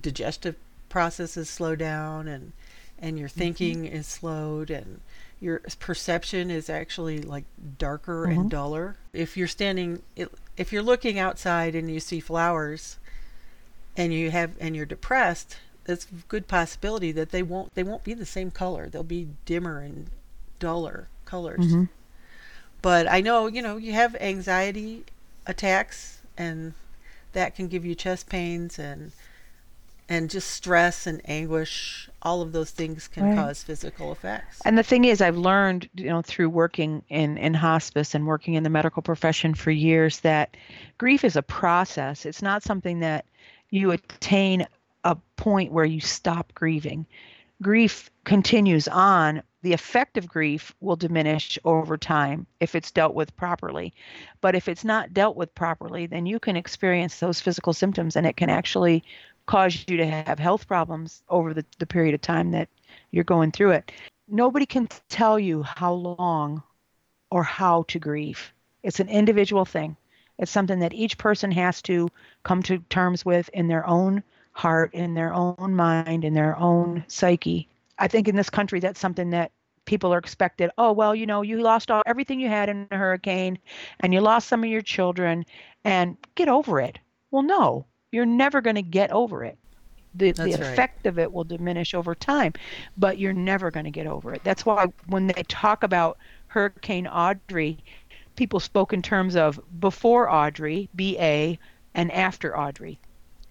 digestive 0.00 0.56
processes 0.88 1.48
slow 1.48 1.74
down 1.74 2.28
and 2.28 2.52
and 2.98 3.18
your 3.18 3.28
mm-hmm. 3.28 3.38
thinking 3.38 3.76
mm-hmm. 3.84 3.96
is 3.96 4.06
slowed 4.06 4.70
and 4.70 5.00
your 5.40 5.60
perception 5.78 6.50
is 6.50 6.68
actually 6.68 7.20
like 7.20 7.44
darker 7.78 8.26
mm-hmm. 8.26 8.40
and 8.40 8.50
duller 8.50 8.96
if 9.12 9.36
you're 9.36 9.48
standing 9.48 10.02
if 10.56 10.72
you're 10.72 10.82
looking 10.82 11.18
outside 11.18 11.74
and 11.74 11.90
you 11.90 12.00
see 12.00 12.20
flowers 12.20 12.98
and 13.96 14.12
you 14.12 14.30
have 14.30 14.50
and 14.60 14.74
you're 14.74 14.86
depressed 14.86 15.58
it's 15.86 16.04
a 16.04 16.14
good 16.28 16.46
possibility 16.46 17.12
that 17.12 17.30
they 17.30 17.42
won't 17.42 17.74
they 17.74 17.82
won't 17.82 18.04
be 18.04 18.14
the 18.14 18.26
same 18.26 18.50
color 18.50 18.88
they'll 18.88 19.02
be 19.02 19.28
dimmer 19.44 19.78
and 19.80 20.10
duller 20.58 21.08
colors 21.24 21.60
mm-hmm. 21.60 21.84
but 22.82 23.08
i 23.10 23.20
know 23.20 23.46
you 23.46 23.62
know 23.62 23.76
you 23.76 23.92
have 23.92 24.16
anxiety 24.16 25.04
attacks 25.46 26.20
and 26.36 26.74
that 27.32 27.54
can 27.54 27.68
give 27.68 27.84
you 27.84 27.94
chest 27.94 28.28
pains 28.28 28.78
and 28.78 29.12
and 30.08 30.30
just 30.30 30.50
stress 30.50 31.06
and 31.06 31.20
anguish 31.26 32.08
all 32.22 32.42
of 32.42 32.52
those 32.52 32.70
things 32.70 33.08
can 33.08 33.24
right. 33.24 33.36
cause 33.36 33.62
physical 33.62 34.12
effects 34.12 34.60
and 34.64 34.76
the 34.76 34.82
thing 34.82 35.04
is 35.04 35.20
i've 35.20 35.36
learned 35.36 35.88
you 35.94 36.06
know 36.06 36.22
through 36.22 36.48
working 36.48 37.02
in 37.08 37.36
in 37.38 37.54
hospice 37.54 38.14
and 38.14 38.26
working 38.26 38.54
in 38.54 38.62
the 38.62 38.70
medical 38.70 39.02
profession 39.02 39.54
for 39.54 39.70
years 39.70 40.20
that 40.20 40.56
grief 40.98 41.24
is 41.24 41.36
a 41.36 41.42
process 41.42 42.26
it's 42.26 42.42
not 42.42 42.62
something 42.62 43.00
that 43.00 43.24
you 43.70 43.90
attain 43.90 44.66
a 45.04 45.16
point 45.36 45.72
where 45.72 45.84
you 45.84 46.00
stop 46.00 46.52
grieving 46.54 47.06
grief 47.62 48.10
continues 48.24 48.88
on 48.88 49.42
the 49.62 49.72
effect 49.72 50.16
of 50.16 50.28
grief 50.28 50.74
will 50.80 50.96
diminish 50.96 51.58
over 51.64 51.96
time 51.96 52.46
if 52.60 52.74
it's 52.74 52.92
dealt 52.92 53.14
with 53.14 53.34
properly. 53.36 53.92
But 54.40 54.54
if 54.54 54.68
it's 54.68 54.84
not 54.84 55.12
dealt 55.12 55.36
with 55.36 55.54
properly, 55.54 56.06
then 56.06 56.26
you 56.26 56.38
can 56.38 56.56
experience 56.56 57.18
those 57.18 57.40
physical 57.40 57.72
symptoms 57.72 58.14
and 58.14 58.26
it 58.26 58.36
can 58.36 58.50
actually 58.50 59.02
cause 59.48 59.82
you 59.88 59.96
to 59.96 60.06
have 60.06 60.38
health 60.38 60.68
problems 60.68 61.22
over 61.30 61.54
the, 61.54 61.64
the 61.78 61.86
period 61.86 62.14
of 62.14 62.20
time 62.20 62.50
that 62.50 62.68
you're 63.10 63.24
going 63.24 63.50
through 63.50 63.70
it. 63.70 63.90
Nobody 64.28 64.66
can 64.66 64.88
tell 65.08 65.38
you 65.38 65.62
how 65.62 65.94
long 65.94 66.62
or 67.30 67.42
how 67.42 67.84
to 67.88 67.98
grieve. 67.98 68.52
It's 68.82 69.00
an 69.00 69.08
individual 69.08 69.64
thing. 69.64 69.96
It's 70.38 70.50
something 70.50 70.80
that 70.80 70.92
each 70.92 71.16
person 71.16 71.50
has 71.52 71.80
to 71.82 72.10
come 72.42 72.62
to 72.64 72.78
terms 72.90 73.24
with 73.24 73.48
in 73.54 73.68
their 73.68 73.86
own 73.86 74.22
heart, 74.52 74.92
in 74.92 75.14
their 75.14 75.32
own 75.32 75.74
mind, 75.74 76.24
in 76.24 76.34
their 76.34 76.56
own 76.58 77.02
psyche. 77.08 77.68
I 77.98 78.06
think 78.06 78.28
in 78.28 78.36
this 78.36 78.50
country, 78.50 78.80
that's 78.80 79.00
something 79.00 79.30
that 79.30 79.50
people 79.86 80.12
are 80.12 80.18
expected. 80.18 80.70
Oh, 80.76 80.92
well, 80.92 81.14
you 81.14 81.26
know, 81.26 81.40
you 81.40 81.62
lost 81.62 81.90
all 81.90 82.02
everything 82.04 82.38
you 82.38 82.48
had 82.48 82.68
in 82.68 82.86
a 82.90 82.96
hurricane 82.98 83.58
and 84.00 84.12
you 84.12 84.20
lost 84.20 84.46
some 84.46 84.62
of 84.62 84.68
your 84.68 84.82
children 84.82 85.46
and 85.84 86.18
get 86.34 86.48
over 86.48 86.80
it. 86.80 86.98
Well, 87.30 87.42
no, 87.42 87.86
you're 88.12 88.26
never 88.26 88.60
going 88.60 88.76
to 88.76 88.82
get 88.82 89.10
over 89.10 89.44
it. 89.44 89.58
The, 90.14 90.32
the 90.32 90.52
effect 90.52 91.04
right. 91.04 91.10
of 91.10 91.18
it 91.18 91.32
will 91.32 91.44
diminish 91.44 91.94
over 91.94 92.14
time, 92.14 92.54
but 92.96 93.18
you're 93.18 93.34
never 93.34 93.70
going 93.70 93.84
to 93.84 93.90
get 93.90 94.06
over 94.06 94.34
it. 94.34 94.42
That's 94.42 94.64
why 94.64 94.86
when 95.06 95.26
they 95.28 95.44
talk 95.44 95.82
about 95.82 96.18
Hurricane 96.48 97.06
Audrey, 97.06 97.78
people 98.34 98.58
spoke 98.58 98.92
in 98.92 99.02
terms 99.02 99.36
of 99.36 99.60
before 99.78 100.28
Audrey, 100.30 100.88
BA, 100.94 101.58
and 101.94 102.10
after 102.10 102.58
Audrey 102.58 102.98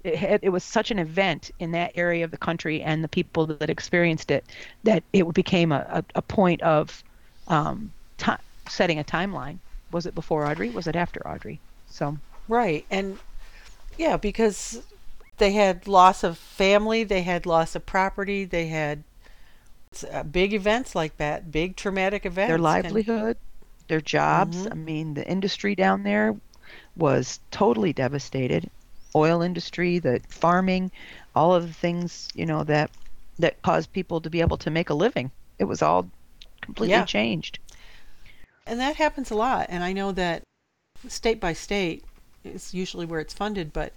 it, 0.07 0.39
it 0.43 0.49
was 0.49 0.63
such 0.63 0.91
an 0.91 0.99
event 0.99 1.51
in 1.59 1.71
that 1.71 1.91
area 1.95 2.23
of 2.23 2.31
the 2.31 2.37
country 2.37 2.81
and 2.81 3.03
the 3.03 3.07
people 3.07 3.45
that 3.45 3.69
experienced 3.69 4.31
it 4.31 4.45
that 4.83 5.03
it 5.13 5.31
became 5.33 5.71
a, 5.71 5.85
a, 5.89 6.03
a 6.15 6.21
point 6.21 6.61
of 6.61 7.03
um, 7.47 7.91
t- 8.17 8.31
setting 8.69 8.99
a 8.99 9.03
timeline. 9.03 9.57
Was 9.91 10.05
it 10.05 10.15
before 10.15 10.45
Audrey? 10.45 10.69
Was 10.69 10.87
it 10.87 10.95
after 10.95 11.25
Audrey? 11.27 11.59
So 11.89 12.17
right, 12.47 12.85
and 12.89 13.17
yeah, 13.97 14.17
because 14.17 14.81
they 15.37 15.51
had 15.51 15.87
loss 15.87 16.23
of 16.23 16.37
family, 16.37 17.03
they 17.03 17.21
had 17.21 17.45
loss 17.45 17.75
of 17.75 17.85
property, 17.85 18.45
they 18.45 18.67
had 18.67 19.03
uh, 20.11 20.23
big 20.23 20.53
events 20.53 20.95
like 20.95 21.17
that, 21.17 21.51
big 21.51 21.75
traumatic 21.75 22.25
events. 22.25 22.49
Their 22.49 22.57
livelihood, 22.57 23.37
their 23.87 24.01
jobs. 24.01 24.57
Mm-hmm. 24.57 24.71
I 24.71 24.75
mean, 24.75 25.13
the 25.13 25.27
industry 25.27 25.75
down 25.75 26.03
there 26.03 26.35
was 26.95 27.39
totally 27.51 27.93
devastated 27.93 28.69
oil 29.15 29.41
industry, 29.41 29.99
the 29.99 30.21
farming, 30.29 30.91
all 31.35 31.53
of 31.55 31.67
the 31.67 31.73
things 31.73 32.29
you 32.33 32.45
know 32.45 32.63
that 32.63 32.91
that 33.39 33.61
caused 33.61 33.91
people 33.93 34.21
to 34.21 34.29
be 34.29 34.41
able 34.41 34.57
to 34.57 34.69
make 34.69 34.89
a 34.89 34.93
living. 34.93 35.31
It 35.59 35.65
was 35.65 35.81
all 35.81 36.09
completely 36.61 36.91
yeah. 36.91 37.05
changed. 37.05 37.59
And 38.65 38.79
that 38.79 38.95
happens 38.95 39.31
a 39.31 39.35
lot. 39.35 39.67
And 39.69 39.83
I 39.83 39.93
know 39.93 40.11
that 40.11 40.43
state 41.07 41.39
by 41.39 41.53
state 41.53 42.03
is 42.47 42.73
usually 42.73 43.05
where 43.05 43.19
it's 43.19 43.33
funded, 43.33 43.73
but 43.73 43.93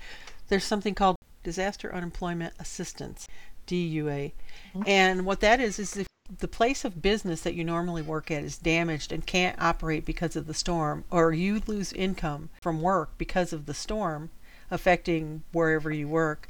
there's 0.49 0.65
something 0.65 0.95
called 0.95 1.17
disaster 1.43 1.95
unemployment 1.95 2.55
assistance, 2.59 3.29
DUA. 3.67 4.33
Mm-hmm. 4.75 4.83
And 4.87 5.25
what 5.25 5.41
that 5.41 5.61
is 5.61 5.79
is 5.79 5.97
if 5.97 6.07
the 6.39 6.49
place 6.49 6.85
of 6.85 7.03
business 7.03 7.41
that 7.43 7.55
you 7.55 7.65
normally 7.65 8.03
work 8.03 8.31
at 8.31 8.45
is 8.45 8.57
damaged 8.57 9.13
and 9.13 9.27
can't 9.27 9.61
operate 9.61 10.05
because 10.05 10.37
of 10.37 10.47
the 10.47 10.55
storm, 10.55 11.05
or 11.11 11.33
you 11.33 11.61
lose 11.67 11.93
income 11.93 12.51
from 12.61 12.81
work 12.81 13.11
because 13.19 13.53
of 13.53 13.67
the 13.67 13.75
storm 13.75 14.31
affecting 14.71 15.43
wherever 15.53 15.91
you 15.91 16.07
work, 16.07 16.49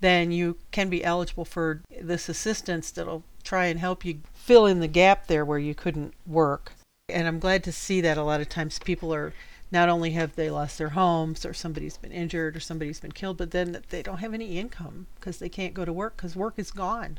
then 0.00 0.30
you 0.30 0.58
can 0.70 0.90
be 0.90 1.02
eligible 1.02 1.46
for 1.46 1.80
this 2.00 2.28
assistance 2.28 2.90
that'll 2.90 3.24
try 3.42 3.66
and 3.66 3.80
help 3.80 4.04
you 4.04 4.20
fill 4.34 4.66
in 4.66 4.80
the 4.80 4.88
gap 4.88 5.26
there 5.26 5.44
where 5.44 5.58
you 5.58 5.74
couldn't 5.74 6.12
work. 6.26 6.72
And 7.08 7.26
I'm 7.26 7.38
glad 7.38 7.64
to 7.64 7.72
see 7.72 8.00
that 8.02 8.18
a 8.18 8.22
lot 8.22 8.40
of 8.40 8.48
times 8.48 8.78
people 8.78 9.14
are 9.14 9.32
not 9.74 9.88
only 9.88 10.12
have 10.12 10.36
they 10.36 10.50
lost 10.50 10.78
their 10.78 10.90
homes 10.90 11.44
or 11.44 11.52
somebody's 11.52 11.98
been 11.98 12.12
injured 12.12 12.56
or 12.56 12.60
somebody's 12.60 13.00
been 13.00 13.12
killed, 13.12 13.36
but 13.36 13.50
then 13.50 13.82
they 13.90 14.02
don't 14.02 14.18
have 14.18 14.32
any 14.32 14.56
income 14.56 15.08
because 15.16 15.38
they 15.38 15.48
can't 15.48 15.74
go 15.74 15.84
to 15.84 15.92
work 15.92 16.16
because 16.16 16.36
work 16.36 16.54
is 16.56 16.70
gone. 16.70 17.18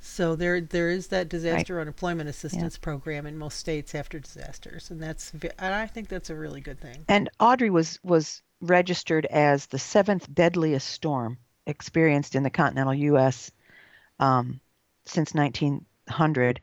So 0.00 0.36
there 0.36 0.60
there 0.60 0.90
is 0.90 1.06
that 1.08 1.30
disaster 1.30 1.76
right. 1.76 1.80
unemployment 1.80 2.28
assistance 2.28 2.76
yeah. 2.76 2.84
program 2.84 3.24
in 3.24 3.38
most 3.38 3.58
states 3.58 3.94
after 3.94 4.20
disasters, 4.20 4.90
and 4.90 5.02
that's 5.02 5.32
and 5.32 5.74
I 5.74 5.86
think 5.86 6.08
that's 6.08 6.28
a 6.28 6.34
really 6.34 6.60
good 6.60 6.78
thing. 6.78 7.06
And 7.08 7.30
Audrey 7.40 7.70
was 7.70 7.98
was 8.04 8.42
registered 8.60 9.24
as 9.26 9.66
the 9.66 9.78
seventh 9.78 10.32
deadliest 10.32 10.86
storm 10.86 11.38
experienced 11.66 12.34
in 12.34 12.42
the 12.42 12.50
continental 12.50 12.92
U.S. 12.94 13.50
Um, 14.20 14.60
since 15.06 15.32
1900. 15.32 16.60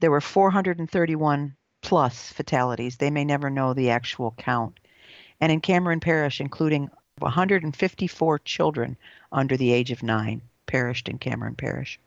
There 0.00 0.10
were 0.10 0.20
431 0.20 1.56
plus 1.84 2.32
fatalities. 2.32 2.96
They 2.96 3.10
may 3.10 3.26
never 3.26 3.50
know 3.50 3.74
the 3.74 3.90
actual 3.90 4.34
count. 4.38 4.80
And 5.38 5.52
in 5.52 5.60
Cameron 5.60 6.00
Parish, 6.00 6.40
including 6.40 6.88
154 7.18 8.38
children 8.38 8.96
under 9.30 9.58
the 9.58 9.70
age 9.70 9.90
of 9.90 10.02
nine, 10.02 10.40
perished 10.64 11.10
in 11.10 11.18
Cameron 11.18 11.54
Parish. 11.54 12.00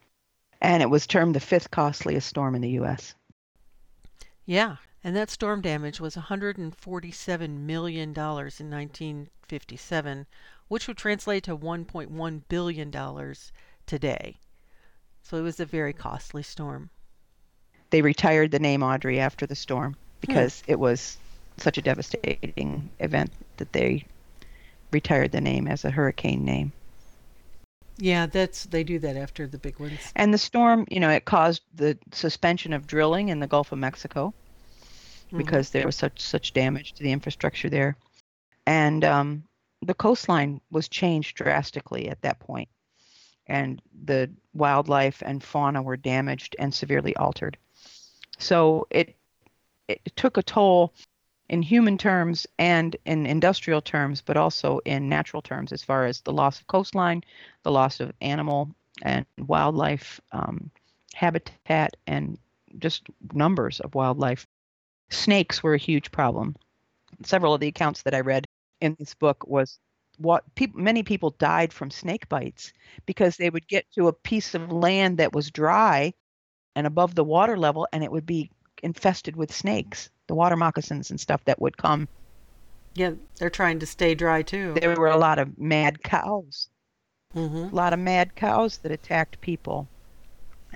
And 0.59 0.81
it 0.81 0.89
was 0.89 1.05
termed 1.05 1.35
the 1.35 1.39
fifth 1.39 1.69
costliest 1.69 2.27
storm 2.27 2.55
in 2.55 2.61
the 2.61 2.71
U.S. 2.71 3.13
Yeah, 4.45 4.77
and 5.03 5.15
that 5.15 5.29
storm 5.29 5.61
damage 5.61 5.99
was 5.99 6.15
$147 6.15 7.59
million 7.59 8.09
in 8.09 8.15
1957, 8.15 10.25
which 10.67 10.87
would 10.87 10.97
translate 10.97 11.43
to 11.43 11.55
$1.1 11.55 12.41
billion 12.49 13.35
today. 13.85 14.39
So 15.21 15.37
it 15.37 15.41
was 15.41 15.59
a 15.59 15.65
very 15.65 15.93
costly 15.93 16.41
storm 16.41 16.89
they 17.89 18.01
retired 18.01 18.51
the 18.51 18.59
name 18.59 18.83
Audrey 18.83 19.19
after 19.19 19.45
the 19.45 19.55
storm 19.55 19.95
because 20.21 20.61
hmm. 20.61 20.71
it 20.71 20.79
was 20.79 21.17
such 21.57 21.77
a 21.77 21.81
devastating 21.81 22.89
event 22.99 23.31
that 23.57 23.73
they 23.73 24.05
retired 24.91 25.31
the 25.31 25.41
name 25.41 25.67
as 25.67 25.85
a 25.85 25.91
hurricane 25.91 26.45
name. 26.45 26.71
Yeah, 27.97 28.27
that's 28.27 28.65
they 28.65 28.83
do 28.83 28.99
that 28.99 29.17
after 29.17 29.47
the 29.47 29.57
big 29.57 29.79
ones. 29.79 29.99
And 30.15 30.33
the 30.33 30.37
storm, 30.37 30.85
you 30.89 30.99
know, 30.99 31.09
it 31.09 31.25
caused 31.25 31.63
the 31.73 31.97
suspension 32.11 32.73
of 32.73 32.85
drilling 32.85 33.29
in 33.29 33.39
the 33.39 33.47
Gulf 33.47 33.71
of 33.71 33.79
Mexico 33.79 34.33
mm-hmm. 35.27 35.37
because 35.37 35.71
there 35.71 35.85
was 35.85 35.95
such 35.95 36.21
such 36.21 36.53
damage 36.53 36.93
to 36.93 37.03
the 37.03 37.11
infrastructure 37.11 37.69
there, 37.69 37.97
and 38.67 39.03
um, 39.03 39.43
the 39.81 39.95
coastline 39.95 40.61
was 40.69 40.87
changed 40.87 41.37
drastically 41.37 42.07
at 42.07 42.21
that 42.21 42.39
point, 42.39 42.69
and 43.47 43.81
the 44.05 44.29
wildlife 44.53 45.23
and 45.25 45.43
fauna 45.43 45.81
were 45.81 45.97
damaged 45.97 46.55
and 46.59 46.73
severely 46.73 47.15
altered. 47.15 47.57
So 48.37 48.87
it 48.89 49.15
it 49.87 50.15
took 50.15 50.37
a 50.37 50.43
toll 50.43 50.93
in 51.49 51.61
human 51.61 51.97
terms 51.97 52.45
and 52.59 52.95
in 53.05 53.25
industrial 53.25 53.81
terms, 53.81 54.21
but 54.21 54.35
also 54.35 54.79
in 54.79 55.07
natural 55.07 55.41
terms, 55.41 55.71
as 55.71 55.83
far 55.83 56.05
as 56.05 56.21
the 56.21 56.33
loss 56.33 56.59
of 56.59 56.67
coastline, 56.67 57.23
the 57.63 57.71
loss 57.71 57.99
of 57.99 58.11
animal 58.21 58.69
and 59.01 59.25
wildlife 59.37 60.19
um, 60.33 60.69
habitat, 61.13 61.95
and 62.05 62.37
just 62.79 63.03
numbers 63.33 63.79
of 63.79 63.95
wildlife. 63.95 64.45
Snakes 65.09 65.63
were 65.63 65.73
a 65.73 65.79
huge 65.79 66.11
problem. 66.11 66.55
Several 67.23 67.53
of 67.53 67.61
the 67.61 67.67
accounts 67.67 68.01
that 68.03 68.13
I 68.13 68.19
read 68.19 68.45
in 68.81 68.95
this 68.99 69.13
book 69.13 69.47
was 69.47 69.79
what 70.17 70.43
people 70.55 70.81
many 70.81 71.03
people 71.03 71.29
died 71.31 71.71
from 71.71 71.91
snake 71.91 72.27
bites 72.27 72.73
because 73.05 73.37
they 73.37 73.49
would 73.49 73.67
get 73.67 73.85
to 73.93 74.07
a 74.07 74.13
piece 74.13 74.53
of 74.55 74.71
land 74.71 75.17
that 75.17 75.33
was 75.33 75.51
dry 75.51 76.13
and 76.77 76.85
above 76.85 77.15
the 77.15 77.23
water 77.23 77.57
level, 77.57 77.87
and 77.91 78.03
it 78.03 78.11
would 78.11 78.27
be 78.27 78.51
infested 78.83 79.35
with 79.35 79.51
snakes, 79.51 80.11
the 80.27 80.35
water 80.35 80.55
moccasins 80.55 81.09
and 81.09 81.19
stuff 81.19 81.43
that 81.45 81.59
would 81.59 81.75
come. 81.75 82.07
Yeah, 82.93 83.13
they're 83.37 83.49
trying 83.49 83.79
to 83.79 83.87
stay 83.87 84.13
dry 84.13 84.43
too. 84.43 84.75
There 84.79 84.95
were 84.95 85.07
a 85.07 85.17
lot 85.17 85.39
of 85.39 85.57
mad 85.57 86.03
cows, 86.03 86.67
mm-hmm. 87.35 87.73
a 87.73 87.75
lot 87.75 87.93
of 87.93 87.99
mad 87.99 88.35
cows 88.35 88.77
that 88.77 88.91
attacked 88.91 89.41
people. 89.41 89.87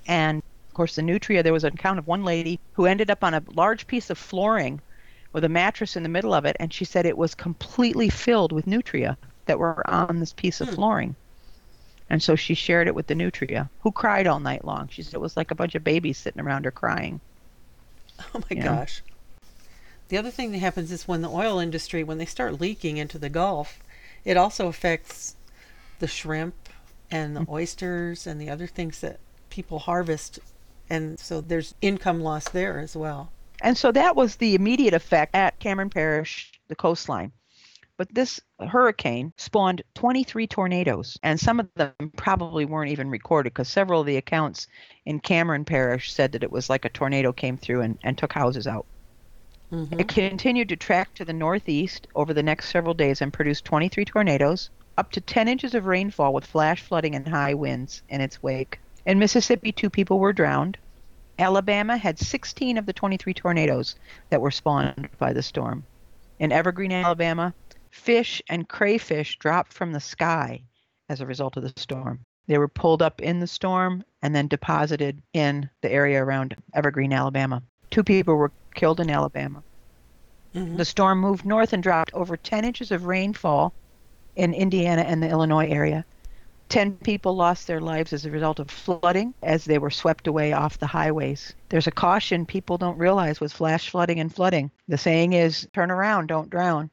And 0.08 0.41
of 0.68 0.74
course, 0.74 0.95
the 0.95 1.04
nutria, 1.04 1.43
there 1.43 1.54
was 1.54 1.66
an 1.66 1.76
account 1.76 1.99
of 1.99 2.08
one 2.08 2.26
lady 2.26 2.60
who 2.74 2.88
ended 2.88 3.12
up 3.12 3.24
on 3.24 3.36
a 3.36 3.43
large 3.54 3.86
piece 3.86 4.10
of 4.10 4.18
flooring 4.18 4.82
with 5.34 5.43
a 5.43 5.49
mattress 5.49 5.95
in 5.95 6.02
the 6.02 6.10
middle 6.10 6.34
of 6.34 6.45
it, 6.45 6.58
and 6.60 6.74
she 6.74 6.84
said 6.84 7.06
it 7.06 7.18
was 7.18 7.36
completely 7.36 8.10
filled 8.10 8.52
with 8.52 8.66
nutria 8.66 9.20
that 9.45 9.60
were 9.60 9.88
on 9.88 10.20
this 10.20 10.34
piece 10.34 10.62
of 10.62 10.70
hmm. 10.70 10.76
flooring. 10.76 11.16
And 12.12 12.22
so 12.22 12.36
she 12.36 12.55
shared 12.55 12.89
it 12.89 12.93
with 12.93 13.07
the 13.07 13.16
nutria, 13.16 13.70
who 13.80 13.91
cried 13.93 14.28
all 14.28 14.41
night 14.41 14.66
long. 14.66 14.89
She 14.89 15.01
said 15.01 15.14
it 15.14 15.22
was 15.22 15.38
like 15.38 15.49
a 15.49 15.55
bunch 15.55 15.76
of 15.76 15.86
babies 15.86 16.18
sitting 16.18 16.41
around 16.41 16.66
her 16.66 16.72
crying. 16.72 17.22
Oh 18.36 18.43
my 18.49 18.57
gosh. 18.57 19.01
The 20.09 20.18
other 20.18 20.30
thing 20.30 20.51
that 20.51 20.57
happens 20.57 20.91
is 20.91 21.07
when 21.07 21.22
the 21.22 21.30
oil 21.30 21.57
industry, 21.57 22.03
when 22.03 22.18
they 22.18 22.26
start 22.26 22.59
leaking 22.59 22.97
into 22.97 23.18
the 23.18 23.30
Gulf, 23.30 23.80
it 24.26 24.36
also 24.36 24.68
affects 24.68 25.38
the 25.99 26.07
shrimp 26.07 26.53
and 27.09 27.34
the 27.34 27.39
mm-hmm. 27.39 27.53
oysters 27.53 28.28
and 28.28 28.41
the 28.41 28.49
other 28.49 28.68
things 28.68 28.99
that 28.99 29.20
people 29.49 29.80
harvest. 29.80 30.38
And 30.89 31.18
so 31.18 31.39
there's 31.39 31.76
income 31.82 32.20
loss 32.20 32.49
there 32.49 32.78
as 32.80 32.93
well. 32.93 33.32
And 33.62 33.78
so 33.78 33.89
that 33.93 34.18
was 34.18 34.36
the 34.36 34.53
immediate 34.53 34.93
effect 34.93 35.34
at 35.34 35.59
Cameron 35.59 35.89
Parish, 35.89 36.51
the 36.68 36.76
coastline. 36.76 37.32
But 38.02 38.16
this 38.16 38.41
hurricane 38.60 39.32
spawned 39.38 39.84
23 39.93 40.47
tornadoes, 40.47 41.20
and 41.22 41.39
some 41.39 41.60
of 41.60 41.70
them 41.76 41.93
probably 42.18 42.66
weren't 42.66 42.89
even 42.89 43.12
recorded 43.12 43.54
because 43.54 43.70
several 43.70 44.02
of 44.02 44.08
the 44.08 44.18
accounts 44.18 44.66
in 45.06 45.20
Cameron 45.20 45.66
Parish 45.66 46.12
said 46.12 46.32
that 46.32 46.41
it 46.41 46.52
was 46.52 46.68
like 46.68 46.84
a 46.84 46.89
tornado 46.89 47.32
came 47.32 47.58
through 47.58 47.82
and, 47.82 47.99
and 48.04 48.18
took 48.18 48.34
houses 48.34 48.66
out. 48.66 48.88
Mm-hmm. 49.72 49.99
It 49.99 50.08
continued 50.08 50.70
to 50.70 50.76
track 50.78 51.14
to 51.14 51.26
the 51.26 51.32
northeast 51.32 52.08
over 52.16 52.34
the 52.34 52.41
next 52.41 52.70
several 52.70 52.95
days 52.95 53.22
and 53.22 53.32
produced 53.32 53.66
23 53.66 54.04
tornadoes, 54.04 54.72
up 54.97 55.12
to 55.12 55.22
10 55.22 55.47
inches 55.47 55.76
of 55.76 55.86
rainfall 55.86 56.34
with 56.34 56.47
flash 56.47 56.82
flooding 56.82 57.14
and 57.14 57.28
high 57.28 57.54
winds 57.54 58.02
in 58.10 58.20
its 58.20 58.41
wake. 58.41 58.80
In 59.06 59.20
Mississippi, 59.20 59.72
two 59.72 59.91
people 59.91 60.18
were 60.18 60.34
drowned. 60.34 60.76
Alabama 61.38 61.97
had 61.97 62.18
16 62.18 62.80
of 62.80 62.88
the 62.88 62.93
23 62.93 63.36
tornadoes 63.36 63.95
that 64.32 64.41
were 64.41 64.49
spawned 64.49 65.08
by 65.20 65.34
the 65.34 65.43
storm. 65.43 65.84
In 66.39 66.52
Evergreen, 66.52 66.91
Alabama, 66.91 67.54
Fish 67.92 68.42
and 68.48 68.70
crayfish 68.70 69.38
dropped 69.38 69.74
from 69.74 69.92
the 69.92 70.00
sky 70.00 70.64
as 71.10 71.20
a 71.20 71.26
result 71.26 71.58
of 71.58 71.64
the 71.64 71.74
storm. 71.76 72.26
They 72.48 72.58
were 72.58 72.70
pulled 72.70 73.02
up 73.02 73.22
in 73.22 73.42
the 73.42 73.48
storm 73.48 74.04
and 74.22 74.34
then 74.34 74.48
deposited 74.48 75.22
in 75.34 75.70
the 75.82 75.92
area 75.92 76.24
around 76.24 76.56
Evergreen, 76.74 77.12
Alabama. 77.12 77.62
Two 77.89 78.04
people 78.04 78.36
were 78.36 78.54
killed 78.76 79.02
in 79.02 79.10
Alabama. 79.10 79.62
Mm-hmm. 80.56 80.78
The 80.78 80.86
storm 80.86 81.20
moved 81.20 81.46
north 81.46 81.74
and 81.74 81.84
dropped 81.84 82.14
over 82.14 82.38
10 82.38 82.64
inches 82.64 82.92
of 82.92 83.06
rainfall 83.06 83.74
in 84.38 84.54
Indiana 84.54 85.02
and 85.02 85.22
the 85.22 85.30
Illinois 85.30 85.68
area. 85.68 86.06
10 86.70 86.96
people 86.98 87.36
lost 87.36 87.68
their 87.68 87.82
lives 87.82 88.14
as 88.14 88.26
a 88.26 88.32
result 88.32 88.60
of 88.60 88.72
flooding 88.72 89.34
as 89.44 89.66
they 89.66 89.78
were 89.78 89.92
swept 89.92 90.28
away 90.28 90.54
off 90.54 90.80
the 90.80 90.88
highways. 90.88 91.54
There's 91.68 91.88
a 91.88 91.92
caution 91.92 92.46
people 92.46 92.78
don't 92.78 92.98
realize 92.98 93.42
with 93.42 93.52
flash 93.52 93.89
flooding 93.89 94.22
and 94.22 94.34
flooding. 94.34 94.72
The 94.88 94.98
saying 94.98 95.34
is 95.34 95.68
turn 95.74 95.92
around, 95.92 96.28
don't 96.28 96.50
drown 96.50 96.89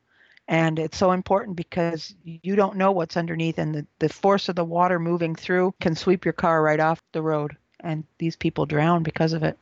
and 0.49 0.79
it's 0.79 0.97
so 0.97 1.13
important 1.13 1.57
because 1.57 2.15
you 2.25 2.57
don't 2.57 2.77
know 2.77 2.91
what's 2.91 3.17
underneath 3.17 3.59
and 3.59 3.75
the, 3.75 3.87
the 3.99 4.09
force 4.09 4.49
of 4.49 4.57
the 4.57 4.65
water 4.65 4.99
moving 4.99 5.35
through 5.35 5.75
can 5.81 5.95
sweep 5.95 6.25
your 6.25 6.33
car 6.33 6.63
right 6.63 6.81
off 6.81 7.03
the 7.13 7.23
road 7.23 7.57
and 7.81 8.05
these 8.19 8.35
people 8.35 8.67
drown 8.67 9.03
because 9.03 9.33
of 9.35 9.43
it. 9.43 9.57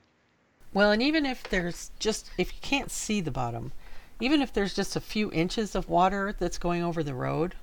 Well 0.72 0.92
and 0.92 1.02
even 1.02 1.26
if 1.26 1.42
there's 1.42 1.90
just 1.98 2.30
if 2.38 2.52
you 2.52 2.60
can't 2.62 2.90
see 2.90 3.20
the 3.20 3.30
bottom 3.30 3.72
even 4.20 4.40
if 4.40 4.52
there's 4.52 4.74
just 4.74 4.96
a 4.96 5.00
few 5.00 5.30
inches 5.32 5.74
of 5.74 5.88
water 5.88 6.34
that's 6.38 6.58
going 6.58 6.82
over 6.82 7.02
the 7.02 7.14
road 7.14 7.54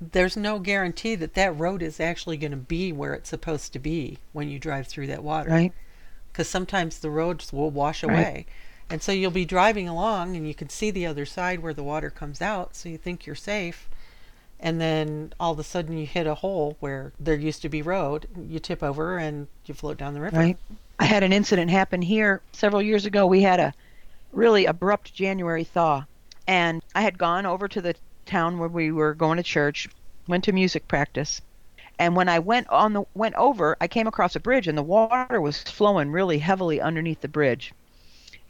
there's 0.00 0.36
no 0.36 0.58
guarantee 0.58 1.14
that 1.16 1.34
that 1.34 1.58
road 1.58 1.82
is 1.82 1.98
actually 1.98 2.36
going 2.36 2.52
to 2.52 2.56
be 2.56 2.92
where 2.92 3.14
it's 3.14 3.28
supposed 3.28 3.72
to 3.72 3.78
be 3.78 4.18
when 4.32 4.48
you 4.48 4.58
drive 4.58 4.86
through 4.86 5.08
that 5.08 5.24
water. 5.24 5.50
Right. 5.50 5.72
Because 6.30 6.48
sometimes 6.48 7.00
the 7.00 7.10
roads 7.10 7.52
will 7.52 7.70
wash 7.70 8.02
away. 8.04 8.14
right. 8.14 8.46
And 8.90 9.02
so 9.02 9.12
you'll 9.12 9.30
be 9.30 9.44
driving 9.44 9.88
along 9.88 10.36
and 10.36 10.46
you 10.48 10.54
can 10.54 10.68
see 10.68 10.90
the 10.90 11.06
other 11.06 11.26
side 11.26 11.60
where 11.60 11.74
the 11.74 11.82
water 11.82 12.10
comes 12.10 12.40
out, 12.40 12.74
so 12.74 12.88
you 12.88 12.98
think 12.98 13.26
you're 13.26 13.36
safe. 13.36 13.88
And 14.60 14.80
then 14.80 15.32
all 15.38 15.52
of 15.52 15.58
a 15.58 15.64
sudden 15.64 15.96
you 15.98 16.06
hit 16.06 16.26
a 16.26 16.34
hole 16.34 16.76
where 16.80 17.12
there 17.20 17.36
used 17.36 17.62
to 17.62 17.68
be 17.68 17.82
road, 17.82 18.26
you 18.48 18.58
tip 18.58 18.82
over 18.82 19.18
and 19.18 19.46
you 19.66 19.74
float 19.74 19.98
down 19.98 20.14
the 20.14 20.20
river. 20.20 20.36
Right. 20.36 20.56
I 20.98 21.04
had 21.04 21.22
an 21.22 21.32
incident 21.32 21.70
happen 21.70 22.02
here 22.02 22.40
several 22.52 22.82
years 22.82 23.06
ago. 23.06 23.26
We 23.26 23.42
had 23.42 23.60
a 23.60 23.72
really 24.32 24.66
abrupt 24.66 25.14
January 25.14 25.64
thaw, 25.64 26.04
and 26.46 26.82
I 26.94 27.02
had 27.02 27.18
gone 27.18 27.46
over 27.46 27.68
to 27.68 27.80
the 27.80 27.94
town 28.26 28.58
where 28.58 28.68
we 28.68 28.90
were 28.90 29.14
going 29.14 29.36
to 29.36 29.42
church, 29.42 29.88
went 30.26 30.44
to 30.44 30.52
music 30.52 30.88
practice, 30.88 31.40
And 31.98 32.14
when 32.14 32.28
I 32.28 32.38
went 32.38 32.68
on 32.68 32.92
the 32.92 33.04
went 33.14 33.34
over, 33.34 33.76
I 33.80 33.88
came 33.88 34.06
across 34.06 34.36
a 34.36 34.40
bridge 34.40 34.68
and 34.68 34.78
the 34.78 34.82
water 34.82 35.40
was 35.40 35.62
flowing 35.62 36.12
really 36.12 36.38
heavily 36.38 36.80
underneath 36.80 37.20
the 37.20 37.28
bridge. 37.28 37.72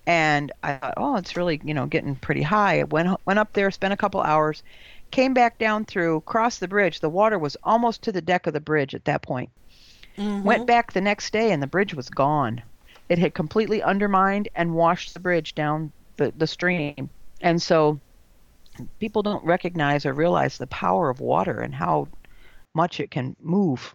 And 0.08 0.52
I 0.62 0.76
thought, 0.76 0.94
oh, 0.96 1.16
it's 1.16 1.36
really, 1.36 1.60
you 1.62 1.74
know, 1.74 1.84
getting 1.84 2.16
pretty 2.16 2.40
high. 2.40 2.80
I 2.80 2.84
went 2.84 3.20
went 3.26 3.38
up 3.38 3.52
there, 3.52 3.70
spent 3.70 3.92
a 3.92 3.96
couple 3.96 4.22
hours, 4.22 4.62
came 5.10 5.34
back 5.34 5.58
down 5.58 5.84
through, 5.84 6.22
crossed 6.22 6.60
the 6.60 6.66
bridge. 6.66 7.00
The 7.00 7.10
water 7.10 7.38
was 7.38 7.58
almost 7.62 8.02
to 8.02 8.12
the 8.12 8.22
deck 8.22 8.46
of 8.46 8.54
the 8.54 8.60
bridge 8.60 8.94
at 8.94 9.04
that 9.04 9.20
point. 9.20 9.50
Mhm. 10.16 10.44
Went 10.44 10.66
back 10.66 10.92
the 10.92 11.02
next 11.02 11.30
day 11.30 11.52
and 11.52 11.62
the 11.62 11.66
bridge 11.66 11.92
was 11.92 12.08
gone. 12.08 12.62
It 13.10 13.18
had 13.18 13.34
completely 13.34 13.82
undermined 13.82 14.48
and 14.54 14.74
washed 14.74 15.12
the 15.12 15.20
bridge 15.20 15.54
down 15.54 15.92
the, 16.16 16.32
the 16.38 16.46
stream. 16.46 17.10
And 17.42 17.60
so 17.60 18.00
people 19.00 19.22
don't 19.22 19.44
recognize 19.44 20.06
or 20.06 20.14
realize 20.14 20.56
the 20.56 20.66
power 20.68 21.10
of 21.10 21.20
water 21.20 21.60
and 21.60 21.74
how 21.74 22.08
much 22.74 22.98
it 22.98 23.10
can 23.10 23.36
move. 23.42 23.94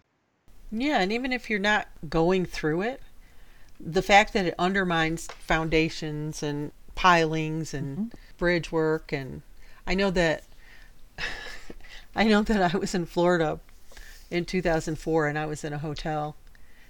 Yeah, 0.70 1.00
and 1.00 1.12
even 1.12 1.32
if 1.32 1.50
you're 1.50 1.58
not 1.58 1.88
going 2.08 2.46
through 2.46 2.82
it, 2.82 3.02
the 3.80 4.02
fact 4.02 4.32
that 4.32 4.46
it 4.46 4.54
undermines 4.58 5.26
foundations 5.38 6.42
and 6.42 6.72
pilings 6.94 7.74
and 7.74 7.98
mm-hmm. 7.98 8.08
bridge 8.38 8.70
work 8.70 9.12
and 9.12 9.42
I 9.86 9.94
know 9.94 10.10
that 10.10 10.44
I 12.16 12.24
know 12.24 12.42
that 12.42 12.74
I 12.74 12.76
was 12.76 12.94
in 12.94 13.06
Florida 13.06 13.58
in 14.30 14.44
2004 14.44 15.28
and 15.28 15.38
I 15.38 15.46
was 15.46 15.64
in 15.64 15.72
a 15.72 15.78
hotel 15.78 16.36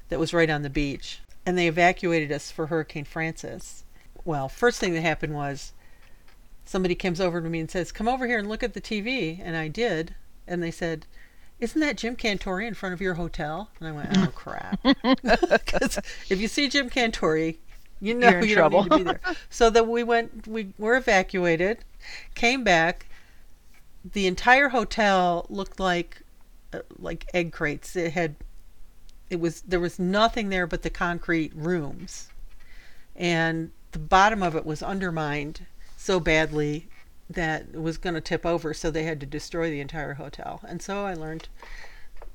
that 0.08 0.18
was 0.18 0.34
right 0.34 0.50
on 0.50 0.62
the 0.62 0.70
beach 0.70 1.20
and 1.46 1.56
they 1.58 1.68
evacuated 1.68 2.32
us 2.32 2.50
for 2.50 2.66
Hurricane 2.66 3.04
Frances. 3.04 3.84
Well, 4.24 4.48
first 4.48 4.80
thing 4.80 4.94
that 4.94 5.02
happened 5.02 5.34
was 5.34 5.72
somebody 6.64 6.94
comes 6.94 7.20
over 7.20 7.40
to 7.42 7.48
me 7.48 7.60
and 7.60 7.70
says, 7.70 7.92
"Come 7.92 8.08
over 8.08 8.26
here 8.26 8.38
and 8.38 8.48
look 8.48 8.62
at 8.62 8.72
the 8.72 8.80
TV." 8.80 9.38
And 9.42 9.54
I 9.54 9.68
did, 9.68 10.14
and 10.46 10.62
they 10.62 10.70
said, 10.70 11.06
"Isn't 11.60 11.80
that 11.80 11.96
Jim 11.96 12.16
Cantore 12.16 12.66
in 12.66 12.74
front 12.74 12.92
of 12.92 13.00
your 13.00 13.14
hotel?" 13.14 13.70
And 13.78 13.88
I 13.88 13.92
went, 13.92 14.10
"Oh 14.16 14.28
crap!" 14.34 14.80
Because 15.22 15.98
if 16.28 16.40
you 16.40 16.48
see 16.48 16.68
Jim 16.68 16.90
Cantore, 16.90 17.56
you 18.00 18.14
know 18.14 18.28
You're 18.28 18.38
in 18.40 18.48
you 18.48 18.54
trouble. 18.54 18.84
don't 18.84 18.98
need 18.98 19.06
to 19.06 19.14
be 19.14 19.18
there. 19.24 19.34
So 19.50 19.70
that 19.70 19.86
we 19.88 20.02
went, 20.02 20.46
we 20.46 20.72
were 20.78 20.96
evacuated, 20.96 21.78
came 22.34 22.64
back. 22.64 23.06
The 24.12 24.26
entire 24.26 24.68
hotel 24.68 25.46
looked 25.48 25.80
like 25.80 26.20
uh, 26.72 26.80
like 26.98 27.26
egg 27.32 27.52
crates. 27.52 27.96
It 27.96 28.12
had, 28.12 28.36
it 29.30 29.40
was 29.40 29.62
there 29.62 29.80
was 29.80 29.98
nothing 29.98 30.50
there 30.50 30.66
but 30.66 30.82
the 30.82 30.90
concrete 30.90 31.52
rooms, 31.54 32.28
and 33.16 33.70
the 33.92 33.98
bottom 33.98 34.42
of 34.42 34.54
it 34.54 34.66
was 34.66 34.82
undermined 34.82 35.66
so 35.96 36.20
badly 36.20 36.88
that 37.30 37.72
was 37.72 37.98
going 37.98 38.14
to 38.14 38.20
tip 38.20 38.44
over. 38.44 38.74
So 38.74 38.90
they 38.90 39.04
had 39.04 39.20
to 39.20 39.26
destroy 39.26 39.70
the 39.70 39.80
entire 39.80 40.14
hotel. 40.14 40.60
And 40.66 40.82
so 40.82 41.04
I 41.04 41.14
learned 41.14 41.48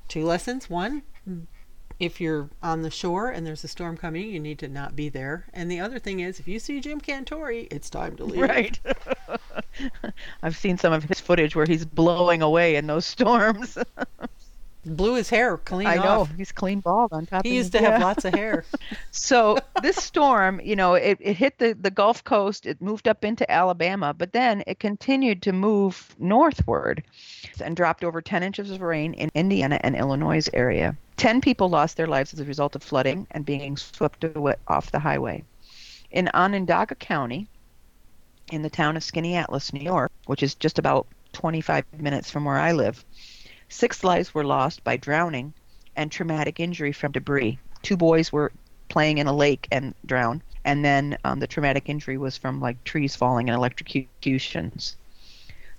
two 0.08 0.24
lessons. 0.24 0.68
One, 0.68 1.02
if 2.00 2.20
you're 2.20 2.48
on 2.62 2.82
the 2.82 2.90
shore 2.90 3.28
and 3.28 3.46
there's 3.46 3.62
a 3.62 3.68
storm 3.68 3.96
coming, 3.96 4.28
you 4.28 4.40
need 4.40 4.58
to 4.60 4.68
not 4.68 4.96
be 4.96 5.08
there. 5.08 5.46
And 5.52 5.70
the 5.70 5.80
other 5.80 5.98
thing 5.98 6.20
is, 6.20 6.40
if 6.40 6.48
you 6.48 6.58
see 6.58 6.80
Jim 6.80 7.00
Cantore, 7.00 7.68
it's 7.70 7.90
time 7.90 8.16
to 8.16 8.24
leave. 8.24 8.40
Right. 8.40 8.80
I've 10.42 10.56
seen 10.56 10.78
some 10.78 10.92
of 10.92 11.04
his 11.04 11.20
footage 11.20 11.54
where 11.54 11.66
he's 11.66 11.84
blowing 11.84 12.42
away 12.42 12.76
in 12.76 12.86
those 12.86 13.06
storms. 13.06 13.76
Blew 14.84 15.14
his 15.14 15.28
hair 15.28 15.58
clean 15.58 15.86
I 15.86 15.96
know. 15.96 16.22
off. 16.22 16.34
He's 16.36 16.52
clean 16.52 16.80
bald 16.80 17.12
on 17.12 17.26
top 17.26 17.44
He 17.44 17.54
used 17.54 17.72
to 17.72 17.80
have 17.80 18.00
lots 18.00 18.24
of 18.24 18.34
hair. 18.34 18.64
So 19.12 19.58
this 19.82 19.96
storm, 19.96 20.60
you 20.60 20.74
know, 20.74 20.94
it, 20.94 21.18
it 21.20 21.36
hit 21.36 21.58
the, 21.58 21.76
the 21.78 21.90
Gulf 21.90 22.24
Coast, 22.24 22.64
it 22.64 22.80
moved 22.80 23.06
up 23.06 23.24
into 23.24 23.50
Alabama, 23.50 24.14
but 24.14 24.32
then 24.32 24.62
it 24.66 24.78
continued 24.78 25.42
to 25.42 25.52
move 25.52 26.14
northward 26.18 27.02
and 27.62 27.76
dropped 27.76 28.04
over 28.04 28.22
10 28.22 28.42
inches 28.42 28.70
of 28.70 28.80
rain 28.80 29.12
in 29.14 29.30
Indiana 29.34 29.78
and 29.82 29.96
Illinois 29.96 30.48
area. 30.54 30.96
10 31.16 31.40
people 31.40 31.68
lost 31.68 31.96
their 31.96 32.06
lives 32.06 32.32
as 32.32 32.40
a 32.40 32.44
result 32.44 32.74
of 32.74 32.82
flooding 32.82 33.26
and 33.32 33.44
being 33.44 33.76
swept 33.76 34.24
away 34.24 34.54
off 34.68 34.90
the 34.90 34.98
highway. 34.98 35.44
In 36.10 36.30
Onondaga 36.32 36.94
County, 36.94 37.46
in 38.50 38.62
the 38.62 38.70
town 38.70 38.96
of 38.96 39.02
Skaneateles, 39.02 39.72
New 39.72 39.82
York, 39.82 40.10
which 40.26 40.42
is 40.42 40.54
just 40.54 40.78
about 40.78 41.06
25 41.32 41.84
minutes 41.98 42.30
from 42.30 42.44
where 42.44 42.58
I 42.58 42.72
live, 42.72 43.04
six 43.70 44.04
lives 44.04 44.34
were 44.34 44.44
lost 44.44 44.84
by 44.84 44.96
drowning 44.96 45.54
and 45.96 46.12
traumatic 46.12 46.60
injury 46.60 46.92
from 46.92 47.12
debris. 47.12 47.58
Two 47.82 47.96
boys 47.96 48.32
were 48.32 48.52
playing 48.88 49.18
in 49.18 49.26
a 49.26 49.32
lake 49.32 49.68
and 49.70 49.94
drowned, 50.04 50.42
and 50.64 50.84
then 50.84 51.16
um, 51.24 51.38
the 51.38 51.46
traumatic 51.46 51.88
injury 51.88 52.18
was 52.18 52.36
from 52.36 52.60
like 52.60 52.82
trees 52.84 53.16
falling 53.16 53.48
and 53.48 53.56
electrocutions. 53.56 54.96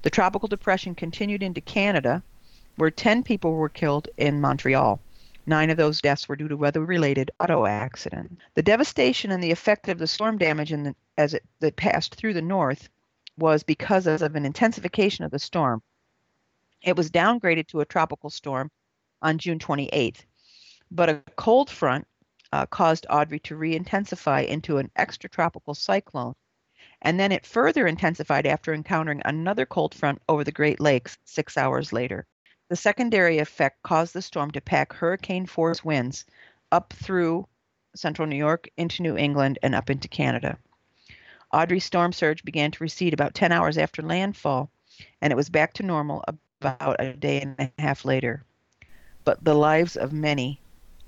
The 0.01 0.09
tropical 0.09 0.47
depression 0.47 0.95
continued 0.95 1.43
into 1.43 1.61
Canada, 1.61 2.23
where 2.77 2.89
10 2.89 3.23
people 3.23 3.53
were 3.53 3.69
killed 3.69 4.07
in 4.17 4.41
Montreal. 4.41 4.99
Nine 5.45 5.69
of 5.69 5.77
those 5.77 6.01
deaths 6.01 6.29
were 6.29 6.35
due 6.35 6.47
to 6.47 6.57
weather-related 6.57 7.31
auto 7.39 7.65
accident. 7.65 8.39
The 8.53 8.63
devastation 8.63 9.31
and 9.31 9.43
the 9.43 9.51
effect 9.51 9.89
of 9.89 9.99
the 9.99 10.07
storm 10.07 10.37
damage 10.37 10.69
the, 10.69 10.95
as 11.17 11.33
it 11.33 11.43
that 11.59 11.75
passed 11.75 12.15
through 12.15 12.35
the 12.35 12.41
north 12.41 12.89
was 13.37 13.63
because 13.63 14.07
of 14.07 14.35
an 14.35 14.45
intensification 14.45 15.25
of 15.25 15.31
the 15.31 15.39
storm. 15.39 15.81
It 16.81 16.97
was 16.97 17.11
downgraded 17.11 17.67
to 17.67 17.81
a 17.81 17.85
tropical 17.85 18.31
storm 18.31 18.71
on 19.21 19.37
June 19.37 19.59
28th, 19.59 20.25
but 20.89 21.09
a 21.09 21.23
cold 21.35 21.69
front 21.69 22.07
uh, 22.51 22.65
caused 22.65 23.05
Audrey 23.07 23.39
to 23.41 23.55
re-intensify 23.55 24.41
into 24.41 24.79
an 24.79 24.89
extratropical 24.97 25.77
cyclone, 25.77 26.33
and 27.03 27.19
then 27.19 27.31
it 27.31 27.45
further 27.45 27.85
intensified 27.85 28.47
after 28.47 28.73
encountering 28.73 29.21
another 29.25 29.65
cold 29.65 29.93
front 29.93 30.23
over 30.27 30.43
the 30.43 30.51
Great 30.51 30.79
Lakes 30.79 31.19
six 31.23 31.55
hours 31.55 31.93
later. 31.93 32.25
The 32.69 32.75
secondary 32.75 33.37
effect 33.37 33.83
caused 33.83 34.13
the 34.15 34.21
storm 34.23 34.49
to 34.51 34.61
pack 34.61 34.91
hurricane 34.91 35.45
force 35.45 35.85
winds 35.85 36.25
up 36.71 36.93
through 36.93 37.47
central 37.95 38.27
New 38.27 38.37
York 38.37 38.67
into 38.77 39.03
New 39.03 39.17
England 39.17 39.59
and 39.61 39.75
up 39.75 39.91
into 39.91 40.07
Canada. 40.07 40.57
Audrey's 41.53 41.85
storm 41.85 42.11
surge 42.11 42.43
began 42.43 42.71
to 42.71 42.83
recede 42.83 43.13
about 43.13 43.35
10 43.35 43.51
hours 43.51 43.77
after 43.77 44.01
landfall, 44.01 44.71
and 45.21 45.31
it 45.31 45.35
was 45.35 45.49
back 45.49 45.73
to 45.73 45.83
normal 45.83 46.23
about 46.61 46.95
a 46.99 47.13
day 47.13 47.41
and 47.41 47.55
a 47.59 47.81
half 47.81 48.05
later. 48.05 48.43
But 49.23 49.43
the 49.43 49.53
lives 49.55 49.95
of 49.97 50.13
many 50.13 50.59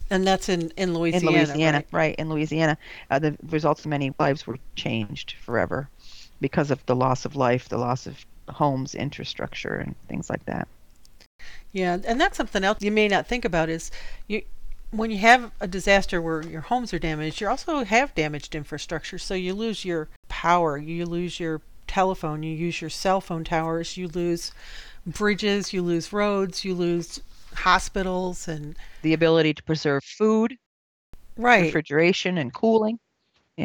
And 0.09 0.25
that's 0.27 0.49
in, 0.49 0.71
in 0.77 0.93
Louisiana. 0.93 1.25
in 1.31 1.33
Louisiana, 1.47 1.83
right? 1.91 2.15
in 2.15 2.29
Louisiana, 2.29 2.77
uh, 3.09 3.19
the 3.19 3.37
results 3.49 3.81
of 3.81 3.87
many 3.87 4.13
lives 4.19 4.45
were 4.45 4.59
changed 4.75 5.35
forever 5.41 5.89
because 6.41 6.71
of 6.71 6.85
the 6.85 6.95
loss 6.95 7.25
of 7.25 7.35
life, 7.35 7.69
the 7.69 7.77
loss 7.77 8.05
of 8.05 8.25
homes, 8.49 8.93
infrastructure, 8.95 9.75
and 9.75 9.95
things 10.07 10.29
like 10.29 10.45
that. 10.45 10.67
Yeah, 11.71 11.97
and 12.05 12.19
that's 12.19 12.37
something 12.37 12.63
else 12.63 12.81
you 12.81 12.91
may 12.91 13.07
not 13.07 13.27
think 13.27 13.45
about 13.45 13.69
is 13.69 13.89
you 14.27 14.43
when 14.91 15.09
you 15.09 15.17
have 15.17 15.51
a 15.59 15.67
disaster 15.67 16.21
where 16.21 16.43
your 16.43 16.61
homes 16.61 16.93
are 16.93 16.99
damaged, 16.99 17.41
you 17.41 17.47
also 17.47 17.83
have 17.83 18.13
damaged 18.13 18.53
infrastructure. 18.53 19.17
So 19.17 19.33
you 19.33 19.55
lose 19.55 19.83
your 19.83 20.07
power, 20.29 20.77
you 20.77 21.05
lose 21.07 21.39
your 21.39 21.61
telephone, 21.87 22.43
you 22.43 22.55
use 22.55 22.79
your 22.79 22.91
cell 22.91 23.19
phone 23.19 23.43
towers, 23.43 23.97
you 23.97 24.07
lose 24.07 24.51
bridges, 25.05 25.73
you 25.73 25.81
lose 25.81 26.13
roads, 26.13 26.63
you 26.65 26.73
lose 26.75 27.19
hospitals 27.55 28.47
and 28.47 28.75
The 29.01 29.13
ability 29.13 29.53
to 29.53 29.63
preserve 29.63 30.03
food, 30.03 30.55
right. 31.37 31.65
refrigeration, 31.65 32.37
and 32.37 32.53
cooling. 32.53 32.99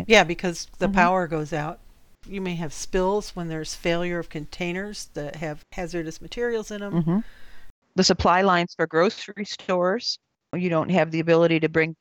Yeah, 0.07 0.24
because 0.24 0.66
the 0.78 0.89
Mhm. 0.89 0.95
power 0.95 1.26
goes 1.26 1.53
out. 1.53 1.80
You 2.26 2.41
may 2.41 2.55
have 2.57 2.72
spills 2.72 3.34
when 3.34 3.49
there's 3.49 3.74
failure 3.74 4.18
of 4.18 4.28
containers 4.28 5.07
that 5.14 5.36
have 5.36 5.64
hazardous 5.72 6.20
materials 6.20 6.70
in 6.70 6.80
them. 6.80 7.03
hmm 7.03 7.18
The 7.95 8.05
supply 8.05 8.43
lines 8.43 8.74
for 8.76 8.86
grocery 8.86 9.45
stores, 9.45 10.18
you 10.55 10.68
don't 10.68 10.91
have 10.91 11.11
the 11.11 11.20
ability 11.20 11.61
to 11.61 11.68
bring 11.68 11.97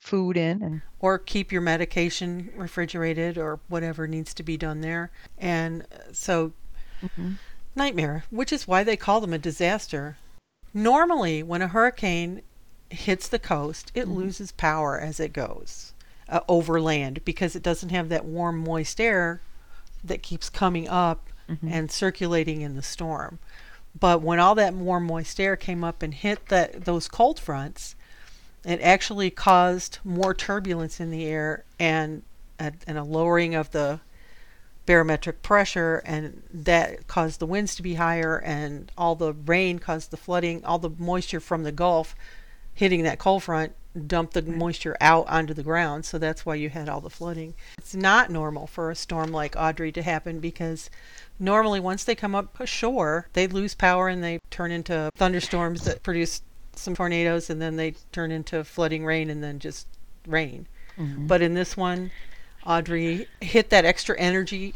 food 0.00 0.36
in, 0.36 0.62
and 0.62 0.82
or 1.00 1.18
keep 1.18 1.52
your 1.52 1.60
medication 1.60 2.50
refrigerated 2.56 3.38
or 3.38 3.60
whatever 3.68 4.06
needs 4.08 4.34
to 4.34 4.42
be 4.42 4.56
done 4.56 4.80
there. 4.80 5.10
And 5.36 5.82
uh, 5.82 6.12
so, 6.12 6.52
Mhm. 7.02 7.38
Nightmare, 7.78 8.24
which 8.30 8.52
is 8.52 8.68
why 8.68 8.84
they 8.84 8.96
call 8.96 9.20
them 9.20 9.32
a 9.32 9.38
disaster. 9.38 10.18
Normally, 10.74 11.42
when 11.42 11.62
a 11.62 11.68
hurricane 11.68 12.42
hits 12.90 13.28
the 13.28 13.38
coast, 13.38 13.90
it 13.94 14.06
Mhm. 14.06 14.14
loses 14.14 14.52
power 14.52 15.00
as 15.00 15.18
it 15.20 15.32
goes 15.32 15.92
uh, 16.28 16.40
over 16.46 16.78
land 16.78 17.24
because 17.24 17.56
it 17.56 17.62
doesn't 17.62 17.88
have 17.88 18.10
that 18.10 18.24
warm, 18.26 18.58
moist 18.58 19.00
air 19.00 19.40
that 20.04 20.22
keeps 20.22 20.50
coming 20.50 20.86
up 20.86 21.30
Mhm. 21.48 21.70
and 21.72 21.90
circulating 21.90 22.60
in 22.60 22.76
the 22.76 22.82
storm. 22.82 23.38
But 23.98 24.20
when 24.20 24.38
all 24.38 24.54
that 24.56 24.74
warm, 24.74 25.04
moist 25.06 25.40
air 25.40 25.56
came 25.56 25.82
up 25.82 26.02
and 26.02 26.12
hit 26.12 26.46
that 26.48 26.84
those 26.84 27.08
cold 27.08 27.40
fronts, 27.40 27.94
it 28.64 28.80
actually 28.82 29.30
caused 29.30 29.98
more 30.04 30.34
turbulence 30.34 31.00
in 31.00 31.10
the 31.10 31.24
air 31.24 31.64
and 31.78 32.22
and 32.58 32.98
a 32.98 33.04
lowering 33.04 33.54
of 33.54 33.70
the 33.70 34.00
barometric 34.88 35.42
pressure, 35.42 36.02
and 36.06 36.42
that 36.50 37.06
caused 37.08 37.40
the 37.40 37.46
winds 37.46 37.74
to 37.76 37.82
be 37.82 37.94
higher, 37.94 38.38
and 38.38 38.90
all 38.96 39.14
the 39.14 39.34
rain 39.34 39.78
caused 39.78 40.10
the 40.10 40.16
flooding. 40.16 40.64
All 40.64 40.78
the 40.78 40.94
moisture 40.98 41.40
from 41.40 41.62
the 41.62 41.72
Gulf 41.72 42.16
hitting 42.72 43.02
that 43.02 43.18
cold 43.18 43.42
front 43.42 43.74
dumped 44.06 44.32
the 44.32 44.40
moisture 44.40 44.96
out 44.98 45.28
onto 45.28 45.52
the 45.52 45.62
ground, 45.62 46.06
so 46.06 46.16
that's 46.16 46.46
why 46.46 46.54
you 46.54 46.70
had 46.70 46.88
all 46.88 47.02
the 47.02 47.10
flooding. 47.10 47.52
It's 47.76 47.94
not 47.94 48.30
normal 48.30 48.66
for 48.66 48.90
a 48.90 48.96
storm 48.96 49.30
like 49.30 49.54
Audrey 49.58 49.92
to 49.92 50.02
happen 50.02 50.40
because 50.40 50.88
normally 51.38 51.80
once 51.80 52.04
they 52.04 52.14
come 52.14 52.34
up 52.34 52.58
ashore, 52.58 53.28
they 53.34 53.46
lose 53.46 53.74
power 53.74 54.08
and 54.08 54.24
they 54.24 54.38
turn 54.50 54.70
into 54.72 55.10
thunderstorms 55.16 55.84
that 55.84 56.02
produce 56.02 56.40
some 56.74 56.96
tornadoes 56.96 57.50
and 57.50 57.60
then 57.60 57.76
they 57.76 57.90
turn 58.10 58.30
into 58.30 58.64
flooding 58.64 59.04
rain 59.04 59.28
and 59.28 59.42
then 59.42 59.58
just 59.58 59.86
rain. 60.26 60.66
Mhm. 60.96 61.28
But 61.28 61.42
in 61.42 61.52
this 61.52 61.76
one, 61.76 62.10
Audrey 62.68 63.26
hit 63.40 63.70
that 63.70 63.84
extra 63.84 64.16
energy 64.18 64.74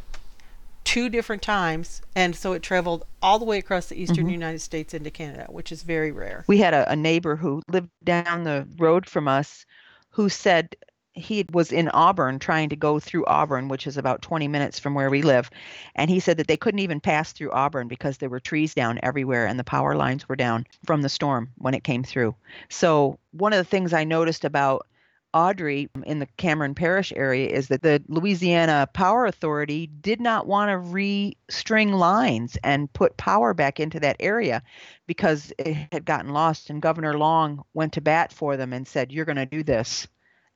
two 0.85 1.09
different 1.09 1.43
times, 1.43 2.03
and 2.17 2.35
so 2.35 2.55
it 2.55 2.63
traveled 2.63 3.05
all 3.21 3.39
the 3.39 3.45
way 3.45 3.59
across 3.59 3.87
the 3.87 4.01
eastern 4.01 4.25
mm-hmm. 4.25 4.35
United 4.35 4.61
States 4.61 4.95
into 4.95 5.11
Canada, 5.11 5.47
which 5.49 5.71
is 5.71 5.83
very 5.83 6.11
rare. 6.11 6.45
we 6.49 6.59
had 6.59 6.75
a, 6.75 6.91
a 6.91 6.97
neighbor 6.97 7.37
who 7.37 7.63
lived 7.69 7.91
down 8.03 8.45
the 8.45 8.67
road 8.79 9.07
from 9.07 9.29
us 9.29 9.65
who 10.11 10.29
said 10.29 10.75
he 11.15 11.45
was 11.53 11.71
in 11.71 11.91
Auburn 11.91 12.39
trying 12.39 12.71
to 12.71 12.77
go 12.77 12.99
through 12.99 13.27
Auburn, 13.27 13.69
which 13.69 13.87
is 13.87 13.99
about 13.99 14.23
20 14.23 14.49
minutes 14.49 14.79
from 14.79 14.95
where 14.95 15.11
we 15.11 15.21
live. 15.21 15.51
And 15.95 16.09
he 16.09 16.21
said 16.21 16.39
that 16.39 16.49
they 16.49 16.57
couldn't 16.57 16.81
even 16.81 17.01
pass 17.01 17.33
through 17.33 17.53
Auburn 17.53 17.87
because 17.87 18.17
there 18.17 18.31
were 18.31 18.41
trees 18.41 18.75
down 18.75 18.99
everywhere 19.03 19.47
and 19.47 19.59
the 19.59 19.65
power 19.65 19.95
lines 19.95 20.27
were 20.29 20.37
down 20.37 20.67
from 20.87 21.03
the 21.03 21.11
storm 21.11 21.51
when 21.59 21.75
it 21.75 21.85
came 21.85 22.03
through. 22.03 22.35
So, 22.71 23.19
one 23.33 23.53
of 23.53 23.59
the 23.59 23.65
things 23.65 23.93
I 23.93 24.05
noticed 24.05 24.45
about 24.45 24.87
Audrey 25.35 25.89
in 26.05 26.19
the 26.19 26.27
Cameron 26.37 26.75
Parish 26.75 27.13
area 27.17 27.49
is 27.49 27.69
that 27.69 27.83
the 27.83 28.03
Louisiana 28.09 28.89
Power 28.93 29.27
Authority 29.27 29.87
did 29.87 30.21
not 30.21 30.47
want 30.47 30.71
to 30.71 30.77
restring 30.77 31.93
lines 31.95 32.59
and 32.63 32.93
put 32.93 33.17
power 33.17 33.55
back 33.55 33.81
into 33.81 34.01
that 34.01 34.17
area 34.21 34.63
because 35.07 35.53
it 35.59 35.75
had 35.93 36.05
gotten 36.05 36.31
lost. 36.33 36.71
And 36.71 36.83
Governor 36.83 37.17
Long 37.19 37.65
went 37.75 37.95
to 37.95 38.01
bat 38.01 38.33
for 38.33 38.57
them 38.57 38.73
and 38.73 38.87
said, 38.87 39.13
You're 39.13 39.25
going 39.25 39.37
to 39.37 39.47
do 39.47 39.63
this 39.63 40.07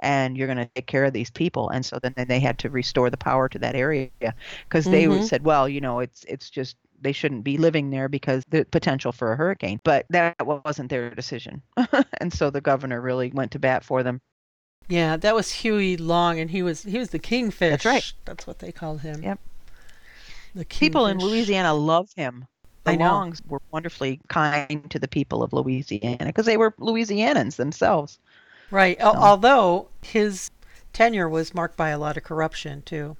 and 0.00 0.36
you're 0.36 0.46
going 0.46 0.58
to 0.58 0.70
take 0.74 0.86
care 0.86 1.04
of 1.04 1.12
these 1.12 1.30
people. 1.30 1.70
And 1.70 1.84
so 1.84 1.98
then 1.98 2.14
they 2.28 2.40
had 2.40 2.58
to 2.60 2.70
restore 2.70 3.08
the 3.10 3.16
power 3.16 3.48
to 3.48 3.58
that 3.60 3.74
area 3.74 4.10
because 4.68 4.88
they 4.88 5.04
Mhm. 5.06 5.22
said, 5.22 5.44
Well, 5.44 5.68
you 5.68 5.80
know, 5.80 6.00
it's 6.00 6.24
it's 6.24 6.50
just 6.50 6.76
they 7.00 7.12
shouldn't 7.12 7.44
be 7.44 7.58
living 7.58 7.90
there 7.90 8.08
because 8.08 8.42
the 8.50 8.64
potential 8.66 9.12
for 9.12 9.32
a 9.32 9.36
hurricane. 9.36 9.80
But 9.84 10.06
that 10.10 10.36
wasn't 10.46 10.90
their 10.90 11.10
decision. 11.14 11.62
and 12.20 12.32
so 12.32 12.50
the 12.50 12.60
governor 12.60 13.00
really 13.00 13.30
went 13.32 13.52
to 13.52 13.58
bat 13.58 13.84
for 13.84 14.02
them. 14.02 14.20
Yeah, 14.88 15.16
that 15.16 15.34
was 15.34 15.50
Huey 15.50 15.96
Long, 15.96 16.38
and 16.38 16.50
he 16.50 16.62
was 16.62 16.82
he 16.84 16.98
was 16.98 17.10
the 17.10 17.18
kingfish. 17.18 17.70
That's 17.70 17.84
right. 17.84 18.12
That's 18.24 18.46
what 18.46 18.60
they 18.60 18.72
called 18.72 19.00
him. 19.00 19.22
Yep. 19.22 19.40
The 20.54 20.64
People 20.64 21.06
in. 21.06 21.18
Louisiana 21.18 21.74
love 21.74 22.10
him. 22.16 22.46
The 22.84 22.92
I 22.92 22.96
know. 22.96 23.06
Longs 23.12 23.42
were 23.48 23.60
wonderfully 23.72 24.20
kind 24.28 24.88
to 24.90 24.98
the 24.98 25.08
people 25.08 25.42
of 25.42 25.52
Louisiana 25.52 26.26
because 26.26 26.46
they 26.46 26.56
were 26.56 26.70
Louisianans 26.78 27.56
themselves. 27.56 28.18
Right. 28.70 28.98
So- 29.00 29.06
Although 29.14 29.88
his 30.02 30.50
tenure 30.92 31.28
was 31.28 31.52
marked 31.52 31.76
by 31.76 31.90
a 31.90 31.98
lot 31.98 32.16
of 32.16 32.22
corruption 32.22 32.82
too, 32.82 33.16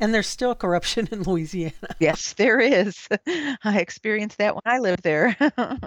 and 0.00 0.14
there's 0.14 0.26
still 0.26 0.54
corruption 0.54 1.06
in 1.12 1.22
Louisiana. 1.22 1.74
Yes, 1.98 2.32
there 2.32 2.58
is. 2.60 3.06
I 3.26 3.78
experienced 3.78 4.38
that 4.38 4.54
when 4.54 4.62
I 4.64 4.78
lived 4.78 5.02
there. 5.02 5.36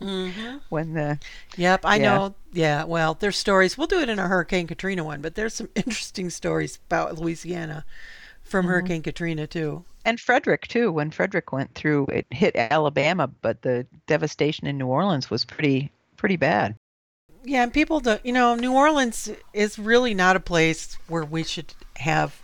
Mm-hmm. 0.00 0.56
when 0.68 0.94
the 0.94 1.18
Yep, 1.56 1.84
I 1.84 1.96
Yeah. 1.96 2.02
know. 2.16 2.34
Yeah. 2.52 2.84
Well, 2.84 3.14
there's 3.14 3.36
stories. 3.36 3.76
We'll 3.76 3.86
do 3.86 4.00
it 4.00 4.08
in 4.08 4.18
a 4.18 4.28
Hurricane 4.28 4.66
Katrina 4.66 5.04
one, 5.04 5.20
but 5.20 5.34
there's 5.34 5.54
some 5.54 5.68
interesting 5.74 6.30
stories 6.30 6.78
about 6.86 7.18
Louisiana 7.18 7.84
from 8.42 8.64
Mm-hmm. 8.64 8.70
Hurricane 8.72 9.02
Katrina 9.02 9.46
too. 9.46 9.84
and 10.04 10.18
Frederic 10.18 10.66
too. 10.68 10.90
When 10.90 11.10
Frederic 11.10 11.52
went 11.52 11.74
through, 11.74 12.06
it 12.06 12.26
hit 12.30 12.56
Alabama, 12.56 13.28
but 13.28 13.62
the 13.62 13.86
devastation 14.06 14.66
in 14.66 14.78
New 14.78 14.86
Orleans 14.86 15.30
was 15.30 15.44
pretty 15.44 15.90
pretty 16.16 16.36
bad. 16.36 16.74
Yeah, 17.44 17.62
and 17.62 17.72
people 17.72 18.00
don't. 18.00 18.24
You 18.24 18.32
know, 18.32 18.54
New 18.54 18.72
Orleans 18.74 19.30
is 19.54 19.78
really 19.78 20.12
not 20.14 20.36
a 20.36 20.40
place 20.40 20.96
where 21.08 21.24
we 21.24 21.42
should 21.44 21.72
have 21.96 22.40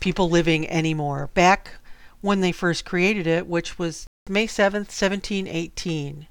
people 0.00 0.28
living 0.30 0.68
anymore. 0.68 1.28
Back 1.34 1.72
when 2.20 2.40
they 2.40 2.50
first 2.52 2.84
created 2.84 3.26
it, 3.28 3.46
which 3.46 3.78
was 3.78 4.06
May 4.28 4.46
seventh, 4.46 4.90
seventeen 4.90 5.46
eighteen, 5.46 6.26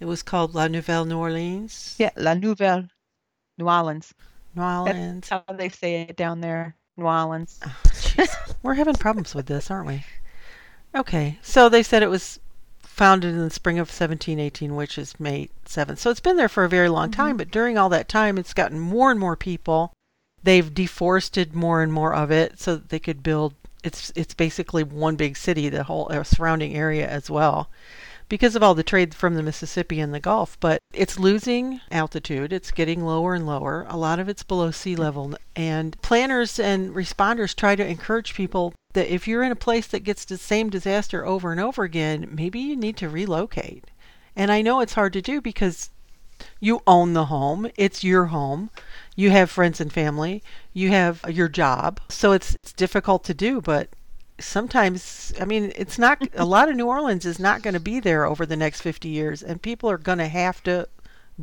it 0.00 0.04
was 0.06 0.22
called 0.22 0.54
La 0.54 0.68
Nouvelle 0.68 1.04
New 1.04 1.18
Orleans. 1.18 1.94
Yeah, 1.98 2.10
La 2.16 2.34
Nouvelle, 2.34 2.88
New 3.58 3.68
Orleans. 3.68 4.14
New 4.54 4.62
Orleans. 4.62 5.28
That's 5.28 5.46
how 5.48 5.54
they 5.54 5.68
say 5.68 6.02
it 6.02 6.16
down 6.16 6.40
there, 6.40 6.76
New 6.96 7.04
Orleans. 7.04 7.60
Oh. 7.64 8.26
We're 8.62 8.74
having 8.74 8.94
problems 8.94 9.34
with 9.34 9.46
this, 9.46 9.70
aren't 9.70 9.86
we? 9.86 10.04
Okay, 10.94 11.38
so 11.42 11.68
they 11.68 11.82
said 11.82 12.02
it 12.02 12.10
was 12.10 12.40
founded 12.80 13.34
in 13.34 13.40
the 13.40 13.50
spring 13.50 13.78
of 13.78 13.88
1718, 13.88 14.74
which 14.74 14.96
is 14.96 15.20
May 15.20 15.50
7th. 15.66 15.98
So 15.98 16.10
it's 16.10 16.20
been 16.20 16.38
there 16.38 16.48
for 16.48 16.64
a 16.64 16.68
very 16.68 16.88
long 16.88 17.10
time, 17.10 17.32
mm-hmm. 17.32 17.36
but 17.36 17.50
during 17.50 17.76
all 17.76 17.90
that 17.90 18.08
time, 18.08 18.38
it's 18.38 18.54
gotten 18.54 18.80
more 18.80 19.10
and 19.10 19.20
more 19.20 19.36
people. 19.36 19.92
They've 20.42 20.72
deforested 20.72 21.54
more 21.54 21.82
and 21.82 21.92
more 21.92 22.14
of 22.14 22.30
it 22.30 22.58
so 22.58 22.76
that 22.76 22.88
they 22.88 22.98
could 22.98 23.22
build. 23.22 23.54
It's 23.86 24.12
it's 24.16 24.34
basically 24.34 24.82
one 24.82 25.14
big 25.14 25.36
city, 25.36 25.68
the 25.68 25.84
whole 25.84 26.08
uh, 26.10 26.24
surrounding 26.24 26.74
area 26.74 27.08
as 27.08 27.30
well, 27.30 27.70
because 28.28 28.56
of 28.56 28.62
all 28.62 28.74
the 28.74 28.82
trade 28.82 29.14
from 29.14 29.36
the 29.36 29.44
Mississippi 29.44 30.00
and 30.00 30.12
the 30.12 30.18
Gulf. 30.18 30.58
But 30.58 30.80
it's 30.92 31.20
losing 31.20 31.80
altitude. 31.92 32.52
It's 32.52 32.72
getting 32.72 33.04
lower 33.04 33.34
and 33.34 33.46
lower. 33.46 33.86
A 33.88 33.96
lot 33.96 34.18
of 34.18 34.28
it's 34.28 34.42
below 34.42 34.72
sea 34.72 34.96
level, 34.96 35.36
and 35.54 35.96
planners 36.02 36.58
and 36.58 36.94
responders 36.96 37.54
try 37.54 37.76
to 37.76 37.86
encourage 37.86 38.34
people 38.34 38.74
that 38.94 39.12
if 39.12 39.28
you're 39.28 39.44
in 39.44 39.52
a 39.52 39.56
place 39.56 39.86
that 39.86 40.04
gets 40.04 40.24
the 40.24 40.36
same 40.36 40.68
disaster 40.68 41.24
over 41.24 41.52
and 41.52 41.60
over 41.60 41.84
again, 41.84 42.28
maybe 42.32 42.58
you 42.58 42.74
need 42.74 42.96
to 42.96 43.08
relocate. 43.08 43.84
And 44.34 44.50
I 44.50 44.62
know 44.62 44.80
it's 44.80 44.94
hard 44.94 45.12
to 45.12 45.22
do 45.22 45.40
because 45.40 45.90
you 46.60 46.80
own 46.86 47.12
the 47.12 47.26
home, 47.26 47.70
it's 47.76 48.02
your 48.02 48.26
home, 48.26 48.70
you 49.14 49.30
have 49.30 49.50
friends 49.50 49.80
and 49.80 49.92
family, 49.92 50.42
you 50.72 50.90
have 50.90 51.24
your 51.28 51.48
job. 51.48 52.00
So 52.08 52.32
it's, 52.32 52.54
it's 52.54 52.72
difficult 52.72 53.24
to 53.24 53.34
do, 53.34 53.60
but 53.60 53.88
sometimes, 54.38 55.32
I 55.40 55.44
mean, 55.44 55.72
it's 55.76 55.98
not, 55.98 56.22
a 56.34 56.44
lot 56.56 56.68
of 56.68 56.76
New 56.76 56.86
Orleans 56.86 57.24
is 57.24 57.38
not 57.38 57.62
going 57.62 57.74
to 57.74 57.80
be 57.80 58.00
there 58.00 58.24
over 58.24 58.46
the 58.46 58.56
next 58.56 58.80
50 58.80 59.08
years, 59.08 59.42
and 59.42 59.60
people 59.60 59.90
are 59.90 59.98
going 59.98 60.18
to 60.18 60.28
have 60.28 60.62
to 60.64 60.88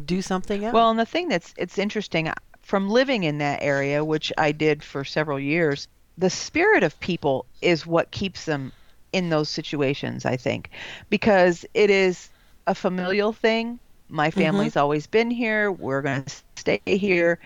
do 0.05 0.22
something 0.22 0.66
else. 0.66 0.74
Well, 0.74 0.89
and 0.89 0.99
the 0.99 1.05
thing 1.05 1.30
that's 1.30 1.53
it's 1.57 1.78
interesting 1.78 2.28
uh, 2.28 2.34
from 2.61 2.89
living 2.89 3.24
in 3.24 3.38
that 3.39 3.61
area, 3.61 4.03
which 4.03 4.32
I 4.38 4.51
did 4.51 4.84
for 4.84 5.03
several 5.03 5.39
years, 5.39 5.88
the 6.18 6.30
spirit 6.30 6.84
of 6.84 6.99
people 6.99 7.45
is 7.61 7.86
what 7.86 8.11
keeps 8.11 8.45
them 8.45 8.72
in 9.11 9.30
those 9.30 9.49
situations, 9.49 10.26
I 10.26 10.38
think, 10.38 10.70
because 11.09 11.66
it 11.74 11.89
is 11.89 12.30
a 12.66 12.74
familial 12.74 13.34
thing. 13.34 13.80
My 14.14 14.30
family's 14.30 14.78
always 14.78 15.07
been 15.07 15.32
here. 15.32 15.72
We're 15.72 16.03
going 16.03 16.24
to 16.24 16.36
stay 16.55 16.80
here. 16.86 17.39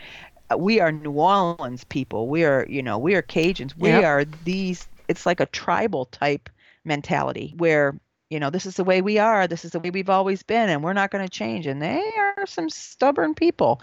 Uh, 0.52 0.58
We 0.58 0.80
are 0.82 0.92
New 0.92 1.12
Orleans 1.12 1.86
people. 1.86 2.28
We 2.28 2.44
are, 2.44 2.66
you 2.70 2.84
know, 2.84 2.98
we 2.98 3.16
are 3.16 3.22
Cajuns. 3.22 3.76
We 3.78 3.90
Yep. 3.90 4.04
are 4.04 4.26
these 4.44 4.88
it's 5.08 5.26
like 5.26 5.40
a 5.40 5.46
tribal 5.48 6.06
type 6.06 6.50
mentality 6.84 7.54
where 7.58 7.98
you 8.30 8.42
know, 8.42 8.50
this 8.50 8.66
is 8.66 8.76
the 8.76 8.84
way 8.84 9.02
we 9.02 9.18
are. 9.18 9.48
This 9.48 9.64
is 9.64 9.72
the 9.72 9.80
way 9.80 9.90
we've 9.90 10.10
always 10.10 10.44
been, 10.44 10.68
and 10.68 10.84
we're 10.84 10.92
not 10.92 11.12
going 11.12 11.24
to 11.24 11.30
change. 11.30 11.66
And 11.66 11.82
they 11.82 12.04
are 12.18 12.46
some 12.46 12.70
stubborn 12.70 13.34
people. 13.34 13.80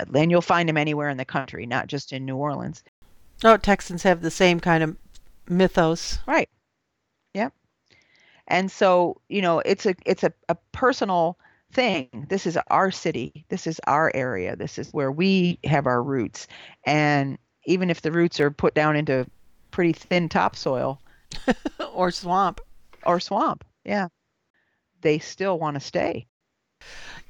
Uh, 0.00 0.06
And 0.14 0.30
you'll 0.30 0.40
find 0.40 0.66
them 0.66 0.78
anywhere 0.78 1.10
in 1.10 1.18
the 1.18 1.26
country, 1.26 1.66
not 1.66 1.88
just 1.88 2.10
in 2.10 2.24
New 2.24 2.36
Orleans. 2.36 2.82
oh, 3.44 3.58
Texans 3.58 4.02
have 4.04 4.22
the 4.22 4.30
same 4.30 4.60
kind 4.60 4.82
of 4.82 4.96
mythos. 5.46 6.20
Right. 6.26 6.48
Yep. 7.34 7.52
And 8.48 8.70
so, 8.70 9.20
you 9.28 9.42
know, 9.42 9.58
it's 9.58 9.84
a 9.84 9.94
it's 10.06 10.24
a, 10.24 10.32
a 10.48 10.54
personal 10.72 11.36
thing. 11.72 12.26
This 12.28 12.46
is 12.46 12.58
our 12.68 12.90
city. 12.90 13.44
This 13.48 13.66
is 13.66 13.80
our 13.86 14.10
area. 14.14 14.56
This 14.56 14.78
is 14.78 14.90
where 14.92 15.10
we 15.12 15.58
have 15.64 15.86
our 15.86 16.02
roots. 16.02 16.46
And 16.84 17.38
even 17.66 17.90
if 17.90 18.02
the 18.02 18.12
roots 18.12 18.40
are 18.40 18.50
put 18.50 18.74
down 18.74 18.96
into 18.96 19.26
pretty 19.70 19.92
thin 19.92 20.28
topsoil 20.28 21.00
or 21.94 22.10
swamp. 22.10 22.60
or 23.04 23.20
swamp, 23.20 23.64
yeah, 23.84 24.08
they 25.00 25.18
still 25.18 25.58
want 25.58 25.74
to 25.74 25.80
stay. 25.80 26.26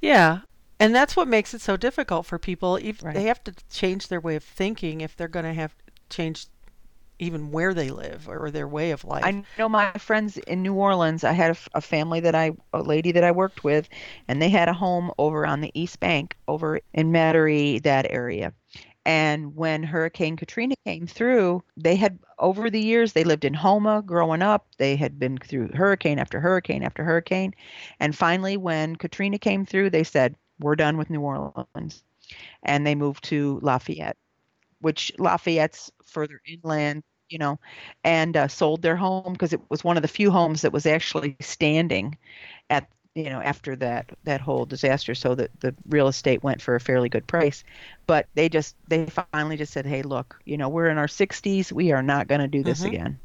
Yeah. 0.01 0.40
And 0.80 0.95
that's 0.95 1.14
what 1.14 1.28
makes 1.28 1.55
it 1.55 1.61
so 1.61 1.76
difficult 1.76 2.26
for 2.26 2.38
people. 2.38 2.76
If 2.76 3.03
Right. 3.05 3.14
they 3.14 3.24
have 3.24 3.43
to 3.45 3.55
change 3.70 4.09
their 4.09 4.20
way 4.20 4.34
of 4.36 4.43
thinking 4.43 5.01
if 5.01 5.16
they're 5.16 5.28
going 5.28 5.45
to 5.45 5.55
have 5.55 5.74
change 6.11 6.47
even 7.22 7.52
where 7.52 7.72
they 7.72 7.90
live 7.90 8.28
or 8.28 8.50
their 8.50 8.66
way 8.66 8.90
of 8.90 9.04
life. 9.04 9.24
I 9.24 9.44
know 9.56 9.68
my 9.68 9.92
friends 9.92 10.38
in 10.38 10.60
New 10.60 10.74
Orleans. 10.74 11.22
I 11.22 11.32
had 11.32 11.56
a 11.72 11.80
family 11.80 12.18
that 12.20 12.34
I, 12.34 12.50
a 12.72 12.82
lady 12.82 13.12
that 13.12 13.22
I 13.22 13.30
worked 13.30 13.62
with, 13.62 13.88
and 14.26 14.42
they 14.42 14.48
had 14.48 14.68
a 14.68 14.72
home 14.72 15.12
over 15.18 15.46
on 15.46 15.60
the 15.60 15.70
East 15.74 16.00
Bank, 16.00 16.36
over 16.48 16.80
in 16.92 17.12
Metairie, 17.12 17.80
that 17.84 18.10
area. 18.10 18.52
And 19.04 19.54
when 19.54 19.84
Hurricane 19.84 20.36
Katrina 20.36 20.74
came 20.84 21.06
through, 21.06 21.62
they 21.76 21.94
had, 21.94 22.18
over 22.38 22.70
the 22.70 22.80
years, 22.80 23.12
they 23.12 23.24
lived 23.24 23.44
in 23.44 23.54
Houma 23.54 24.02
growing 24.02 24.42
up. 24.42 24.66
They 24.78 24.96
had 24.96 25.18
been 25.18 25.38
through 25.38 25.70
hurricane 25.74 26.18
after 26.18 26.40
hurricane 26.40 26.82
after 26.82 27.04
hurricane. 27.04 27.54
And 28.00 28.16
finally, 28.16 28.56
when 28.56 28.96
Katrina 28.96 29.38
came 29.38 29.64
through, 29.64 29.90
they 29.90 30.04
said, 30.04 30.36
We're 30.58 30.76
done 30.76 30.98
with 30.98 31.10
New 31.10 31.20
Orleans. 31.20 32.02
And 32.62 32.86
they 32.86 32.94
moved 32.94 33.24
to 33.24 33.58
Lafayette, 33.62 34.16
which 34.80 35.12
Lafayette's 35.18 35.90
further 36.04 36.40
inland 36.46 37.02
you 37.32 37.40
know, 37.40 37.68
and 38.04 38.46
uh, 38.46 38.58
sold 38.58 38.92
their 38.92 39.06
home 39.06 39.34
because 39.34 39.54
it 39.54 39.70
was 39.70 39.84
one 39.84 39.98
of 39.98 40.02
the 40.02 40.08
few 40.08 40.30
homes 40.32 40.62
that 40.62 40.72
was 40.72 40.86
actually 40.86 41.36
standing 41.40 42.18
at 42.70 42.88
you 43.14 43.30
know 43.30 43.40
after 43.40 43.76
that 43.76 44.10
that 44.24 44.40
whole 44.42 44.66
disaster. 44.66 45.14
So 45.14 45.34
that 45.36 45.50
the 45.60 45.74
real 45.88 46.08
estate 46.08 46.44
went 46.44 46.62
for 46.62 46.76
a 46.76 46.80
fairly 46.80 47.10
good 47.10 47.28
price. 47.28 47.64
But 48.06 48.28
they 48.34 48.48
just 48.50 48.76
they 48.88 49.06
finally 49.06 49.56
just 49.56 49.72
said 49.72 49.86
hey 49.86 50.02
look 50.02 50.38
you 50.44 50.56
know 50.58 50.68
we're 50.68 50.88
in 50.88 50.98
our 50.98 51.08
60s 51.08 51.72
we 51.72 51.92
are 51.92 52.02
not 52.02 52.28
going 52.28 52.40
to 52.40 52.48
do 52.48 52.62
this 52.62 52.84
Mhm. 52.84 52.86
again. 52.86 53.20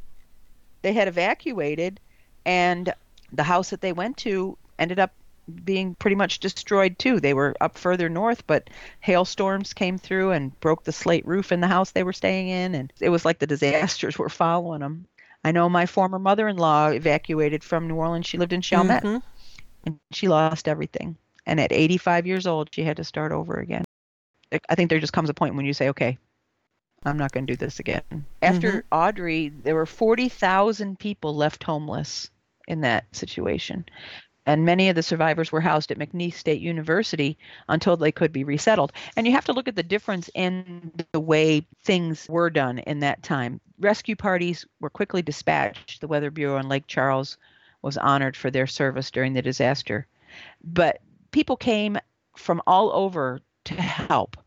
They 0.84 0.94
had 0.94 1.08
evacuated 1.08 2.00
and 2.46 2.94
the 3.32 3.44
house 3.44 3.70
that 3.72 3.82
they 3.82 3.94
went 3.94 4.18
to 4.20 4.58
ended 4.80 5.00
up 5.00 5.14
being 5.64 5.96
pretty 5.96 6.16
much 6.16 6.40
destroyed 6.40 6.98
too. 7.00 7.20
They 7.20 7.34
were 7.34 7.56
up 7.62 7.78
further 7.78 8.10
north, 8.10 8.46
but 8.48 8.70
hailstorms 9.00 9.74
came 9.74 9.98
through 9.98 10.32
and 10.32 10.58
broke 10.60 10.84
the 10.84 10.92
slate 10.92 11.26
roof 11.26 11.52
in 11.52 11.62
the 11.62 11.68
house 11.68 11.92
they 11.92 12.04
were 12.04 12.14
staying 12.14 12.50
in, 12.50 12.76
and 12.76 12.92
it 13.00 13.10
was 13.10 13.26
like 13.26 13.40
the 13.40 13.48
disasters 13.48 14.18
were 14.18 14.30
following 14.30 14.82
them. 14.82 15.08
I 15.44 15.52
know 15.52 15.70
my 15.70 15.86
former 15.86 16.20
mother-in-law 16.20 16.90
evacuated 16.90 17.64
from 17.64 17.88
New 17.88 17.96
Orleans. 17.96 18.26
She 18.26 18.38
lived 18.38 18.54
in 18.54 18.62
Chalmette, 18.62 19.04
mm-hmm. 19.04 19.20
and 19.86 20.00
she 20.12 20.28
lost 20.28 20.68
everything. 20.68 21.16
And 21.46 21.60
at 21.60 21.72
85 21.72 22.28
years 22.28 22.46
old, 22.46 22.70
she 22.74 22.84
had 22.84 22.98
to 22.98 23.04
start 23.04 23.32
over 23.32 23.56
again. 23.56 23.86
I 24.70 24.76
think 24.76 24.90
there 24.90 25.00
just 25.00 25.14
comes 25.14 25.30
a 25.30 25.34
point 25.34 25.56
when 25.56 25.66
you 25.66 25.74
say, 25.74 25.90
"Okay, 25.90 26.18
I'm 27.04 27.18
not 27.18 27.32
going 27.32 27.48
to 27.48 27.54
do 27.54 27.58
this 27.58 27.80
again." 27.80 28.26
After 28.42 28.72
mm-hmm. 28.72 28.96
Audrey, 28.96 29.50
there 29.50 29.76
were 29.76 29.86
40,000 29.86 31.00
people 31.00 31.36
left 31.36 31.64
homeless 31.64 32.30
in 32.68 32.82
that 32.82 33.06
situation 33.16 33.86
and 34.48 34.66
many 34.66 34.88
of 34.88 34.96
the 34.96 35.04
survivors 35.04 35.52
were 35.52 35.60
housed 35.60 35.92
at 35.92 36.00
McNeese 36.00 36.36
State 36.36 36.62
University 36.62 37.38
until 37.68 37.98
they 37.98 38.14
could 38.14 38.32
be 38.32 38.46
resettled. 38.46 38.94
And 39.18 39.28
you 39.28 39.34
have 39.34 39.44
to 39.46 39.54
look 39.54 39.68
at 39.68 39.76
the 39.76 39.84
difference 39.84 40.30
in 40.34 40.94
the 41.12 41.20
way 41.20 41.68
things 41.84 42.26
were 42.30 42.50
done 42.50 42.80
in 42.80 43.00
that 43.02 43.22
time. 43.22 43.60
Rescue 43.78 44.16
parties 44.16 44.66
were 44.80 44.90
quickly 44.90 45.22
dispatched. 45.22 46.00
The 46.00 46.08
Weather 46.08 46.32
Bureau 46.32 46.58
in 46.58 46.70
Lake 46.70 46.88
Charles 46.88 47.38
was 47.82 47.98
honored 47.98 48.38
for 48.38 48.50
their 48.50 48.68
service 48.68 49.12
during 49.12 49.34
the 49.34 49.42
disaster. 49.42 50.08
But 50.64 51.02
people 51.32 51.58
came 51.58 51.98
from 52.38 52.62
all 52.66 52.92
over 52.94 53.42
to 53.66 53.74
help. 53.76 54.38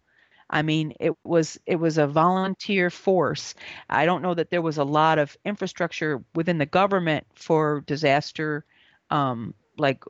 I 0.49 0.63
mean, 0.63 0.95
it 0.99 1.13
was 1.25 1.61
it 1.67 1.77
was 1.77 1.99
a 1.99 2.07
volunteer 2.07 2.89
force. 2.89 3.55
I 3.89 4.07
don't 4.07 4.23
know 4.23 4.35
that 4.35 4.51
there 4.51 4.63
was 4.63 4.79
a 4.79 4.85
lot 4.85 5.19
of 5.19 5.37
infrastructure 5.45 6.25
within 6.35 6.57
the 6.57 6.67
government 6.67 7.27
for 7.35 7.85
disaster 7.87 8.65
um, 9.11 9.55
like 9.81 10.05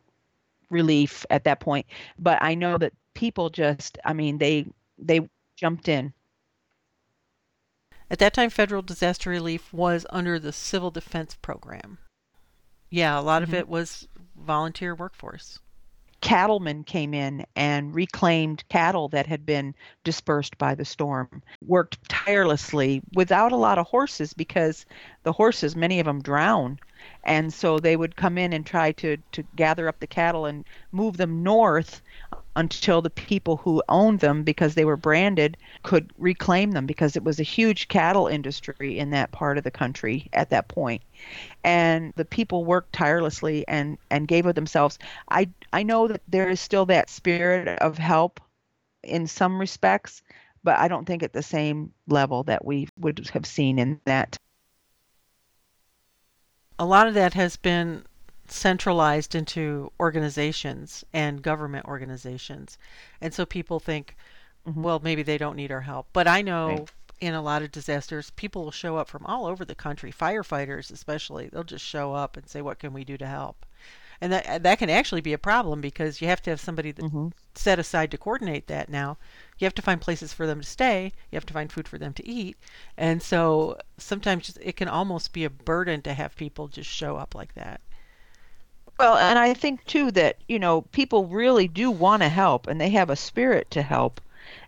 relief 0.71 1.25
at 1.31 1.45
that 1.45 1.61
point. 1.61 1.87
But 2.19 2.43
I 2.43 2.55
know 2.55 2.79
that 2.79 2.93
people 3.15 3.51
just, 3.51 3.99
I 4.05 4.13
mean, 4.13 4.39
they 4.39 4.67
they 4.99 5.29
jumped 5.57 5.89
in. 5.89 6.13
At 8.11 8.19
that 8.19 8.35
time, 8.35 8.51
federal 8.51 8.83
disaster 8.83 9.31
relief 9.31 9.73
was 9.73 10.05
under 10.11 10.39
the 10.39 10.53
Civil 10.53 10.91
Defense 10.91 11.37
Program. 11.41 11.99
Yeah, 12.91 13.19
a 13.19 13.23
lot 13.23 13.43
mm-hmm. 13.43 13.53
of 13.53 13.59
it 13.59 13.69
was 13.69 14.09
volunteer 14.37 14.95
workforce 14.95 15.61
cattlemen 16.21 16.85
came 16.85 17.15
in 17.15 17.45
and 17.57 17.95
reclaimed 17.95 18.65
cattle 18.69 19.09
that 19.09 19.27
had 19.27 19.47
been 19.47 19.75
dispersed 20.05 20.57
by 20.59 20.75
the 20.75 20.85
storm, 20.85 21.43
worked 21.67 21.99
tirelessly 22.09 23.03
without 23.15 23.53
a 23.53 23.57
lot 23.57 23.79
of 23.79 23.87
horses 23.87 24.33
because 24.35 24.87
the 25.23 25.33
horses, 25.33 25.75
many 25.77 26.01
of 26.01 26.07
them 26.07 26.21
drown. 26.23 26.79
And 27.25 27.53
so 27.53 27.79
they 27.79 27.97
would 27.97 28.17
come 28.17 28.37
in 28.39 28.53
and 28.53 28.65
try 28.67 28.93
to, 28.93 29.17
to 29.33 29.43
gather 29.57 29.89
up 29.89 30.01
the 30.01 30.07
cattle 30.07 30.47
and 30.47 30.65
move 30.93 31.17
them 31.17 31.43
north 31.43 32.03
until 32.61 33.01
the 33.01 33.09
people 33.09 33.57
who 33.57 33.83
owned 33.89 34.21
them, 34.21 34.43
because 34.43 34.75
they 34.75 34.85
were 34.85 34.97
branded, 34.97 35.57
could 35.83 36.13
reclaim 36.19 36.73
them 36.73 36.85
because 36.85 37.17
it 37.17 37.25
was 37.25 37.41
a 37.41 37.43
huge 37.43 37.89
cattle 37.89 38.27
industry 38.27 38.99
in 38.99 39.09
that 39.11 39.33
part 39.33 39.57
of 39.57 39.65
the 39.65 39.71
country 39.71 40.29
at 40.35 40.51
that 40.51 40.69
point. 40.69 41.01
And 41.65 42.13
the 42.17 42.25
people 42.27 42.67
worked 42.67 42.93
tirelessly 42.93 43.67
and, 43.67 43.97
and 44.11 44.29
gave 44.29 44.45
of 44.45 44.57
themselves. 44.57 44.99
I, 45.31 45.49
I 45.73 45.83
know 45.83 46.07
that 46.09 46.21
there 46.29 46.51
is 46.51 46.61
still 46.61 46.85
that 46.87 47.09
spirit 47.09 47.79
of 47.79 47.97
help 47.97 48.41
in 49.03 49.27
some 49.27 49.59
respects, 49.59 50.23
but 50.63 50.79
I 50.79 50.87
don't 50.87 51.07
think 51.07 51.23
at 51.23 51.33
the 51.33 51.43
same 51.43 51.95
level 52.09 52.43
that 52.43 52.63
we 52.63 52.89
would 52.99 53.27
have 53.33 53.47
seen 53.47 53.79
in 53.79 53.99
that. 54.05 54.37
A 56.79 56.85
lot 56.85 57.09
of 57.09 57.15
that 57.15 57.33
has 57.33 57.57
been 57.57 58.05
centralized 58.53 59.35
into 59.35 59.93
organizations 60.01 61.05
and 61.13 61.43
government 61.43 61.87
organizations. 61.87 62.79
And 63.21 63.33
so 63.33 63.47
people 63.47 63.81
think, 63.81 64.17
mm-hmm. 64.67 64.83
well, 64.83 65.01
maybe 65.03 65.23
they 65.23 65.39
don't 65.39 65.57
need 65.57 65.73
our 65.73 65.83
help. 65.83 66.09
But 66.13 66.27
I 66.27 66.43
know 66.43 66.69
right. 66.69 66.91
in 67.21 67.35
a 67.35 67.43
lot 67.43 67.63
of 67.63 67.73
disasters, 67.73 68.31
people 68.31 68.65
will 68.65 68.71
show 68.71 68.97
up 68.97 69.09
from 69.09 69.27
all 69.27 69.47
over 69.47 69.65
the 69.65 69.75
country, 69.75 70.13
firefighters 70.13 70.91
especially. 70.91 71.49
They'll 71.49 71.65
just 71.65 71.85
show 71.85 72.15
up 72.15 72.37
and 72.37 72.49
say, 72.49 72.63
what 72.63 72.79
can 72.79 72.93
we 72.93 73.05
do 73.05 73.17
to 73.19 73.27
help? 73.27 73.67
And 74.23 74.33
that 74.33 74.63
that 74.65 74.79
can 74.79 74.91
actually 74.91 75.23
be 75.23 75.33
a 75.33 75.39
problem 75.39 75.81
because 75.81 76.21
you 76.21 76.29
have 76.29 76.43
to 76.43 76.51
have 76.51 76.61
somebody 76.61 76.93
that 76.93 77.05
mm-hmm. 77.05 77.29
set 77.55 77.79
aside 77.79 78.11
to 78.11 78.19
coordinate 78.19 78.67
that 78.67 78.91
now. 78.91 79.17
You 79.59 79.65
have 79.65 79.75
to 79.77 79.83
find 79.83 79.99
places 79.99 80.35
for 80.35 80.47
them 80.47 80.61
to 80.61 80.67
stay. 80.67 81.13
You 81.31 81.37
have 81.37 81.47
to 81.47 81.55
find 81.55 81.73
food 81.73 81.89
for 81.89 81.97
them 81.97 82.13
to 82.15 82.29
eat. 82.29 82.59
And 82.99 83.23
so 83.23 83.79
sometimes 83.97 84.59
it 84.61 84.77
can 84.77 84.89
almost 84.89 85.33
be 85.33 85.45
a 85.45 85.51
burden 85.51 86.03
to 86.03 86.13
have 86.13 86.37
people 86.37 86.69
just 86.69 86.91
show 86.91 87.17
up 87.17 87.35
like 87.35 87.55
that. 87.55 87.81
Well, 89.01 89.17
and 89.17 89.39
I 89.39 89.55
think 89.55 89.83
too 89.87 90.11
that, 90.11 90.37
you 90.47 90.59
know, 90.59 90.83
people 90.83 91.25
really 91.25 91.67
do 91.67 91.91
want 91.91 92.21
to 92.21 92.29
help 92.29 92.67
and 92.67 92.79
they 92.79 92.91
have 92.91 93.09
a 93.09 93.17
spirit 93.17 93.71
to 93.71 93.81
help. 93.81 94.21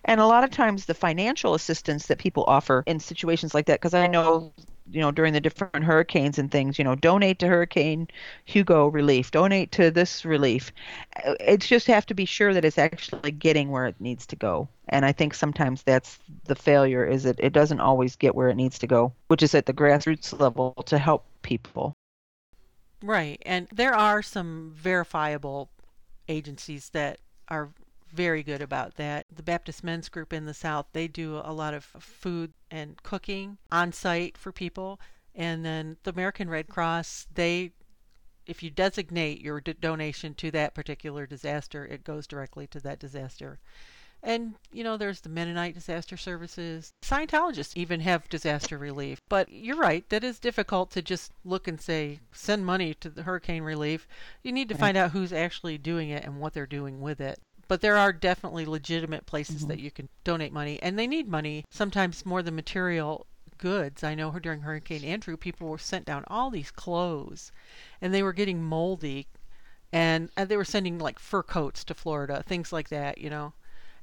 And 0.06 0.22
a 0.22 0.26
lot 0.26 0.42
of 0.42 0.50
times 0.50 0.86
the 0.86 0.94
financial 0.94 1.52
assistance 1.52 2.06
that 2.06 2.16
people 2.16 2.44
offer 2.46 2.82
in 2.86 2.98
situations 2.98 3.52
like 3.52 3.66
that, 3.66 3.80
because 3.80 3.92
I 3.92 4.06
know, 4.06 4.50
you 4.90 5.02
know, 5.02 5.10
during 5.10 5.34
the 5.34 5.40
different 5.42 5.84
hurricanes 5.84 6.38
and 6.38 6.50
things, 6.50 6.78
you 6.78 6.84
know, 6.84 6.94
donate 6.94 7.40
to 7.40 7.46
Hurricane 7.46 8.08
Hugo 8.46 8.86
relief, 8.86 9.32
donate 9.32 9.70
to 9.72 9.90
this 9.90 10.24
relief. 10.24 10.72
Uh, 11.26 11.34
it's 11.38 11.66
just 11.66 11.86
have 11.88 12.06
to 12.06 12.14
be 12.14 12.24
sure 12.24 12.54
that 12.54 12.64
it's 12.64 12.78
actually 12.78 13.32
getting 13.32 13.70
where 13.70 13.84
it 13.84 14.00
needs 14.00 14.24
to 14.28 14.36
go. 14.36 14.66
And 14.88 15.04
I 15.04 15.12
think 15.12 15.34
sometimes 15.34 15.82
that's 15.82 16.18
the 16.46 16.54
failure 16.54 17.04
is 17.04 17.24
that 17.24 17.38
it 17.38 17.52
doesn't 17.52 17.80
always 17.80 18.16
get 18.16 18.34
where 18.34 18.48
it 18.48 18.56
needs 18.56 18.78
to 18.78 18.86
go, 18.86 19.12
which 19.28 19.42
is 19.42 19.54
at 19.54 19.66
the 19.66 19.74
grassroots 19.74 20.40
level 20.40 20.72
to 20.86 20.96
help 20.96 21.26
people. 21.42 21.92
Right. 23.03 23.42
And 23.44 23.68
there 23.72 23.94
are 23.94 24.22
some 24.22 24.72
verifiable 24.74 25.70
agencies 26.28 26.90
that 26.90 27.18
are 27.48 27.70
very 28.12 28.42
good 28.42 28.62
about 28.62 28.96
that. 28.96 29.26
The 29.34 29.42
Baptist 29.42 29.82
Men's 29.82 30.09
Group 30.09 30.32
in 30.32 30.44
the 30.44 30.55
South, 30.55 30.86
they 30.92 31.09
do 31.09 31.40
a 31.44 31.53
lot 31.53 31.74
of 31.74 31.84
food 31.84 32.53
and 32.70 33.03
cooking 33.03 33.59
on 33.70 33.92
site 33.92 34.38
for 34.38 34.53
people. 34.53 35.00
And 35.34 35.64
then 35.64 35.96
the 36.03 36.11
American 36.11 36.48
Red 36.48 36.68
Cross, 36.68 37.26
they 37.34 37.72
if 38.44 38.62
you 38.62 38.70
designate 38.70 39.40
your 39.40 39.61
donation 39.61 40.34
to 40.34 40.50
that 40.50 40.74
particular 40.74 41.26
disaster, 41.26 41.86
it 41.86 42.05
goes 42.05 42.26
directly 42.26 42.66
to 42.66 42.80
that 42.80 42.98
disaster. 42.98 43.61
And, 44.24 44.54
you 44.72 44.84
know, 44.84 44.96
there's 44.96 45.20
the 45.20 45.28
Mennonite 45.28 45.74
disaster 45.74 46.16
services. 46.16 46.92
Scientologists 47.02 47.76
even 47.76 48.00
have 48.00 48.28
disaster 48.28 48.78
relief. 48.78 49.18
But 49.28 49.50
you're 49.50 49.76
right, 49.76 50.08
that 50.10 50.22
is 50.22 50.38
difficult 50.38 50.92
to 50.92 51.02
just 51.02 51.32
look 51.44 51.66
and 51.66 51.80
say, 51.80 52.20
send 52.30 52.64
money 52.64 52.94
to 52.94 53.10
the 53.10 53.24
hurricane 53.24 53.64
relief. 53.64 54.06
You 54.44 54.52
need 54.52 54.68
to 54.68 54.76
find 54.76 54.96
out 54.96 55.10
who's 55.10 55.32
actually 55.32 55.76
doing 55.76 56.10
it 56.10 56.24
and 56.24 56.38
what 56.38 56.52
they're 56.52 56.66
doing 56.66 57.00
with 57.00 57.20
it. 57.20 57.40
But 57.66 57.80
there 57.80 57.96
are 57.96 58.12
definitely 58.12 58.64
legitimate 58.64 59.26
places 59.26 59.60
mm-hmm. 59.60 59.68
that 59.68 59.80
you 59.80 59.90
can 59.90 60.08
donate 60.24 60.52
money, 60.52 60.78
and 60.82 60.98
they 60.98 61.06
need 61.06 61.26
money, 61.26 61.64
sometimes 61.70 62.26
more 62.26 62.42
than 62.42 62.54
material 62.54 63.26
goods. 63.58 64.04
I 64.04 64.14
know 64.14 64.30
during 64.32 64.60
Hurricane 64.60 65.04
Andrew, 65.04 65.36
people 65.36 65.68
were 65.68 65.78
sent 65.78 66.04
down 66.04 66.24
all 66.26 66.50
these 66.50 66.70
clothes, 66.70 67.50
and 68.00 68.12
they 68.12 68.22
were 68.22 68.32
getting 68.32 68.62
moldy, 68.62 69.26
and, 69.92 70.30
and 70.36 70.48
they 70.48 70.56
were 70.56 70.64
sending 70.64 70.98
like 70.98 71.18
fur 71.18 71.42
coats 71.42 71.82
to 71.84 71.94
Florida, 71.94 72.44
things 72.46 72.72
like 72.72 72.88
that, 72.90 73.18
you 73.18 73.30
know. 73.30 73.52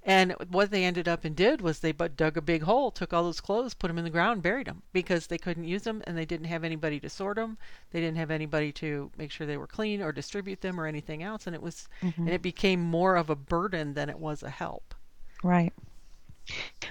And 0.04 0.34
what 0.50 0.72
they 0.72 0.86
ended 0.86 1.08
up 1.08 1.26
and 1.26 1.36
did 1.36 1.62
was 1.62 1.80
they 1.80 1.91
dug 1.91 2.38
a 2.38 2.41
big 2.41 2.64
hole, 2.64 2.89
took 2.89 3.14
all 3.14 3.24
those 3.24 3.41
clothes, 3.41 3.74
put 3.74 3.89
them 3.89 3.97
in 3.97 4.06
the 4.06 4.10
ground, 4.10 4.41
buried 4.41 4.68
them 4.68 4.82
because 4.93 5.28
they 5.28 5.38
couldn't 5.38 5.66
use 5.66 5.84
them 5.84 6.02
and 6.08 6.18
they 6.18 6.26
didn't 6.26 6.47
have 6.47 6.64
anybody 6.64 7.00
to 7.02 7.10
sort 7.10 7.36
them. 7.36 7.58
They 7.91 8.00
didn't 8.00 8.18
have 8.18 8.32
anybody 8.32 8.72
to 8.74 9.12
make 9.18 9.32
sure 9.32 9.45
they 9.45 9.58
were 9.58 9.68
clean 9.68 10.02
or 10.02 10.12
distribute 10.12 10.62
them 10.62 10.80
or 10.80 10.86
anything 10.86 11.22
else. 11.22 11.47
And 11.47 11.56
it 11.56 11.62
was, 11.62 11.89
mm-hmm. 12.02 12.22
and 12.22 12.30
it 12.30 12.41
became 12.41 12.82
more 12.82 13.16
of 13.16 13.30
a 13.30 13.36
burden 13.36 13.93
than 13.93 14.10
it 14.10 14.18
was 14.18 14.41
a 14.41 14.50
help. 14.50 14.95
Right. 15.43 15.74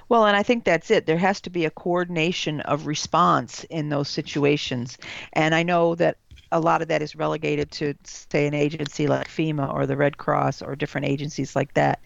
Well, 0.08 0.26
and 0.26 0.36
I 0.36 0.42
think 0.42 0.64
that's 0.64 0.90
it. 0.90 1.06
There 1.06 1.18
has 1.18 1.40
to 1.42 1.50
be 1.50 1.64
a 1.64 1.70
coordination 1.70 2.60
of 2.60 2.86
response 2.86 3.64
in 3.64 3.88
those 3.88 4.08
situations. 4.08 4.98
And 5.32 5.54
I 5.54 5.62
know 5.62 5.94
that 5.96 6.18
a 6.52 6.60
lot 6.60 6.80
of 6.80 6.88
that 6.88 7.02
is 7.02 7.16
relegated 7.16 7.70
to, 7.72 7.94
say, 8.04 8.46
an 8.46 8.54
agency 8.54 9.06
like 9.06 9.28
FEMA 9.28 9.72
or 9.72 9.86
the 9.86 9.96
Red 9.96 10.16
Cross 10.16 10.62
or 10.62 10.76
different 10.76 11.06
agencies 11.06 11.56
like 11.56 11.74
that 11.74 12.00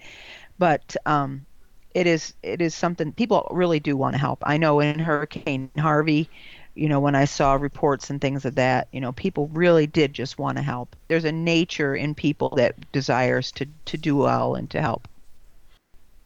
but 0.59 0.97
um, 1.07 1.47
it 1.95 2.07
is 2.07 2.35
it 2.43 2.61
is 2.61 2.75
something 2.75 3.13
people 3.13 3.49
really 3.51 3.81
do 3.81 3.97
want 3.97 4.15
to 4.15 4.21
help. 4.21 4.43
I 4.43 4.57
know 4.57 4.81
in 4.81 4.99
Hurricane 4.99 5.71
Harvey, 5.79 6.29
you 6.75 6.89
know, 6.89 7.01
when 7.01 7.15
I 7.15 7.27
saw 7.27 7.55
reports 7.55 8.11
and 8.11 8.21
things 8.21 8.45
of 8.45 8.55
that, 8.55 8.89
you 8.93 9.01
know, 9.01 9.13
people 9.13 9.49
really 9.49 9.87
did 9.87 10.13
just 10.13 10.39
want 10.39 10.57
to 10.57 10.63
help. 10.63 10.97
There's 11.09 11.25
a 11.25 11.33
nature 11.33 11.95
in 11.95 12.15
people 12.15 12.51
that 12.57 12.93
desires 12.93 13.53
to 13.53 13.67
to 13.87 13.99
do 13.99 14.17
well 14.17 14.55
and 14.55 14.71
to 14.71 14.81
help. 14.81 15.09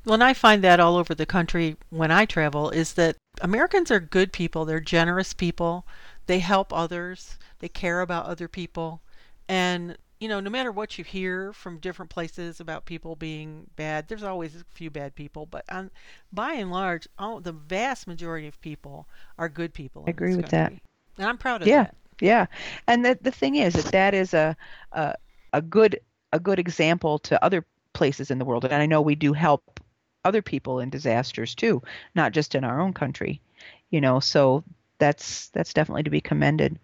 Well, 0.05 0.15
and 0.15 0.25
I 0.25 0.35
find 0.35 0.63
that 0.63 0.79
all 0.79 0.97
over 0.97 1.17
the 1.17 1.27
country 1.27 1.77
when 1.91 2.13
I 2.13 2.27
travel 2.27 2.71
is 2.71 2.93
that 2.95 3.17
Americans 3.41 3.91
are 3.91 3.99
good 3.99 4.33
people. 4.33 4.65
They're 4.65 4.79
generous 4.79 5.33
people. 5.33 5.85
They 6.27 6.39
help 6.39 6.73
others. 6.73 7.39
They 7.59 7.69
care 7.69 8.01
about 8.01 8.27
other 8.27 8.47
people. 8.47 9.01
And 9.49 9.97
you 10.21 10.29
know, 10.29 10.41
no 10.41 10.51
matter 10.51 10.73
what 10.73 10.97
you 10.97 11.05
hear 11.05 11.53
from 11.53 11.79
different 11.79 12.11
places 12.11 12.61
about 12.61 12.87
people 12.87 13.17
being 13.17 13.67
bad, 13.77 14.09
there's 14.09 14.23
always 14.23 14.57
a 14.57 14.65
few 14.73 14.91
bad 14.91 15.15
people, 15.15 15.45
but 15.45 15.65
on, 15.71 15.91
by 16.33 16.53
and 16.55 16.71
large, 16.71 17.07
all, 17.19 17.41
the 17.41 17.53
vast 17.53 18.07
majority 18.07 18.47
of 18.47 18.61
people 18.61 19.09
are 19.39 19.49
good 19.49 19.75
people. 19.75 20.05
I 20.07 20.11
agree 20.11 20.35
with 20.35 20.49
that. 20.49 20.73
And 21.19 21.27
I'm 21.27 21.37
proud 21.37 21.63
of 21.63 21.69
yeah, 21.69 21.85
that. 21.85 21.95
Yeah. 22.21 22.47
And 22.87 23.05
the 23.05 23.19
the 23.21 23.31
thing 23.31 23.57
is 23.57 23.75
that 23.75 23.93
that 23.93 24.15
is 24.15 24.33
a 24.33 24.57
a, 24.93 25.15
a 25.53 25.61
good 25.61 26.01
a 26.33 26.41
good 26.41 26.59
example 26.59 27.19
to 27.21 27.43
other 27.45 27.65
places 27.93 28.31
in 28.31 28.39
the 28.39 28.45
world. 28.45 28.65
And 28.65 28.75
I 28.75 28.87
know 28.87 29.01
we 29.03 29.15
do 29.15 29.33
help 29.33 29.81
other 30.25 30.43
people 30.43 30.81
in 30.81 30.91
disasters 30.91 31.55
too, 31.55 31.83
not 32.15 32.33
just 32.33 32.55
in 32.55 32.65
our 32.65 32.81
own 32.81 32.93
country. 32.93 33.41
You 33.91 34.01
know, 34.01 34.21
so 34.21 34.65
that's 34.99 35.49
that's 35.49 35.75
definitely 35.75 36.05
to 36.05 36.11
be 36.11 36.21
commended. 36.21 36.79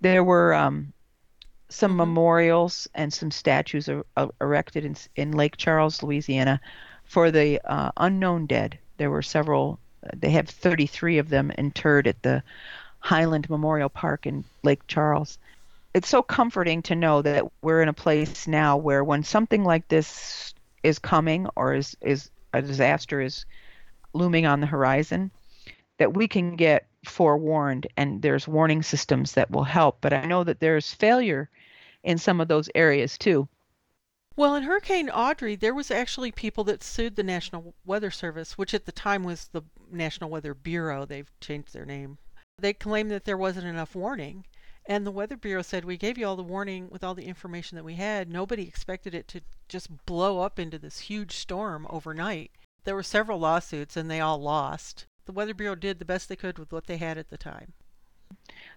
There 0.00 0.24
were 0.24 0.54
um, 0.54 0.92
some 1.70 1.92
mm-hmm. 1.92 1.98
memorials 1.98 2.88
and 2.94 3.12
some 3.12 3.30
statues 3.30 3.88
are, 3.88 4.04
are 4.16 4.30
erected 4.40 4.84
in, 4.84 4.96
in 5.16 5.32
Lake 5.32 5.56
Charles, 5.56 6.02
Louisiana, 6.02 6.60
for 7.04 7.30
the 7.30 7.60
uh, 7.64 7.92
unknown 7.96 8.46
dead. 8.46 8.78
There 8.98 9.10
were 9.10 9.22
several. 9.22 9.78
They 10.14 10.30
have 10.30 10.48
33 10.48 11.18
of 11.18 11.28
them 11.28 11.50
interred 11.56 12.06
at 12.06 12.22
the 12.22 12.42
Highland 12.98 13.48
Memorial 13.48 13.88
Park 13.88 14.26
in 14.26 14.44
Lake 14.62 14.86
Charles. 14.86 15.38
It's 15.94 16.08
so 16.08 16.22
comforting 16.22 16.82
to 16.82 16.94
know 16.94 17.22
that 17.22 17.44
we're 17.62 17.82
in 17.82 17.88
a 17.88 17.94
place 17.94 18.46
now 18.46 18.76
where 18.76 19.02
when 19.02 19.24
something 19.24 19.64
like 19.64 19.88
this 19.88 20.54
is 20.82 20.98
coming 20.98 21.48
or 21.56 21.74
is, 21.74 21.96
is 22.00 22.30
a 22.52 22.62
disaster 22.62 23.20
is 23.20 23.44
looming 24.12 24.46
on 24.46 24.60
the 24.60 24.66
horizon, 24.66 25.30
that 25.98 26.14
we 26.14 26.28
can 26.28 26.56
get 26.56 26.86
forewarned 27.04 27.86
and 27.96 28.22
there's 28.22 28.46
warning 28.46 28.82
systems 28.82 29.32
that 29.32 29.50
will 29.50 29.64
help. 29.64 29.98
But 30.00 30.12
I 30.12 30.26
know 30.26 30.44
that 30.44 30.60
there's 30.60 30.92
failure 30.92 31.50
in 32.02 32.18
some 32.18 32.40
of 32.40 32.48
those 32.48 32.68
areas 32.74 33.18
too. 33.18 33.48
Well, 34.36 34.54
in 34.54 34.62
Hurricane 34.62 35.10
Audrey, 35.10 35.54
there 35.54 35.74
was 35.74 35.90
actually 35.90 36.32
people 36.32 36.64
that 36.64 36.82
sued 36.82 37.16
the 37.16 37.22
National 37.22 37.74
Weather 37.84 38.10
Service, 38.10 38.56
which 38.56 38.72
at 38.72 38.86
the 38.86 38.92
time 38.92 39.22
was 39.22 39.48
the 39.48 39.62
National 39.90 40.30
Weather 40.30 40.54
Bureau. 40.54 41.04
They've 41.04 41.30
changed 41.40 41.74
their 41.74 41.84
name. 41.84 42.18
They 42.58 42.72
claimed 42.72 43.10
that 43.10 43.24
there 43.24 43.36
wasn't 43.36 43.66
enough 43.66 43.94
warning. 43.94 44.46
And 44.86 45.06
the 45.06 45.10
Weather 45.10 45.36
Bureau 45.36 45.62
said, 45.62 45.84
We 45.84 45.96
gave 45.96 46.16
you 46.16 46.26
all 46.26 46.36
the 46.36 46.42
warning 46.42 46.88
with 46.90 47.04
all 47.04 47.14
the 47.14 47.26
information 47.26 47.76
that 47.76 47.84
we 47.84 47.96
had. 47.96 48.30
Nobody 48.30 48.66
expected 48.66 49.14
it 49.14 49.28
to 49.28 49.42
just 49.68 50.06
blow 50.06 50.40
up 50.40 50.58
into 50.58 50.78
this 50.78 51.00
huge 51.00 51.36
storm 51.36 51.86
overnight. 51.90 52.50
There 52.84 52.94
were 52.94 53.02
several 53.02 53.38
lawsuits, 53.38 53.96
and 53.96 54.10
they 54.10 54.20
all 54.20 54.38
lost. 54.38 55.06
The 55.26 55.32
Weather 55.32 55.54
Bureau 55.54 55.74
did 55.74 55.98
the 55.98 56.04
best 56.04 56.28
they 56.28 56.36
could 56.36 56.58
with 56.58 56.72
what 56.72 56.86
they 56.86 56.96
had 56.96 57.18
at 57.18 57.28
the 57.28 57.36
time. 57.36 57.74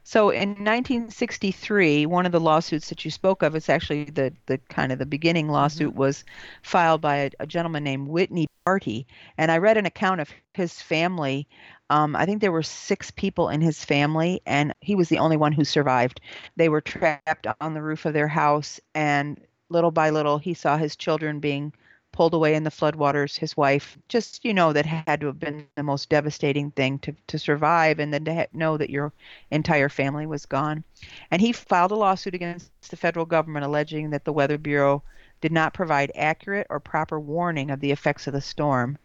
So 0.06 0.32
in 0.32 0.50
1963, 0.50 2.06
one 2.08 2.26
of 2.26 2.34
the 2.34 2.40
lawsuits 2.40 2.90
that 2.90 3.06
you 3.06 3.12
spoke 3.12 3.42
of, 3.42 3.56
it's 3.56 3.70
actually 3.70 4.06
the, 4.06 4.34
the 4.48 4.58
kind 4.70 4.92
of 4.92 5.00
the 5.00 5.06
beginning 5.06 5.48
lawsuit, 5.48 5.92
mm-hmm. 5.92 6.00
was 6.00 6.26
filed 6.62 7.00
by 7.00 7.16
a, 7.18 7.32
a, 7.40 7.48
gentleman 7.48 7.86
named 7.86 8.10
Whitney 8.10 8.48
Bartie. 8.66 9.08
And 9.38 9.50
I 9.50 9.60
read 9.60 9.78
an 9.78 9.86
account 9.86 10.20
of 10.20 10.30
his 10.54 10.82
family. 10.82 11.48
Um, 11.90 12.18
I 12.18 12.26
think 12.26 12.42
there 12.42 12.52
were 12.52 12.64
six 12.64 13.12
people 13.12 13.48
in 13.48 13.62
his 13.62 13.86
family, 13.86 14.42
and 14.46 14.74
he 14.82 14.96
was 14.96 15.08
the 15.08 15.20
only 15.20 15.38
one 15.38 15.54
who 15.54 15.64
survived. 15.64 16.20
They 16.58 16.68
were 16.68 16.82
trapped 16.82 17.48
on 17.62 17.74
the 17.74 17.82
roof 17.82 18.06
of 18.06 18.14
their 18.14 18.28
house, 18.28 18.82
and 18.94 19.40
little 19.70 19.92
by 19.92 20.10
little, 20.10 20.38
he 20.38 20.54
saw 20.54 20.78
his 20.78 20.98
children 20.98 21.40
being 21.40 21.74
pulled 22.14 22.34
away 22.34 22.56
in 22.56 22.64
the 22.64 22.70
floodwaters, 22.70 23.38
his 23.38 23.58
wife, 23.58 23.98
just, 24.08 24.46
you 24.46 24.54
know, 24.54 24.72
that 24.72 24.86
had 24.86 25.20
to 25.20 25.28
have 25.28 25.40
been 25.40 25.68
the 25.76 25.84
most 25.84 26.08
devastating 26.10 26.72
thing 26.72 27.00
to, 27.00 27.14
to 27.28 27.38
survive 27.38 28.00
and 28.00 28.14
then 28.14 28.24
to 28.24 28.34
ha- 28.34 28.46
know 28.54 28.78
that 28.78 28.92
your 28.92 29.12
entire 29.52 29.90
family 29.90 30.26
was 30.26 30.46
gone. 30.46 30.84
And 31.32 31.42
he 31.42 31.52
filed 31.52 31.92
a 31.92 31.96
lawsuit 31.96 32.36
against 32.36 32.72
the 32.90 32.96
federal 32.96 33.26
government 33.26 33.66
alleging 33.66 34.12
that 34.12 34.24
the 34.24 34.32
Weather 34.32 34.58
Bureau 34.58 35.04
did 35.42 35.52
not 35.52 35.74
provide 35.74 36.12
accurate 36.16 36.68
or 36.70 36.80
proper 36.80 37.20
warning 37.20 37.72
of 37.72 37.82
the 37.82 37.92
effects 37.92 38.28
of 38.28 38.34
the 38.34 38.42
storm. 38.42 38.98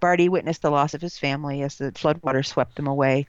Bartie 0.00 0.28
witnessed 0.28 0.62
the 0.62 0.70
loss 0.70 0.94
of 0.94 1.02
his 1.02 1.18
family 1.18 1.62
as 1.62 1.76
the 1.76 1.92
floodwaters 1.92 2.46
swept 2.46 2.76
them 2.76 2.86
away. 2.86 3.26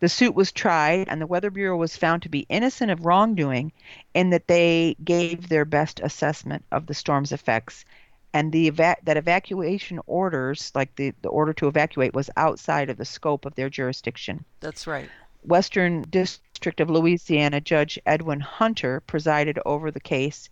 The 0.00 0.08
suit 0.08 0.34
was 0.34 0.52
tried, 0.52 1.08
and 1.08 1.20
the 1.20 1.26
Weather 1.26 1.50
Bureau 1.50 1.76
was 1.76 1.96
found 1.96 2.22
to 2.22 2.28
be 2.28 2.46
innocent 2.48 2.90
of 2.90 3.04
wrongdoing 3.04 3.72
in 4.14 4.30
that 4.30 4.46
they 4.46 4.96
gave 5.04 5.48
their 5.48 5.64
best 5.64 6.00
assessment 6.00 6.64
of 6.72 6.86
the 6.86 6.94
storm's 6.94 7.32
effects 7.32 7.84
and 8.32 8.52
the 8.52 8.66
eva- 8.66 8.96
that 9.04 9.16
evacuation 9.16 10.00
orders, 10.06 10.72
like 10.74 10.94
the, 10.96 11.12
the 11.22 11.28
order 11.28 11.52
to 11.54 11.68
evacuate, 11.68 12.14
was 12.14 12.30
outside 12.36 12.90
of 12.90 12.96
the 12.96 13.04
scope 13.04 13.44
of 13.44 13.54
their 13.54 13.70
jurisdiction. 13.70 14.44
That's 14.60 14.86
right. 14.86 15.08
Western 15.42 16.02
District 16.02 16.80
of 16.80 16.90
Louisiana 16.90 17.60
Judge 17.60 17.98
Edwin 18.04 18.40
Hunter 18.40 19.00
presided 19.00 19.58
over 19.64 19.90
the 19.90 20.00
case. 20.00 20.50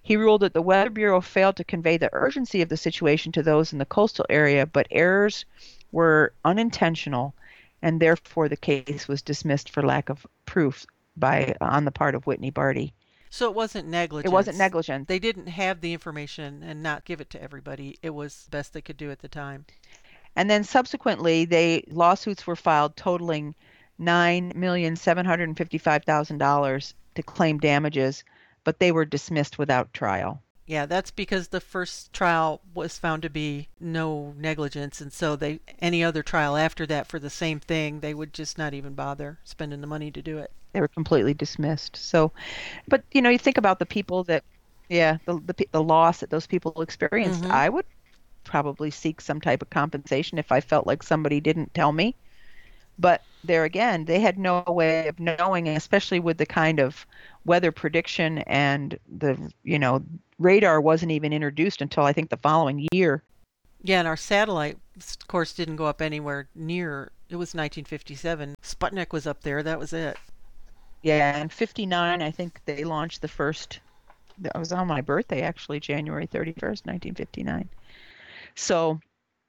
He 0.00 0.16
ruled 0.16 0.42
that 0.42 0.54
the 0.54 0.62
Weather 0.62 0.90
Bureau 0.90 1.20
failed 1.20 1.56
to 1.56 1.64
convey 1.64 1.96
the 1.96 2.10
urgency 2.12 2.62
of 2.62 2.68
the 2.68 2.76
situation 2.76 3.32
to 3.32 3.42
those 3.42 3.72
in 3.72 3.78
the 3.78 3.84
coastal 3.84 4.24
area, 4.30 4.64
but 4.64 4.86
errors 4.90 5.44
were 5.92 6.32
unintentional, 6.44 7.34
and 7.82 8.00
therefore 8.00 8.48
the 8.48 8.56
case 8.56 9.08
was 9.08 9.22
dismissed 9.22 9.70
for 9.70 9.82
lack 9.82 10.08
of 10.08 10.26
proof 10.46 10.86
by 11.16 11.54
on 11.60 11.84
the 11.84 11.90
part 11.90 12.14
of 12.14 12.26
Whitney 12.26 12.50
Bartie. 12.50 12.94
So 13.30 13.48
it 13.48 13.54
wasn't 13.54 13.88
negligence. 13.88 14.30
It 14.30 14.34
wasn't 14.34 14.58
negligent. 14.58 15.08
They 15.08 15.18
didn't 15.18 15.48
have 15.48 15.80
the 15.80 15.92
information 15.92 16.62
and 16.62 16.82
not 16.82 17.04
give 17.04 17.20
it 17.20 17.30
to 17.30 17.42
everybody. 17.42 17.98
It 18.02 18.10
was 18.10 18.44
the 18.44 18.50
best 18.50 18.72
they 18.72 18.80
could 18.80 18.96
do 18.96 19.10
at 19.10 19.20
the 19.20 19.28
time. 19.28 19.66
And 20.36 20.48
then 20.48 20.64
subsequently, 20.64 21.44
they 21.44 21.84
lawsuits 21.88 22.46
were 22.46 22.56
filed 22.56 22.96
totaling 22.96 23.54
nine 23.98 24.52
million 24.54 24.96
seven 24.96 25.26
hundred 25.26 25.48
and 25.48 25.58
fifty-five 25.58 26.04
thousand 26.04 26.38
dollars 26.38 26.94
to 27.14 27.22
claim 27.22 27.58
damages, 27.58 28.24
but 28.64 28.78
they 28.78 28.92
were 28.92 29.04
dismissed 29.04 29.58
without 29.58 29.92
trial. 29.92 30.42
Yeah, 30.68 30.86
that's 30.86 31.10
because 31.10 31.48
the 31.48 31.60
first 31.60 32.12
trial 32.12 32.60
was 32.72 32.96
found 32.96 33.22
to 33.22 33.30
be 33.30 33.66
no 33.80 34.34
negligence, 34.38 35.00
and 35.00 35.12
so 35.12 35.34
they 35.34 35.58
any 35.80 36.04
other 36.04 36.22
trial 36.22 36.56
after 36.56 36.86
that 36.86 37.08
for 37.08 37.18
the 37.18 37.30
same 37.30 37.58
thing, 37.58 37.98
they 37.98 38.14
would 38.14 38.32
just 38.32 38.56
not 38.56 38.74
even 38.74 38.94
bother 38.94 39.38
spending 39.42 39.80
the 39.80 39.86
money 39.88 40.12
to 40.12 40.22
do 40.22 40.38
it 40.38 40.52
they 40.72 40.80
were 40.80 40.88
completely 40.88 41.34
dismissed. 41.34 41.96
So, 41.96 42.32
but 42.86 43.02
you 43.12 43.22
know, 43.22 43.30
you 43.30 43.38
think 43.38 43.58
about 43.58 43.78
the 43.78 43.86
people 43.86 44.24
that, 44.24 44.44
yeah, 44.88 45.18
the 45.26 45.40
the, 45.46 45.68
the 45.72 45.82
loss 45.82 46.20
that 46.20 46.30
those 46.30 46.46
people 46.46 46.82
experienced. 46.82 47.42
Mm-hmm. 47.42 47.52
I 47.52 47.68
would 47.68 47.86
probably 48.44 48.90
seek 48.90 49.20
some 49.20 49.40
type 49.40 49.62
of 49.62 49.70
compensation 49.70 50.38
if 50.38 50.52
I 50.52 50.60
felt 50.60 50.86
like 50.86 51.02
somebody 51.02 51.40
didn't 51.40 51.74
tell 51.74 51.92
me. 51.92 52.14
But 52.98 53.22
there 53.44 53.64
again, 53.64 54.06
they 54.06 54.20
had 54.20 54.38
no 54.38 54.64
way 54.66 55.06
of 55.08 55.20
knowing, 55.20 55.68
especially 55.68 56.20
with 56.20 56.38
the 56.38 56.46
kind 56.46 56.80
of 56.80 57.06
weather 57.44 57.72
prediction 57.72 58.38
and 58.38 58.98
the 59.18 59.52
you 59.64 59.78
know 59.78 60.02
radar 60.38 60.80
wasn't 60.80 61.12
even 61.12 61.32
introduced 61.32 61.80
until 61.80 62.04
I 62.04 62.12
think 62.12 62.30
the 62.30 62.36
following 62.36 62.86
year. 62.92 63.22
Yeah, 63.82 64.00
and 64.00 64.08
our 64.08 64.16
satellite, 64.16 64.76
of 64.96 65.28
course, 65.28 65.52
didn't 65.52 65.76
go 65.76 65.86
up 65.86 66.02
anywhere 66.02 66.48
near. 66.54 67.12
It 67.28 67.36
was 67.36 67.54
1957. 67.54 68.54
Sputnik 68.62 69.12
was 69.12 69.26
up 69.26 69.42
there. 69.42 69.62
That 69.62 69.78
was 69.78 69.92
it. 69.92 70.16
Yeah, 71.02 71.36
and 71.36 71.52
59, 71.52 72.22
I 72.22 72.30
think 72.30 72.60
they 72.64 72.84
launched 72.84 73.22
the 73.22 73.28
first. 73.28 73.80
That 74.38 74.58
was 74.58 74.72
on 74.72 74.86
my 74.86 75.00
birthday, 75.00 75.42
actually, 75.42 75.80
January 75.80 76.26
31st, 76.26 76.86
1959. 76.86 77.68
So 78.54 79.00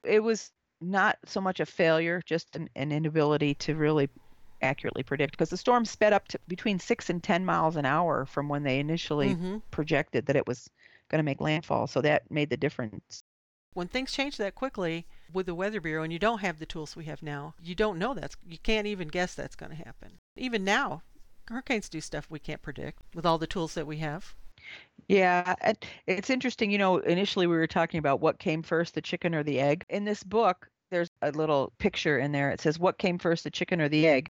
it 0.04 0.22
was 0.22 0.52
not 0.82 1.18
so 1.26 1.42
much 1.42 1.60
a 1.60 1.66
failure, 1.66 2.22
just 2.26 2.56
an, 2.56 2.70
an 2.76 2.92
inability 2.92 3.56
to 3.56 3.76
really 3.76 4.10
accurately 4.62 5.04
predict 5.04 5.32
because 5.32 5.50
the 5.50 5.58
storm 5.58 5.86
sped 5.86 6.14
up 6.14 6.28
to 6.28 6.40
between 6.48 6.80
six 6.80 7.10
and 7.10 7.24
10 7.24 7.46
miles 7.46 7.76
an 7.76 7.86
hour 7.86 8.26
from 8.26 8.50
when 8.50 8.64
they 8.64 8.80
initially 8.80 9.30
mm-hmm. 9.30 9.58
projected 9.72 10.26
that 10.26 10.36
it 10.36 10.48
was 10.48 10.70
going 11.10 11.20
to 11.20 11.24
make 11.24 11.42
landfall. 11.42 11.88
So 11.88 12.02
that 12.02 12.30
made 12.32 12.50
the 12.50 12.58
difference. 12.58 13.24
When 13.74 13.88
things 13.88 14.12
change 14.12 14.38
that 14.38 14.56
quickly 14.56 15.06
with 15.32 15.46
the 15.46 15.56
Weather 15.56 15.80
Bureau 15.80 16.04
and 16.04 16.12
you 16.12 16.20
don't 16.20 16.40
have 16.40 16.60
the 16.60 16.66
tools 16.66 16.96
we 16.96 17.06
have 17.06 17.22
now, 17.22 17.54
you 17.62 17.76
don't 17.76 18.00
know 18.00 18.14
that's, 18.14 18.36
you 18.48 18.58
can't 18.58 18.88
even 18.88 19.08
guess 19.08 19.36
that's 19.36 19.56
going 19.56 19.72
to 19.72 19.84
happen. 19.84 20.18
Even 20.36 20.64
now, 20.64 21.04
hurricanes 21.48 21.90
do 21.90 22.02
stuff 22.02 22.28
we 22.30 22.40
can't 22.40 22.62
predict 22.62 23.00
with 23.14 23.26
all 23.26 23.38
the 23.38 23.48
tools 23.48 23.74
that 23.76 23.88
we 23.88 23.98
have. 23.98 24.36
Yeah, 25.08 25.56
it's 26.06 26.30
interesting. 26.30 26.72
You 26.72 26.78
know, 26.78 26.98
initially 26.98 27.48
we 27.48 27.56
were 27.56 27.68
talking 27.68 27.98
about 28.00 28.22
what 28.22 28.40
came 28.40 28.62
first, 28.62 28.94
the 28.94 29.02
chicken 29.02 29.34
or 29.34 29.44
the 29.44 29.60
egg. 29.60 29.86
In 29.90 30.04
this 30.04 30.24
book, 30.24 30.68
there's 30.92 31.10
a 31.22 31.32
little 31.32 31.74
picture 31.80 32.20
in 32.20 32.32
there. 32.32 32.52
It 32.52 32.62
says, 32.62 32.78
What 32.78 32.98
came 32.98 33.18
first, 33.18 33.44
the 33.44 33.52
chicken 33.52 33.82
or 33.82 33.90
the 33.90 34.08
egg? 34.08 34.30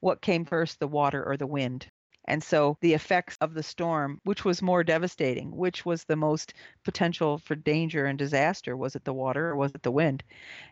What 0.00 0.20
came 0.20 0.44
first, 0.44 0.78
the 0.78 0.88
water 0.88 1.24
or 1.24 1.36
the 1.36 1.46
wind? 1.46 1.88
And 2.28 2.44
so 2.44 2.76
the 2.82 2.92
effects 2.92 3.38
of 3.40 3.54
the 3.54 3.62
storm, 3.62 4.20
which 4.24 4.44
was 4.44 4.60
more 4.60 4.84
devastating, 4.84 5.56
which 5.56 5.86
was 5.86 6.04
the 6.04 6.14
most 6.14 6.52
potential 6.84 7.38
for 7.38 7.54
danger 7.54 8.04
and 8.04 8.18
disaster, 8.18 8.76
was 8.76 8.94
it 8.94 9.04
the 9.04 9.14
water 9.14 9.48
or 9.48 9.56
was 9.56 9.72
it 9.74 9.82
the 9.82 9.90
wind? 9.90 10.22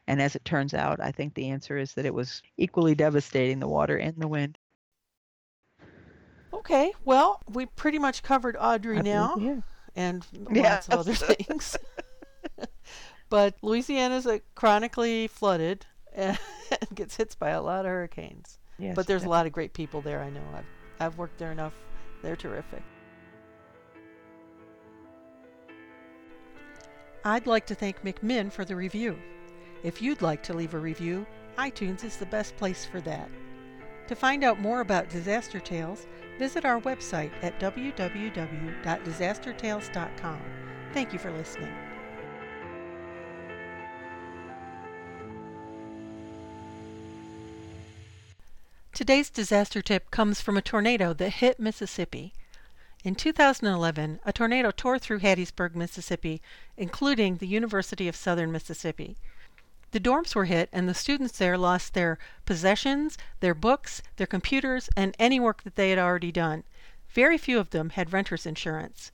And 0.07 0.21
as 0.21 0.37
it 0.37 0.45
turns 0.45 0.75
out, 0.75 1.01
I 1.01 1.11
think 1.11 1.33
the 1.35 1.49
answer 1.49 1.79
is 1.79 1.95
that 1.95 2.05
it 2.05 2.13
was 2.13 2.43
equally 2.59 2.95
devastating, 2.95 3.59
the 3.59 3.69
water 3.69 3.97
and 3.97 4.15
the 4.19 4.29
wind. 4.29 4.59
Okay, 6.53 6.93
well, 7.07 7.41
we 7.49 7.65
pretty 7.65 7.99
much 7.99 8.23
covered 8.23 8.57
Audrey 8.61 9.01
now, 9.01 9.37
yeah. 9.39 9.61
and 9.95 10.27
lots 10.51 10.89
of 10.89 11.01
other 11.01 11.15
things. 11.15 11.75
but 13.31 13.55
Louisiana 13.63 14.17
is 14.17 14.29
chronically 14.55 15.27
flooded 15.27 15.87
and 16.13 16.39
gets 16.95 17.17
hit 17.17 17.35
by 17.39 17.51
a 17.51 17.63
lot 17.63 17.87
of 17.87 17.91
hurricanes. 17.91 18.59
Yes, 18.79 18.95
but 18.95 19.07
there's 19.07 19.23
definitely. 19.23 19.35
a 19.35 19.39
lot 19.39 19.47
of 19.47 19.53
great 19.53 19.73
people 19.73 20.03
there. 20.03 20.23
I 20.23 20.29
know. 20.29 20.43
I've 20.55 20.65
I've 21.01 21.19
worked 21.19 21.39
there 21.39 21.53
enough. 21.53 21.75
They're 22.23 22.37
terrific. 22.37 22.83
I'd 27.25 27.47
like 27.47 27.67
to 27.67 27.75
thank 27.75 28.05
McMinn 28.05 28.53
for 28.53 28.65
the 28.65 28.77
review. 28.77 29.19
If 29.83 30.01
you'd 30.01 30.23
like 30.23 30.43
to 30.45 30.55
leave 30.55 30.75
a 30.75 30.79
review, 30.79 31.27
iTunes 31.59 32.05
is 32.05 32.17
the 32.17 32.27
best 32.27 32.57
place 32.57 32.85
for 32.85 33.01
that. 33.03 33.29
To 34.09 34.15
find 34.15 34.45
out 34.45 34.61
more 34.61 34.81
about 34.81 35.11
Disaster 35.11 35.59
Tales, 35.59 36.07
visit 36.39 36.65
our 36.65 36.81
website 36.81 37.33
at 37.43 37.59
www.disastertales.com. 37.59 40.41
Thank 40.93 41.13
you 41.13 41.19
for 41.19 41.33
listening. 41.33 41.75
Today's 48.97 49.29
disaster 49.29 49.83
tip 49.83 50.11
comes 50.11 50.41
from 50.41 50.57
a 50.57 50.63
tornado 50.63 51.13
that 51.13 51.35
hit 51.35 51.61
Mississippi. 51.61 52.33
In 53.05 53.15
2011, 53.15 54.21
a 54.25 54.33
tornado 54.33 54.71
tore 54.71 54.99
through 54.99 55.19
Hattiesburg, 55.19 55.75
Mississippi, 55.75 56.41
including 56.79 57.37
the 57.37 57.47
University 57.47 58.09
of 58.09 58.17
Southern 58.17 58.51
Mississippi. 58.51 59.19
The 59.91 60.01
dorms 60.01 60.35
were 60.35 60.47
hit, 60.47 60.71
and 60.73 60.89
the 60.89 60.95
students 60.95 61.37
there 61.37 61.59
lost 61.59 61.93
their 61.93 62.19
possessions, 62.47 63.19
their 63.41 63.53
books, 63.53 64.01
their 64.17 64.27
computers, 64.27 64.89
and 64.97 65.15
any 65.19 65.39
work 65.39 65.65
that 65.65 65.77
they 65.77 65.91
had 65.91 65.99
already 65.99 66.33
done. 66.33 66.65
Very 67.11 67.37
few 67.37 67.59
of 67.59 67.73
them 67.73 67.91
had 67.91 68.15
renter's 68.15 68.47
insurance. 68.47 69.13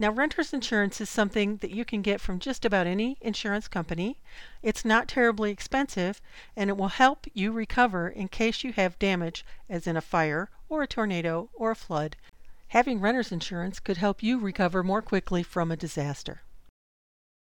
Now, 0.00 0.10
renter's 0.10 0.54
insurance 0.54 0.98
is 1.02 1.10
something 1.10 1.58
that 1.58 1.72
you 1.72 1.84
can 1.84 2.00
get 2.00 2.22
from 2.22 2.38
just 2.38 2.64
about 2.64 2.86
any 2.86 3.18
insurance 3.20 3.68
company. 3.68 4.16
It's 4.62 4.82
not 4.82 5.08
terribly 5.08 5.50
expensive, 5.50 6.22
and 6.56 6.70
it 6.70 6.78
will 6.78 6.88
help 6.88 7.26
you 7.34 7.52
recover 7.52 8.08
in 8.08 8.28
case 8.28 8.64
you 8.64 8.72
have 8.72 8.98
damage, 8.98 9.44
as 9.68 9.86
in 9.86 9.98
a 9.98 10.00
fire, 10.00 10.48
or 10.70 10.82
a 10.82 10.86
tornado, 10.86 11.50
or 11.52 11.70
a 11.70 11.76
flood. 11.76 12.16
Having 12.68 13.00
renter's 13.00 13.30
insurance 13.30 13.78
could 13.78 13.98
help 13.98 14.22
you 14.22 14.38
recover 14.38 14.82
more 14.82 15.02
quickly 15.02 15.42
from 15.42 15.70
a 15.70 15.76
disaster. 15.76 16.40